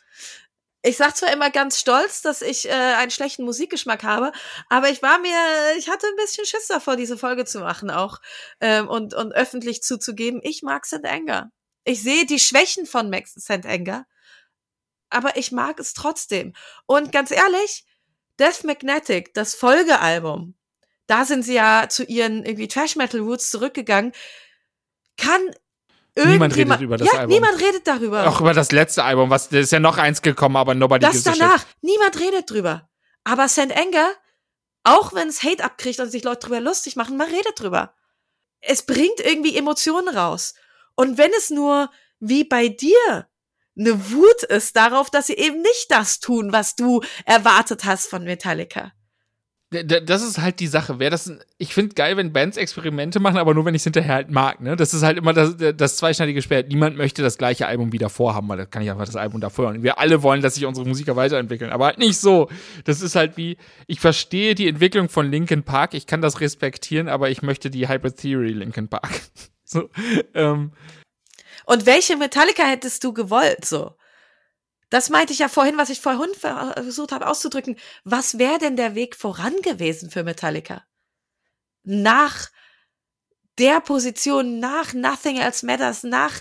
ich 0.82 0.98
sag 0.98 1.16
zwar 1.16 1.32
immer 1.34 1.50
ganz 1.50 1.80
stolz, 1.80 2.22
dass 2.22 2.42
ich 2.42 2.68
äh, 2.68 2.72
einen 2.72 3.12
schlechten 3.12 3.44
Musikgeschmack 3.44 4.04
habe, 4.04 4.32
aber 4.70 4.90
ich 4.90 5.02
war 5.02 5.20
mir, 5.20 5.38
ich 5.78 5.90
hatte 5.90 6.08
ein 6.08 6.16
bisschen 6.16 6.46
Schiss 6.46 6.68
davor, 6.68 6.96
diese 6.96 7.18
Folge 7.18 7.46
zu 7.46 7.60
machen 7.60 7.90
auch 7.92 8.20
ähm, 8.62 8.88
und, 8.88 9.14
und 9.14 9.34
öffentlich 9.34 9.84
zuzugeben, 9.84 10.40
ich 10.44 10.64
mag 10.64 10.86
St. 10.86 11.06
Anger. 11.06 11.52
Ich 11.84 12.02
sehe 12.04 12.26
die 12.26 12.40
Schwächen 12.40 12.86
von 12.86 13.10
Max 13.10 13.34
St. 13.34 13.66
Anger, 13.66 14.06
aber 15.10 15.38
ich 15.38 15.52
mag 15.52 15.80
es 15.80 15.94
trotzdem. 15.94 16.54
Und 16.86 17.12
ganz 17.12 17.32
ehrlich, 17.32 17.86
Death 18.40 18.64
Magnetic, 18.64 19.34
das 19.34 19.56
Folgealbum, 19.56 20.56
da 21.10 21.26
sind 21.26 21.44
sie 21.44 21.56
ja 21.56 21.88
zu 21.90 22.04
ihren 22.04 22.46
irgendwie 22.46 22.68
Trash 22.68 22.96
Metal 22.96 23.20
Roots 23.20 23.50
zurückgegangen, 23.50 24.14
kann 25.18 25.42
Niemand 26.26 26.56
redet 26.56 26.82
über 26.82 26.98
das 26.98 27.08
ja, 27.08 27.20
Album. 27.20 27.34
niemand 27.34 27.62
redet 27.62 27.88
darüber. 27.88 28.28
Auch 28.28 28.42
über 28.42 28.54
das 28.54 28.72
letzte 28.72 29.04
Album, 29.04 29.30
was 29.30 29.48
ist 29.48 29.72
ja 29.72 29.80
noch 29.80 29.98
eins 29.98 30.22
gekommen, 30.22 30.58
aber 30.58 30.74
nobody 30.74 31.06
das 31.06 31.24
danach. 31.24 31.66
Niemand 31.82 32.20
redet 32.20 32.50
drüber. 32.50 32.90
Aber 33.24 33.48
St. 33.48 33.72
Anger, 33.72 34.12
auch 34.84 35.14
wenn 35.14 35.30
es 35.30 35.44
Hate 35.44 35.64
abkriegt 35.64 36.00
und 36.00 36.10
sich 36.10 36.24
Leute 36.24 36.48
drüber 36.48 36.60
lustig 36.60 36.96
machen, 36.96 37.16
man 37.16 37.30
redet 37.30 37.60
drüber. 37.60 37.94
Es 38.60 38.82
bringt 38.86 39.20
irgendwie 39.20 39.56
Emotionen 39.56 40.10
raus. 40.10 40.56
Und 40.96 41.18
wenn 41.18 41.32
es 41.38 41.50
nur, 41.50 41.90
wie 42.20 42.44
bei 42.44 42.68
dir, 42.68 43.28
eine 43.78 44.12
Wut 44.12 44.44
ist 44.44 44.76
darauf, 44.76 45.10
dass 45.10 45.28
sie 45.28 45.36
eben 45.36 45.62
nicht 45.62 45.86
das 45.90 46.20
tun, 46.20 46.52
was 46.52 46.76
du 46.76 47.02
erwartet 47.26 47.86
hast 47.86 48.10
von 48.10 48.26
Metallica. 48.26 48.92
Das 49.72 50.24
ist 50.24 50.42
halt 50.42 50.60
die 50.60 50.68
Sache. 50.68 50.98
Wer 50.98 51.12
das, 51.12 51.32
ich 51.60 51.76
finde 51.76 51.94
geil, 51.94 52.18
wenn 52.18 52.34
Bands 52.34 52.58
Experimente 52.58 53.20
machen, 53.20 53.38
aber 53.38 53.54
nur 53.54 53.66
wenn 53.66 53.76
ich 53.76 53.82
es 53.82 53.84
hinterher 53.84 54.16
halt 54.16 54.32
mag. 54.32 54.62
Ne? 54.62 54.76
Das 54.76 54.96
ist 54.96 55.04
halt 55.04 55.20
immer 55.20 55.32
das, 55.32 55.58
das 55.58 55.98
zweischneidige 55.98 56.42
Schwert. 56.42 56.70
Niemand 56.70 56.98
möchte 56.98 57.22
das 57.22 57.38
gleiche 57.38 57.68
Album 57.68 57.92
wieder 57.92 58.10
vorhaben, 58.10 58.50
weil 58.50 58.58
da 58.58 58.66
kann 58.66 58.82
ich 58.82 58.90
einfach 58.90 59.06
das 59.06 59.16
Album 59.16 59.42
davor 59.42 59.66
hören. 59.66 59.84
Wir 59.84 60.00
alle 60.00 60.24
wollen, 60.24 60.42
dass 60.42 60.56
sich 60.56 60.66
unsere 60.66 60.88
Musiker 60.88 61.16
weiterentwickeln, 61.16 61.70
aber 61.70 61.86
halt 61.86 62.00
nicht 62.00 62.18
so. 62.18 62.50
Das 62.86 63.02
ist 63.02 63.16
halt 63.16 63.38
wie, 63.38 63.58
ich 63.86 64.00
verstehe 64.00 64.56
die 64.56 64.68
Entwicklung 64.68 65.08
von 65.08 65.30
Linkin 65.30 65.62
Park, 65.62 65.94
ich 65.94 66.08
kann 66.08 66.22
das 66.22 66.42
respektieren, 66.42 67.08
aber 67.08 67.30
ich 67.30 67.44
möchte 67.44 67.70
die 67.70 67.88
Hyper 67.88 68.16
Theory 68.16 68.54
Linkin 68.54 68.88
Park. 68.88 69.22
so, 69.64 69.92
ähm, 70.34 70.72
Und 71.66 71.86
welche 71.86 72.18
Metallica 72.18 72.64
hättest 72.64 73.04
du 73.04 73.14
gewollt, 73.14 73.66
so? 73.66 73.94
Das 74.90 75.10
meinte 75.10 75.34
ich 75.34 75.40
ja 75.40 75.50
vorhin, 75.50 75.78
was 75.78 75.90
ich 75.90 76.02
vorhin 76.02 76.34
ver- 76.34 76.74
versucht 76.74 77.12
habe 77.12 77.28
auszudrücken. 77.28 77.76
Was 78.04 78.40
wäre 78.40 78.58
denn 78.58 78.76
der 78.76 78.96
Weg 78.96 79.16
voran 79.16 79.54
gewesen 79.62 80.10
für 80.10 80.24
Metallica? 80.24 80.84
Nach 81.84 82.50
der 83.60 83.82
Position, 83.82 84.60
nach 84.60 84.94
Nothing 84.94 85.38
Else 85.38 85.66
Matters, 85.66 86.04
nach 86.04 86.34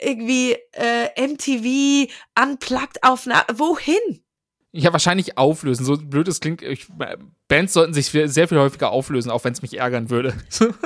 irgendwie 0.00 0.56
äh, 0.72 1.08
MTV, 1.26 2.12
Unplugged 2.40 3.02
Aufnahme, 3.02 3.44
wohin? 3.54 4.22
Ja, 4.70 4.92
wahrscheinlich 4.92 5.38
auflösen. 5.38 5.84
So 5.86 5.96
blöd 5.96 6.28
es 6.28 6.40
klingt, 6.40 6.60
ich, 6.62 6.86
Bands 7.48 7.72
sollten 7.72 7.94
sich 7.94 8.10
viel- 8.10 8.28
sehr 8.28 8.48
viel 8.48 8.58
häufiger 8.58 8.90
auflösen, 8.90 9.30
auch 9.30 9.42
wenn 9.44 9.54
es 9.54 9.62
mich 9.62 9.78
ärgern 9.78 10.10
würde. 10.10 10.36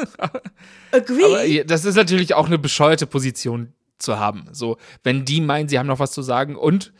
Agree. 0.92 1.24
Aber 1.60 1.64
das 1.64 1.84
ist 1.84 1.96
natürlich 1.96 2.34
auch 2.34 2.46
eine 2.46 2.58
bescheuerte 2.58 3.06
Position 3.06 3.74
zu 4.02 4.18
haben. 4.18 4.44
So, 4.52 4.76
wenn 5.02 5.24
die 5.24 5.40
meinen, 5.40 5.68
sie 5.68 5.78
haben 5.78 5.86
noch 5.86 5.98
was 5.98 6.12
zu 6.12 6.22
sagen 6.22 6.56
und 6.56 6.92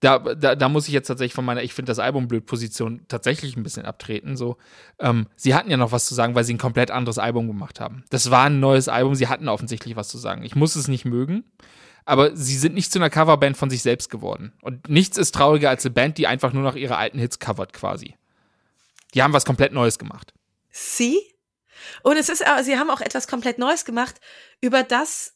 da, 0.00 0.18
da, 0.18 0.56
da 0.56 0.68
muss 0.68 0.88
ich 0.88 0.94
jetzt 0.94 1.08
tatsächlich 1.08 1.34
von 1.34 1.44
meiner, 1.44 1.62
ich 1.62 1.74
finde 1.74 1.90
das 1.90 1.98
Album 1.98 2.26
blöd 2.26 2.46
Position 2.46 3.02
tatsächlich 3.08 3.56
ein 3.56 3.62
bisschen 3.62 3.84
abtreten. 3.84 4.36
So, 4.36 4.56
ähm, 4.98 5.26
sie 5.36 5.54
hatten 5.54 5.70
ja 5.70 5.76
noch 5.76 5.92
was 5.92 6.06
zu 6.06 6.14
sagen, 6.14 6.34
weil 6.34 6.44
sie 6.44 6.54
ein 6.54 6.58
komplett 6.58 6.90
anderes 6.90 7.18
Album 7.18 7.46
gemacht 7.46 7.80
haben. 7.80 8.04
Das 8.08 8.30
war 8.30 8.44
ein 8.44 8.60
neues 8.60 8.88
Album, 8.88 9.14
sie 9.14 9.28
hatten 9.28 9.48
offensichtlich 9.48 9.96
was 9.96 10.08
zu 10.08 10.16
sagen. 10.16 10.42
Ich 10.42 10.56
muss 10.56 10.74
es 10.74 10.88
nicht 10.88 11.04
mögen, 11.04 11.44
aber 12.06 12.34
sie 12.34 12.56
sind 12.56 12.74
nicht 12.74 12.90
zu 12.90 12.98
einer 12.98 13.10
Coverband 13.10 13.58
von 13.58 13.68
sich 13.68 13.82
selbst 13.82 14.10
geworden. 14.10 14.54
Und 14.62 14.88
nichts 14.88 15.18
ist 15.18 15.34
trauriger 15.34 15.68
als 15.68 15.84
eine 15.84 15.92
Band, 15.92 16.16
die 16.16 16.26
einfach 16.26 16.54
nur 16.54 16.62
noch 16.62 16.76
ihre 16.76 16.96
alten 16.96 17.18
Hits 17.18 17.38
covert 17.38 17.74
quasi. 17.74 18.16
Die 19.14 19.22
haben 19.22 19.34
was 19.34 19.44
komplett 19.44 19.72
Neues 19.72 19.98
gemacht. 19.98 20.32
Sie? 20.70 21.20
Und 22.02 22.16
es 22.16 22.28
ist, 22.28 22.46
aber, 22.46 22.64
sie 22.64 22.78
haben 22.78 22.90
auch 22.90 23.00
etwas 23.02 23.28
komplett 23.28 23.58
Neues 23.58 23.84
gemacht, 23.84 24.16
über 24.60 24.82
das 24.82 25.34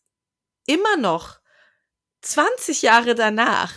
immer 0.66 0.96
noch 0.96 1.38
20 2.22 2.82
Jahre 2.82 3.14
danach 3.14 3.72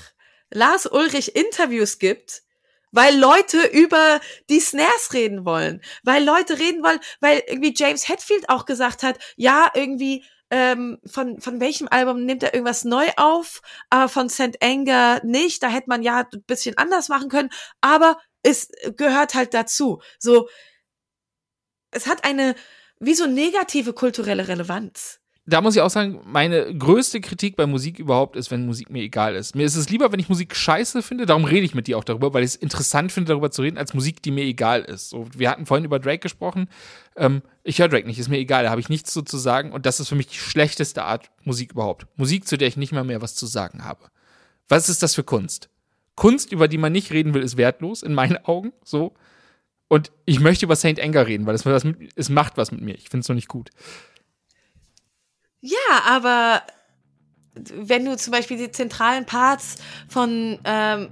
Lars 0.49 0.85
Ulrich 0.85 1.35
Interviews 1.35 1.99
gibt, 1.99 2.43
weil 2.91 3.17
Leute 3.17 3.65
über 3.67 4.21
die 4.49 4.59
Snares 4.59 5.13
reden 5.13 5.45
wollen, 5.45 5.81
weil 6.03 6.23
Leute 6.23 6.57
reden 6.57 6.83
wollen, 6.83 6.99
weil 7.19 7.43
irgendwie 7.47 7.73
James 7.75 8.07
Hetfield 8.07 8.49
auch 8.49 8.65
gesagt 8.65 9.03
hat, 9.03 9.19
ja, 9.35 9.69
irgendwie 9.73 10.23
ähm, 10.49 10.97
von, 11.05 11.41
von 11.41 11.59
welchem 11.59 11.88
Album 11.89 12.25
nimmt 12.25 12.43
er 12.43 12.53
irgendwas 12.53 12.85
neu 12.85 13.07
auf, 13.17 13.61
aber 13.89 14.07
von 14.07 14.29
St. 14.29 14.61
Anger 14.61 15.19
nicht, 15.23 15.61
da 15.61 15.67
hätte 15.67 15.89
man 15.89 16.03
ja 16.03 16.19
ein 16.31 16.43
bisschen 16.43 16.77
anders 16.77 17.09
machen 17.09 17.29
können, 17.29 17.49
aber 17.81 18.17
es 18.43 18.69
gehört 18.95 19.33
halt 19.33 19.53
dazu. 19.53 20.01
So, 20.19 20.47
es 21.91 22.07
hat 22.07 22.23
eine 22.23 22.55
wie 22.99 23.13
so 23.13 23.27
negative 23.27 23.93
kulturelle 23.93 24.47
Relevanz. 24.47 25.19
Da 25.50 25.62
muss 25.62 25.78
ich 25.78 25.82
auch 25.82 25.89
sagen, 25.89 26.20
meine 26.26 26.78
größte 26.78 27.22
Kritik 27.22 27.56
bei 27.56 27.66
Musik 27.66 28.00
überhaupt 28.00 28.36
ist, 28.36 28.52
wenn 28.52 28.66
Musik 28.66 28.89
mir 28.89 29.02
egal 29.02 29.34
ist. 29.34 29.56
Mir 29.56 29.66
ist 29.66 29.78
es 29.78 29.89
lieber, 29.89 30.12
wenn 30.12 30.20
ich 30.20 30.28
Musik 30.28 30.54
scheiße 30.54 31.02
finde, 31.02 31.26
darum 31.26 31.45
rede 31.45 31.66
ich 31.66 31.74
mit 31.74 31.88
dir 31.88 31.98
auch 31.98 32.04
darüber, 32.04 32.34
weil 32.34 32.43
ich 32.43 32.50
es 32.50 32.56
interessant 32.58 33.14
finde, 33.14 33.30
darüber 33.30 33.50
zu 33.50 33.62
reden, 33.62 33.78
als 33.78 33.93
Musik, 33.93 34.22
die 34.22 34.32
mir 34.32 34.43
egal 34.43 34.82
ist. 34.82 35.10
So, 35.10 35.26
wir 35.34 35.50
hatten 35.50 35.66
vorhin 35.66 35.86
über 35.86 36.00
Drake 36.00 36.20
gesprochen. 36.20 36.68
Ähm, 37.16 37.41
ich 37.64 37.80
höre 37.80 37.88
Drake 37.88 38.06
nicht, 38.06 38.20
ist 38.20 38.28
mir 38.28 38.39
egal, 38.39 38.66
da 38.66 38.72
habe 38.72 38.82
ich 38.82 38.89
nichts 38.89 39.14
so 39.14 39.22
zu 39.22 39.38
sagen 39.38 39.72
und 39.72 39.86
das 39.86 40.02
ist 40.02 40.10
für 40.10 40.16
mich 40.16 40.28
die 40.28 40.36
schlechteste 40.36 41.04
Art 41.04 41.32
Musik 41.45 41.72
überhaupt. 41.72 42.08
Musik, 42.18 42.45
zu 42.45 42.58
der 42.58 42.68
ich 42.68 42.76
nicht 42.76 42.91
mal 42.91 43.06
mehr 43.06 43.22
was 43.22 43.34
zu 43.34 43.45
sagen 43.45 43.86
habe. 43.86 44.08
Was 44.68 44.89
ist 44.89 45.02
das 45.02 45.16
für 45.16 45.24
Kunst? 45.24 45.70
Kunst, 46.16 46.52
über 46.52 46.68
die 46.68 46.78
man 46.78 46.91
nicht 46.91 47.12
reden 47.12 47.34
will, 47.34 47.41
ist 47.41 47.56
wertlos, 47.56 48.04
in 48.04 48.14
meinen 48.14 48.38
Augen, 48.43 48.74
so. 48.84 49.14
Und 49.88 50.12
ich 50.26 50.41
möchte 50.41 50.66
über 50.66 50.76
Saint 50.76 51.00
Anger 51.00 51.26
reden, 51.26 51.45
weil 51.45 51.56
es, 51.56 51.64
es 52.16 52.28
macht 52.28 52.58
was 52.58 52.74
mit 52.74 52.82
mir. 52.82 52.95
Ich 52.95 53.08
finde 53.08 53.22
es 53.22 53.30
noch 53.30 53.36
nicht 53.36 53.48
gut. 53.48 53.70
Ja, 55.62 56.03
aber 56.05 56.62
wenn 57.74 58.05
du 58.05 58.16
zum 58.18 58.32
Beispiel 58.32 58.58
die 58.58 58.72
zentralen 58.72 59.26
Parts 59.26 59.78
von 60.08 60.60
ähm, 60.64 61.10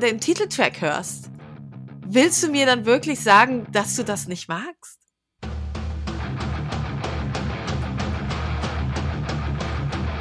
dem 0.00 0.20
Titeltrack 0.20 0.80
hörst, 0.80 1.30
willst 2.06 2.42
du 2.42 2.48
mir 2.48 2.66
dann 2.66 2.86
wirklich 2.86 3.20
sagen, 3.20 3.66
dass 3.72 3.96
du 3.96 4.04
das 4.04 4.28
nicht 4.28 4.48
magst? 4.48 5.00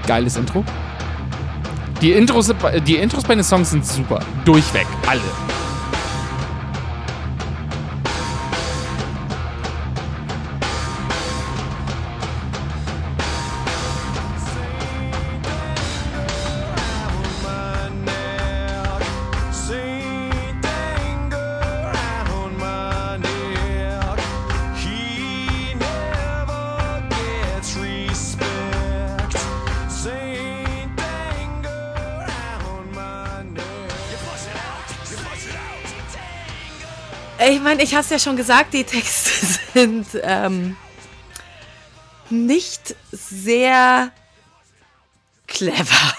Geiles 0.08 0.36
Intro. 0.38 0.64
Die 2.02 2.12
Intros, 2.12 2.54
die 2.86 2.98
Intros 2.98 3.24
bei 3.24 3.36
den 3.36 3.44
Songs 3.44 3.72
sind 3.72 3.86
super. 3.86 4.20
Durchweg. 4.44 4.86
Alle. 5.08 5.22
Meine, 37.66 37.84
ich 37.84 37.96
hab's 37.96 38.12
ja 38.12 38.20
schon 38.20 38.38
gesagt, 38.38 38.74
die 38.74 38.86
Texte 38.86 39.46
sind 39.74 40.08
ähm, 40.22 40.78
nicht 42.30 42.96
sehr 43.12 44.12
clever. 45.48 46.14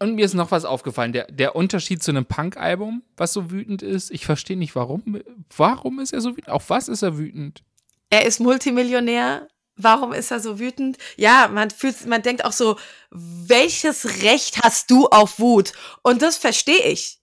Und 0.00 0.16
mir 0.16 0.26
ist 0.26 0.34
noch 0.34 0.50
was 0.50 0.66
aufgefallen. 0.66 1.14
Der, 1.14 1.26
der 1.32 1.56
Unterschied 1.56 2.02
zu 2.02 2.10
einem 2.10 2.26
Punk-Album, 2.26 3.02
was 3.16 3.32
so 3.32 3.50
wütend 3.50 3.82
ist, 3.82 4.10
ich 4.10 4.26
verstehe 4.26 4.58
nicht, 4.58 4.76
warum. 4.76 5.22
Warum 5.56 5.98
ist 5.98 6.12
er 6.12 6.20
so 6.20 6.32
wütend? 6.32 6.50
Auf 6.50 6.68
was 6.68 6.88
ist 6.88 7.00
er 7.00 7.16
wütend? 7.16 7.62
Er 8.10 8.26
ist 8.26 8.38
Multimillionär. 8.38 9.48
Warum 9.76 10.12
ist 10.12 10.30
er 10.30 10.40
so 10.40 10.58
wütend? 10.58 10.98
Ja, 11.16 11.48
man 11.48 11.70
fühlt, 11.70 12.04
man 12.04 12.20
denkt 12.20 12.44
auch 12.44 12.52
so, 12.52 12.78
welches 13.10 14.22
Recht 14.22 14.62
hast 14.62 14.90
du 14.90 15.08
auf 15.08 15.38
Wut? 15.38 15.72
Und 16.02 16.20
das 16.20 16.36
verstehe 16.36 16.82
ich. 16.84 17.21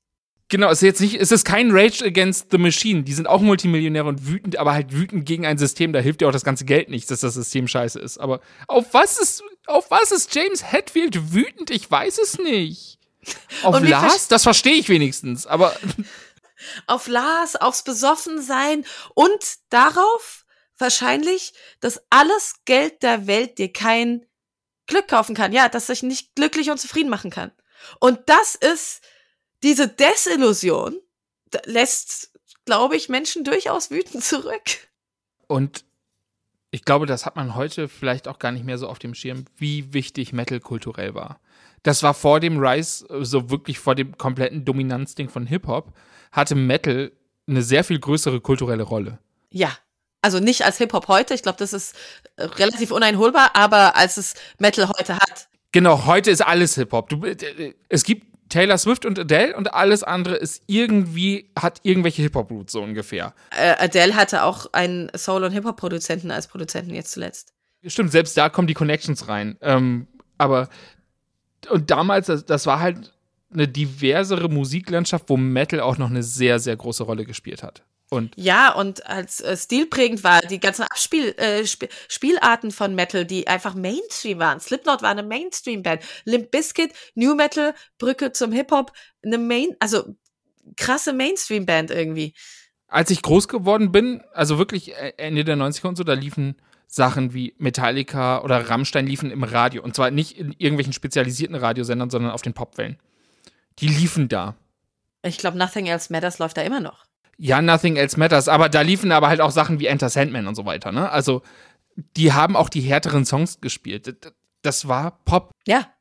Genau, 0.49 0.69
es 0.69 0.79
ist 0.79 0.81
jetzt 0.81 1.01
nicht, 1.01 1.15
es 1.15 1.31
ist 1.31 1.45
kein 1.45 1.71
Rage 1.71 2.03
Against 2.03 2.47
the 2.51 2.57
Machine. 2.57 3.03
Die 3.03 3.13
sind 3.13 3.27
auch 3.27 3.39
Multimillionäre 3.41 4.07
und 4.07 4.27
wütend, 4.27 4.57
aber 4.57 4.73
halt 4.73 4.91
wütend 4.91 5.25
gegen 5.25 5.45
ein 5.45 5.59
System. 5.59 5.93
Da 5.93 5.99
hilft 5.99 6.21
dir 6.21 6.27
auch 6.27 6.33
das 6.33 6.43
ganze 6.43 6.65
Geld 6.65 6.89
nicht, 6.89 7.09
dass 7.11 7.19
das 7.19 7.35
System 7.35 7.67
scheiße 7.67 7.99
ist. 7.99 8.17
Aber 8.17 8.41
auf 8.67 8.87
was 8.93 9.19
ist, 9.19 9.43
auf 9.67 9.91
was 9.91 10.11
ist 10.11 10.33
James 10.33 10.71
Hetfield 10.71 11.33
wütend? 11.33 11.69
Ich 11.69 11.89
weiß 11.89 12.17
es 12.17 12.39
nicht. 12.39 12.97
Auf 13.61 13.79
Lars? 13.81 14.27
Das 14.27 14.43
verstehe 14.43 14.73
ich 14.73 14.89
wenigstens. 14.89 15.45
Aber 15.45 15.75
Auf 16.87 17.07
Lars, 17.07 17.55
aufs 17.55 17.83
Besoffensein 17.83 18.85
und 19.13 19.43
darauf 19.69 20.45
wahrscheinlich, 20.77 21.53
dass 21.79 22.01
alles 22.09 22.55
Geld 22.65 23.03
der 23.03 23.27
Welt 23.27 23.57
dir 23.57 23.71
kein 23.71 24.25
Glück 24.87 25.07
kaufen 25.07 25.35
kann. 25.35 25.53
Ja, 25.53 25.69
dass 25.69 25.87
dich 25.87 26.03
nicht 26.03 26.35
glücklich 26.35 26.69
und 26.71 26.79
zufrieden 26.79 27.09
machen 27.09 27.31
kann. 27.31 27.51
Und 27.99 28.19
das 28.27 28.55
ist 28.55 29.01
diese 29.63 29.87
Desillusion, 29.87 30.99
lässt, 31.65 32.31
glaube 32.65 32.95
ich, 32.95 33.09
Menschen 33.09 33.43
durchaus 33.43 33.91
wütend 33.91 34.23
zurück. 34.23 34.89
Und 35.47 35.83
ich 36.71 36.85
glaube, 36.85 37.05
das 37.07 37.25
hat 37.25 37.35
man 37.35 37.55
heute 37.55 37.87
vielleicht 37.87 38.27
auch 38.27 38.37
gar 38.39 38.51
nicht 38.51 38.65
mehr 38.65 38.77
so 38.77 38.87
auf 38.87 38.99
dem 38.99 39.15
Schirm, 39.15 39.45
wie 39.57 39.93
wichtig 39.93 40.33
Metal 40.33 40.59
kulturell 40.59 41.15
war. 41.15 41.39
Das 41.83 42.03
war 42.03 42.13
vor 42.13 42.39
dem 42.39 42.59
Rise, 42.59 43.07
so 43.21 43.49
wirklich 43.49 43.79
vor 43.79 43.95
dem 43.95 44.17
kompletten 44.17 44.65
Dominanzding 44.65 45.29
von 45.29 45.47
Hip-Hop, 45.47 45.93
hatte 46.31 46.55
Metal 46.55 47.11
eine 47.47 47.63
sehr 47.63 47.83
viel 47.83 47.99
größere 47.99 48.41
kulturelle 48.41 48.83
Rolle. 48.83 49.19
Ja. 49.49 49.75
Also 50.21 50.39
nicht 50.39 50.65
als 50.65 50.77
Hip-Hop 50.77 51.07
heute, 51.07 51.33
ich 51.33 51.43
glaube, 51.43 51.57
das 51.57 51.71
ist 51.71 51.95
äh, 52.35 52.43
relativ 52.43 52.91
uneinholbar, 52.91 53.55
aber 53.55 53.95
als 53.95 54.17
es 54.17 54.33
Metal 54.57 54.89
heute 54.89 55.15
hat. 55.15 55.47
Genau, 55.71 56.05
heute 56.05 56.29
ist 56.29 56.41
alles 56.41 56.75
Hip-Hop. 56.75 57.11
Äh, 57.23 57.73
Es 57.87 58.03
gibt 58.03 58.27
Taylor 58.49 58.77
Swift 58.77 59.05
und 59.05 59.17
Adele 59.17 59.55
und 59.55 59.73
alles 59.73 60.03
andere 60.03 60.35
ist 60.35 60.63
irgendwie, 60.67 61.51
hat 61.57 61.79
irgendwelche 61.83 62.21
Hip-Hop-Roots 62.23 62.73
so 62.73 62.81
ungefähr. 62.81 63.33
Äh, 63.51 63.75
Adele 63.77 64.15
hatte 64.15 64.43
auch 64.43 64.73
einen 64.73 65.09
Soul- 65.15 65.43
und 65.43 65.51
Hip-Hop-Produzenten 65.51 66.31
als 66.31 66.47
Produzenten 66.47 66.93
jetzt 66.93 67.11
zuletzt. 67.11 67.53
Stimmt, 67.85 68.11
selbst 68.11 68.35
da 68.35 68.49
kommen 68.49 68.67
die 68.67 68.73
Connections 68.73 69.27
rein. 69.27 69.57
Ähm, 69.61 70.07
aber 70.37 70.69
und 71.69 71.91
damals, 71.91 72.27
das, 72.27 72.45
das 72.45 72.65
war 72.65 72.79
halt 72.79 73.13
eine 73.51 73.67
diversere 73.67 74.49
Musiklandschaft, 74.49 75.29
wo 75.29 75.37
Metal 75.37 75.79
auch 75.79 75.97
noch 75.97 76.09
eine 76.09 76.23
sehr, 76.23 76.59
sehr 76.59 76.75
große 76.75 77.03
Rolle 77.03 77.25
gespielt 77.25 77.63
hat. 77.63 77.83
Und 78.09 78.33
Ja, 78.35 78.73
und 78.73 79.05
als 79.05 79.39
äh, 79.41 79.55
stilprägend 79.55 80.23
war 80.23 80.41
die 80.41 80.59
ganzen 80.59 80.83
Abspiel, 80.83 81.35
äh, 81.37 81.61
Sp 81.61 81.87
Spielarten 82.07 82.71
von 82.71 82.95
Metal, 82.95 83.25
die 83.25 83.47
einfach 83.47 83.75
Mainstream 83.75 84.39
waren. 84.39 84.59
Slipknot 84.59 85.01
war 85.03 85.11
eine 85.11 85.23
Mainstream-Band. 85.23 86.01
Limp 86.25 86.49
Bizkit, 86.49 86.93
New 87.13 87.35
Metal, 87.35 87.75
Brücke 87.99 88.31
zum 88.31 88.51
Hip-Hop, 88.51 88.91
eine 89.23 89.37
Main, 89.37 89.75
also 89.79 90.15
krasse 90.75 91.13
Mainstream-Band 91.13 91.91
irgendwie. 91.91 92.33
als 92.87 93.11
ich 93.11 93.21
groß 93.21 93.47
geworden 93.47 93.91
bin, 93.91 94.23
also 94.33 94.57
wirklich 94.57 94.95
äh, 94.95 95.13
Ende 95.17 95.43
der 95.43 95.55
90er 95.55 95.87
und 95.87 95.95
so, 95.95 96.03
da 96.03 96.13
liefen 96.13 96.55
Sachen 96.87 97.35
wie 97.35 97.53
Metallica 97.59 98.41
oder 98.41 98.67
Rammstein 98.67 99.05
liefen 99.05 99.29
im 99.29 99.43
Radio. 99.43 99.83
Und 99.83 99.95
zwar 99.95 100.09
nicht 100.09 100.35
in 100.37 100.53
irgendwelchen 100.57 100.93
spezialisierten 100.93 101.55
Radiosendern, 101.55 102.09
sondern 102.09 102.31
auf 102.31 102.41
den 102.41 102.53
Popwellen. 102.53 102.97
Die 103.77 103.87
liefen 103.87 104.27
da. 104.27 104.55
Ich 105.21 105.37
glaube, 105.37 105.57
Nothing 105.59 105.85
Else 105.85 106.11
Matters 106.11 106.39
läuft 106.39 106.57
da 106.57 106.63
immer 106.63 106.79
noch. 106.79 107.05
Ja, 107.41 107.61
Nothing 107.61 107.95
Else 107.95 108.19
Matters, 108.19 108.49
aber 108.49 108.67
da 108.67 108.81
liefen 108.81 109.13
aber 109.13 109.29
halt 109.29 109.39
auch 109.39 109.51
Sachen 109.51 109.79
wie 109.79 109.85
Enter 109.85 110.09
Sandman 110.09 110.45
und 110.45 110.55
so 110.55 110.65
weiter, 110.65 110.91
ne? 110.91 111.09
Also, 111.09 111.41
die 111.95 112.33
haben 112.33 112.57
auch 112.57 112.67
die 112.67 112.81
härteren 112.81 113.25
Songs 113.25 113.61
gespielt. 113.61 114.33
Das 114.61 114.89
war 114.89 115.23
Pop. 115.23 115.51
Ja. 115.65 115.93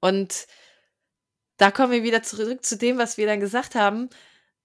Und 0.00 0.46
da 1.58 1.70
kommen 1.70 1.92
wir 1.92 2.02
wieder 2.02 2.24
zurück 2.24 2.64
zu 2.64 2.76
dem, 2.76 2.98
was 2.98 3.16
wir 3.16 3.26
dann 3.26 3.38
gesagt 3.38 3.76
haben. 3.76 4.10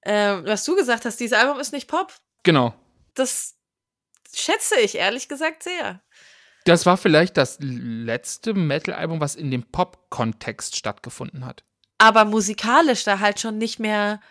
Ähm, 0.03 0.45
was 0.45 0.65
du 0.65 0.75
gesagt 0.75 1.05
hast, 1.05 1.19
dieses 1.19 1.37
Album 1.37 1.59
ist 1.59 1.73
nicht 1.73 1.87
Pop. 1.87 2.11
Genau. 2.43 2.73
Das 3.13 3.55
schätze 4.33 4.79
ich 4.79 4.95
ehrlich 4.95 5.27
gesagt 5.27 5.61
sehr. 5.63 6.01
Das 6.65 6.85
war 6.85 6.97
vielleicht 6.97 7.37
das 7.37 7.57
letzte 7.61 8.53
Metal-Album, 8.53 9.21
was 9.21 9.35
in 9.35 9.51
dem 9.51 9.63
Pop-Kontext 9.63 10.75
stattgefunden 10.75 11.45
hat. 11.45 11.63
Aber 11.99 12.25
musikalisch 12.25 13.03
da 13.03 13.19
halt 13.19 13.39
schon 13.39 13.57
nicht 13.57 13.79
mehr. 13.79 14.21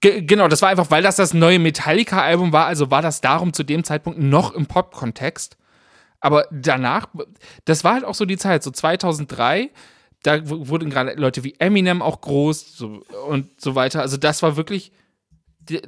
Ge 0.00 0.22
genau, 0.22 0.46
das 0.46 0.62
war 0.62 0.68
einfach, 0.68 0.90
weil 0.90 1.02
das 1.02 1.16
das 1.16 1.34
neue 1.34 1.58
Metallica-Album 1.58 2.52
war, 2.52 2.66
also 2.66 2.90
war 2.90 3.02
das 3.02 3.20
darum 3.20 3.52
zu 3.52 3.64
dem 3.64 3.82
Zeitpunkt 3.82 4.20
noch 4.20 4.52
im 4.52 4.66
Pop-Kontext. 4.66 5.56
Aber 6.20 6.46
danach, 6.50 7.08
das 7.64 7.84
war 7.84 7.94
halt 7.94 8.04
auch 8.04 8.14
so 8.14 8.24
die 8.24 8.36
Zeit, 8.36 8.62
so 8.62 8.70
2003, 8.70 9.70
da 10.22 10.48
wurden 10.48 10.90
gerade 10.90 11.14
Leute 11.14 11.44
wie 11.44 11.54
Eminem 11.58 12.02
auch 12.02 12.20
groß 12.20 12.76
so, 12.76 13.02
und 13.28 13.60
so 13.60 13.74
weiter. 13.74 14.00
Also 14.00 14.16
das 14.16 14.42
war 14.42 14.56
wirklich, 14.56 14.92
der, 15.60 15.82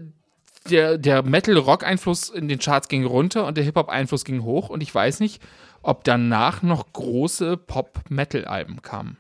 der, 0.69 0.99
der 0.99 1.23
Metal-Rock-Einfluss 1.23 2.31
in 2.31 2.49
den 2.49 2.59
Charts 2.59 2.89
ging 2.89 3.05
runter 3.05 3.47
und 3.47 3.57
der 3.57 3.65
Hip-Hop-Einfluss 3.65 4.25
ging 4.25 4.43
hoch 4.43 4.69
und 4.69 4.83
ich 4.83 4.95
weiß 4.95 5.21
nicht, 5.21 5.43
ob 5.83 6.05
danach 6.05 6.63
noch 6.63 6.93
große 6.93 7.57
Pop-Metal-Alben 7.57 8.83
kamen. 8.83 9.19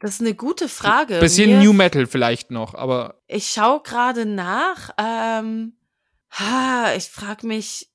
Das 0.00 0.12
ist 0.12 0.20
eine 0.20 0.34
gute 0.34 0.68
Frage. 0.68 1.20
Bisschen 1.20 1.50
Mir- 1.58 1.64
New 1.64 1.72
Metal 1.72 2.06
vielleicht 2.06 2.50
noch, 2.50 2.74
aber 2.74 3.20
Ich 3.26 3.48
schaue 3.50 3.80
gerade 3.82 4.24
nach. 4.26 4.90
Ähm, 4.98 5.74
ha, 6.32 6.92
ich 6.96 7.04
frage 7.10 7.46
mich, 7.46 7.88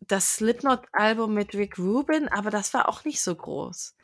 das 0.00 0.34
Slipknot-Album 0.34 1.34
mit 1.34 1.54
Rick 1.54 1.78
Rubin, 1.78 2.28
aber 2.28 2.50
das 2.50 2.72
war 2.74 2.88
auch 2.88 3.04
nicht 3.04 3.20
so 3.20 3.34
groß. 3.34 3.94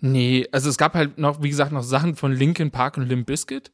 Nee, 0.00 0.48
also 0.52 0.68
es 0.68 0.78
gab 0.78 0.94
halt 0.94 1.18
noch, 1.18 1.42
wie 1.42 1.48
gesagt, 1.48 1.72
noch 1.72 1.82
Sachen 1.84 2.16
von 2.16 2.32
Linkin 2.32 2.70
Park 2.70 2.96
und 2.96 3.08
Limp 3.08 3.26
Bizkit. 3.26 3.70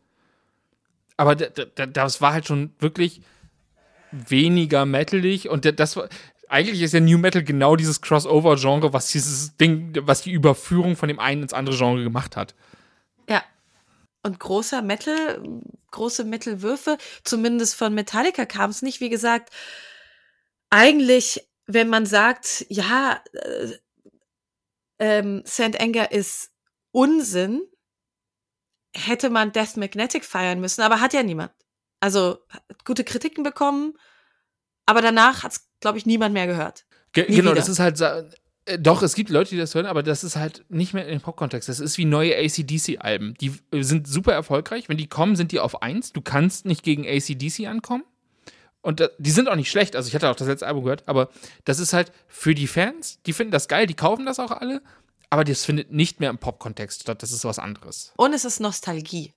Aber 1.17 1.35
das 1.35 2.21
war 2.21 2.33
halt 2.33 2.47
schon 2.47 2.75
wirklich 2.79 3.23
weniger 4.13 4.87
metalig 4.87 5.49
und 5.49 5.65
das 5.79 5.97
war, 5.97 6.09
eigentlich 6.49 6.81
ist 6.81 6.95
ja 6.95 7.01
New 7.01 7.19
Metal 7.19 7.43
genau 7.43 7.77
dieses 7.77 8.01
Crossover-Genre, 8.01 8.93
was 8.93 9.11
dieses 9.11 9.57
Ding, 9.57 9.93
was 10.03 10.23
die 10.23 10.33
Überführung 10.33 10.97
von 10.97 11.09
dem 11.09 11.19
einen 11.19 11.43
ins 11.43 11.53
andere 11.53 11.77
Genre 11.77 12.03
gemacht 12.03 12.37
hat. 12.37 12.55
Ja. 13.29 13.45
Und 14.23 14.41
großer 14.41 14.83
Metal, 14.83 15.41
große 15.91 16.25
Metal-Würfe, 16.25 16.99
zumindest 17.25 17.75
von 17.77 17.95
Metallica 17.95 18.47
kam 18.47 18.71
es 18.71 18.83
nicht. 18.83 19.01
Wie 19.01 19.09
gesagt, 19.09 19.51
eigentlich, 20.71 21.49
wenn 21.67 21.89
man 21.89 22.07
sagt, 22.07 22.67
ja, 22.69 23.23
äh, 23.33 23.73
ähm, 24.99 25.43
St. 25.47 25.81
Anger 25.81 26.11
ist 26.11 26.51
Unsinn, 26.91 27.63
hätte 28.95 29.31
man 29.31 29.53
Death 29.53 29.77
Magnetic 29.77 30.25
feiern 30.25 30.61
müssen, 30.61 30.83
aber 30.83 31.01
hat 31.01 31.13
ja 31.13 31.23
niemand. 31.23 31.53
Also 32.01 32.39
hat 32.49 32.85
gute 32.85 33.05
Kritiken 33.05 33.45
bekommen, 33.45 33.95
aber 34.87 35.03
danach 35.03 35.43
hat 35.43 35.53
es, 35.53 35.69
glaube 35.81 35.99
ich, 35.99 36.07
niemand 36.07 36.33
mehr 36.33 36.47
gehört. 36.47 36.87
Ge 37.13 37.29
Nie 37.29 37.37
genau, 37.37 37.51
wieder. 37.51 37.61
das 37.61 37.69
ist 37.69 37.79
halt, 37.79 37.99
äh, 38.69 38.79
doch, 38.79 39.03
es 39.03 39.15
gibt 39.15 39.31
Leute, 39.31 39.51
die 39.51 39.57
das 39.57 39.75
hören, 39.75 39.87
aber 39.87 40.03
das 40.03 40.25
ist 40.25 40.37
halt 40.37 40.65
nicht 40.69 40.95
mehr 40.95 41.05
in 41.05 41.11
den 41.11 41.21
Pop-Kontext. 41.21 41.69
Das 41.69 41.81
ist 41.81 41.99
wie 41.99 42.05
neue 42.05 42.37
ACDC-Alben. 42.37 43.35
Die 43.41 43.53
äh, 43.73 43.83
sind 43.83 44.07
super 44.07 44.33
erfolgreich. 44.33 44.89
Wenn 44.89 44.97
die 44.97 45.09
kommen, 45.09 45.37
sind 45.37 45.53
die 45.53 45.61
auf 45.61 45.83
eins. 45.83 46.13
Du 46.13 46.21
kannst 46.21 46.65
nicht 46.67 46.83
gegen 46.83 47.07
ACDC 47.07 47.67
ankommen. 47.67 48.05
Und 48.81 49.01
da, 49.01 49.09
die 49.19 49.31
sind 49.33 49.49
auch 49.49 49.57
nicht 49.57 49.71
schlecht. 49.71 49.97
Also 49.97 50.09
ich 50.09 50.15
hatte 50.15 50.31
auch 50.31 50.37
das 50.37 50.47
letzte 50.47 50.67
Album 50.67 50.85
gehört, 50.85 51.09
aber 51.09 51.31
das 51.65 51.79
ist 51.81 51.93
halt 51.93 52.13
für 52.29 52.55
die 52.55 52.69
Fans, 52.69 53.21
die 53.27 53.33
finden 53.33 53.51
das 53.51 53.67
geil, 53.69 53.87
die 53.87 53.95
kaufen 53.95 54.25
das 54.25 54.39
auch 54.39 54.53
alle, 54.53 54.83
aber 55.31 55.43
das 55.45 55.65
findet 55.65 55.91
nicht 55.93 56.21
mehr 56.21 56.31
im 56.31 56.39
Pop-Kontext 56.39 57.03
statt. 57.03 57.23
Das 57.23 57.33
ist 57.33 57.45
was 57.45 57.59
anderes. 57.59 58.13
Und 58.17 58.33
es 58.33 58.45
ist 58.45 58.61
Nostalgie, 58.61 59.35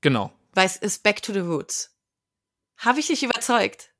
Genau. 0.00 0.32
weil 0.54 0.66
es 0.66 0.76
ist 0.76 1.02
Back 1.02 1.22
to 1.22 1.32
the 1.32 1.40
Roots. 1.40 1.90
Habe 2.78 3.00
ich 3.00 3.08
dich 3.08 3.24
überzeugt? 3.24 3.90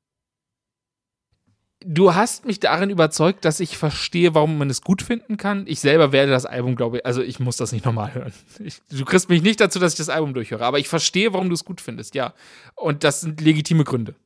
Du 1.84 2.14
hast 2.14 2.44
mich 2.44 2.58
darin 2.58 2.90
überzeugt, 2.90 3.44
dass 3.44 3.60
ich 3.60 3.78
verstehe, 3.78 4.34
warum 4.34 4.58
man 4.58 4.68
es 4.68 4.82
gut 4.82 5.00
finden 5.00 5.36
kann. 5.36 5.64
Ich 5.68 5.78
selber 5.78 6.10
werde 6.10 6.32
das 6.32 6.44
Album, 6.44 6.74
glaube 6.74 6.98
ich, 6.98 7.06
also 7.06 7.22
ich 7.22 7.38
muss 7.38 7.56
das 7.56 7.70
nicht 7.70 7.84
nochmal 7.84 8.14
hören. 8.14 8.32
Ich, 8.58 8.80
du 8.90 9.04
kriegst 9.04 9.28
mich 9.28 9.42
nicht 9.42 9.60
dazu, 9.60 9.78
dass 9.78 9.92
ich 9.92 9.98
das 9.98 10.08
Album 10.08 10.34
durchhöre, 10.34 10.64
aber 10.64 10.80
ich 10.80 10.88
verstehe, 10.88 11.32
warum 11.32 11.48
du 11.48 11.54
es 11.54 11.64
gut 11.64 11.80
findest, 11.80 12.16
ja. 12.16 12.34
Und 12.74 13.04
das 13.04 13.20
sind 13.20 13.40
legitime 13.40 13.84
Gründe. 13.84 14.16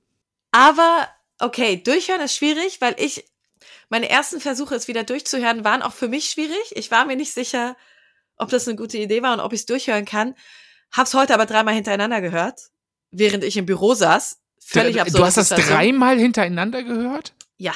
Aber 0.51 1.09
okay, 1.41 1.77
durchhören 1.77 2.23
ist 2.23 2.37
schwierig, 2.37 2.81
weil 2.81 2.95
ich 2.99 3.25
meine 3.91 4.09
ersten 4.09 4.41
Versuche, 4.41 4.75
es 4.75 4.89
wieder 4.89 5.05
durchzuhören, 5.05 5.65
waren 5.65 5.83
auch 5.83 5.93
für 5.93 6.09
mich 6.09 6.31
schwierig. 6.31 6.73
Ich 6.73 6.91
war 6.91 7.05
mir 7.05 7.17
nicht 7.17 7.35
sicher, 7.35 7.77
ob 8.39 8.49
das 8.49 8.67
eine 8.67 8.77
gute 8.77 8.97
Idee 8.97 9.23
war 9.23 9.35
und 9.35 9.41
ob 9.41 9.53
ich 9.53 9.61
es 9.61 9.67
durchhören 9.67 10.07
kann. 10.07 10.35
Hab's 10.91 11.13
heute 11.13 11.35
aber 11.35 11.45
dreimal 11.45 11.75
hintereinander 11.75 12.23
gehört, 12.23 12.71
während 13.11 13.45
ich 13.45 13.59
im 13.59 13.67
Büro 13.67 13.93
saß. 13.93 14.39
Völlig 14.65 15.01
absurd. 15.01 15.21
du 15.21 15.27
hast 15.27 15.37
das 15.37 15.49
dreimal 15.51 16.19
hintereinander 16.19 16.83
gehört? 16.83 17.35
Ja. 17.63 17.73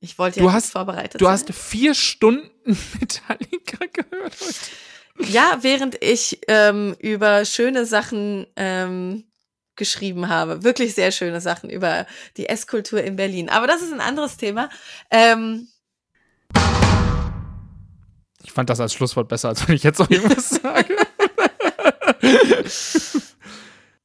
Ich 0.00 0.18
wollte 0.18 0.40
Du 0.40 0.46
ja 0.46 0.52
hast- 0.52 0.72
vorbereitet 0.72 1.18
Du 1.20 1.24
sein. 1.24 1.32
hast 1.32 1.50
vier 1.54 1.94
Stunden 1.94 2.50
Metallica 3.00 3.78
gehört 3.92 4.36
heute. 4.38 5.30
Ja, 5.32 5.58
während 5.62 6.00
ich 6.04 6.40
ähm, 6.46 6.94
über 7.00 7.44
schöne 7.46 7.86
Sachen 7.86 8.46
ähm, 8.54 9.24
geschrieben 9.76 10.28
habe. 10.28 10.62
Wirklich 10.62 10.94
sehr 10.94 11.10
schöne 11.10 11.40
Sachen 11.40 11.70
über 11.70 12.06
die 12.36 12.48
Esskultur 12.50 13.02
in 13.02 13.16
Berlin. 13.16 13.48
Aber 13.48 13.66
das 13.66 13.80
ist 13.82 13.92
ein 13.92 14.00
anderes 14.00 14.36
Thema. 14.36 14.68
Ähm, 15.10 15.68
Ich 18.44 18.52
fand 18.52 18.68
das 18.70 18.78
als 18.80 18.92
Schlusswort 18.92 19.28
besser, 19.28 19.48
als 19.48 19.66
wenn 19.66 19.74
ich 19.74 19.82
jetzt 19.82 19.98
noch 19.98 20.10
irgendwas 20.10 20.50
sage. 20.62 20.94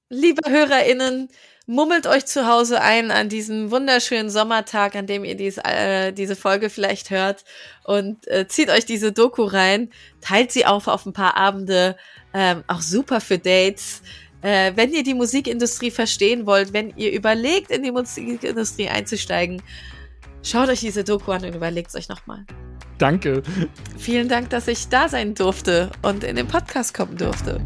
liebe 0.09 0.49
HörerInnen, 0.49 1.29
mummelt 1.65 2.07
euch 2.07 2.25
zu 2.25 2.47
Hause 2.47 2.81
ein 2.81 3.11
an 3.11 3.29
diesem 3.29 3.71
wunderschönen 3.71 4.29
Sommertag, 4.29 4.95
an 4.95 5.07
dem 5.07 5.23
ihr 5.23 5.35
dies, 5.35 5.57
äh, 5.57 6.11
diese 6.11 6.35
Folge 6.35 6.69
vielleicht 6.69 7.09
hört 7.09 7.45
und 7.83 8.27
äh, 8.27 8.47
zieht 8.47 8.69
euch 8.69 8.85
diese 8.85 9.11
Doku 9.11 9.43
rein, 9.43 9.89
teilt 10.21 10.51
sie 10.51 10.65
auf 10.65 10.87
auf 10.87 11.05
ein 11.05 11.13
paar 11.13 11.37
Abende, 11.37 11.95
ähm, 12.33 12.63
auch 12.67 12.81
super 12.81 13.21
für 13.21 13.37
Dates. 13.37 14.01
Äh, 14.41 14.73
wenn 14.75 14.91
ihr 14.91 15.03
die 15.03 15.13
Musikindustrie 15.13 15.91
verstehen 15.91 16.45
wollt, 16.45 16.73
wenn 16.73 16.93
ihr 16.97 17.13
überlegt, 17.13 17.71
in 17.71 17.83
die 17.83 17.91
Musikindustrie 17.91 18.89
einzusteigen, 18.89 19.61
schaut 20.43 20.67
euch 20.67 20.81
diese 20.81 21.05
Doku 21.05 21.31
an 21.31 21.45
und 21.45 21.55
überlegt 21.55 21.89
es 21.89 21.95
euch 21.95 22.09
nochmal. 22.09 22.45
Danke. 22.97 23.41
Vielen 23.97 24.27
Dank, 24.27 24.49
dass 24.49 24.67
ich 24.67 24.89
da 24.89 25.07
sein 25.07 25.33
durfte 25.33 25.91
und 26.01 26.23
in 26.23 26.35
den 26.35 26.47
Podcast 26.47 26.93
kommen 26.93 27.17
durfte. 27.17 27.61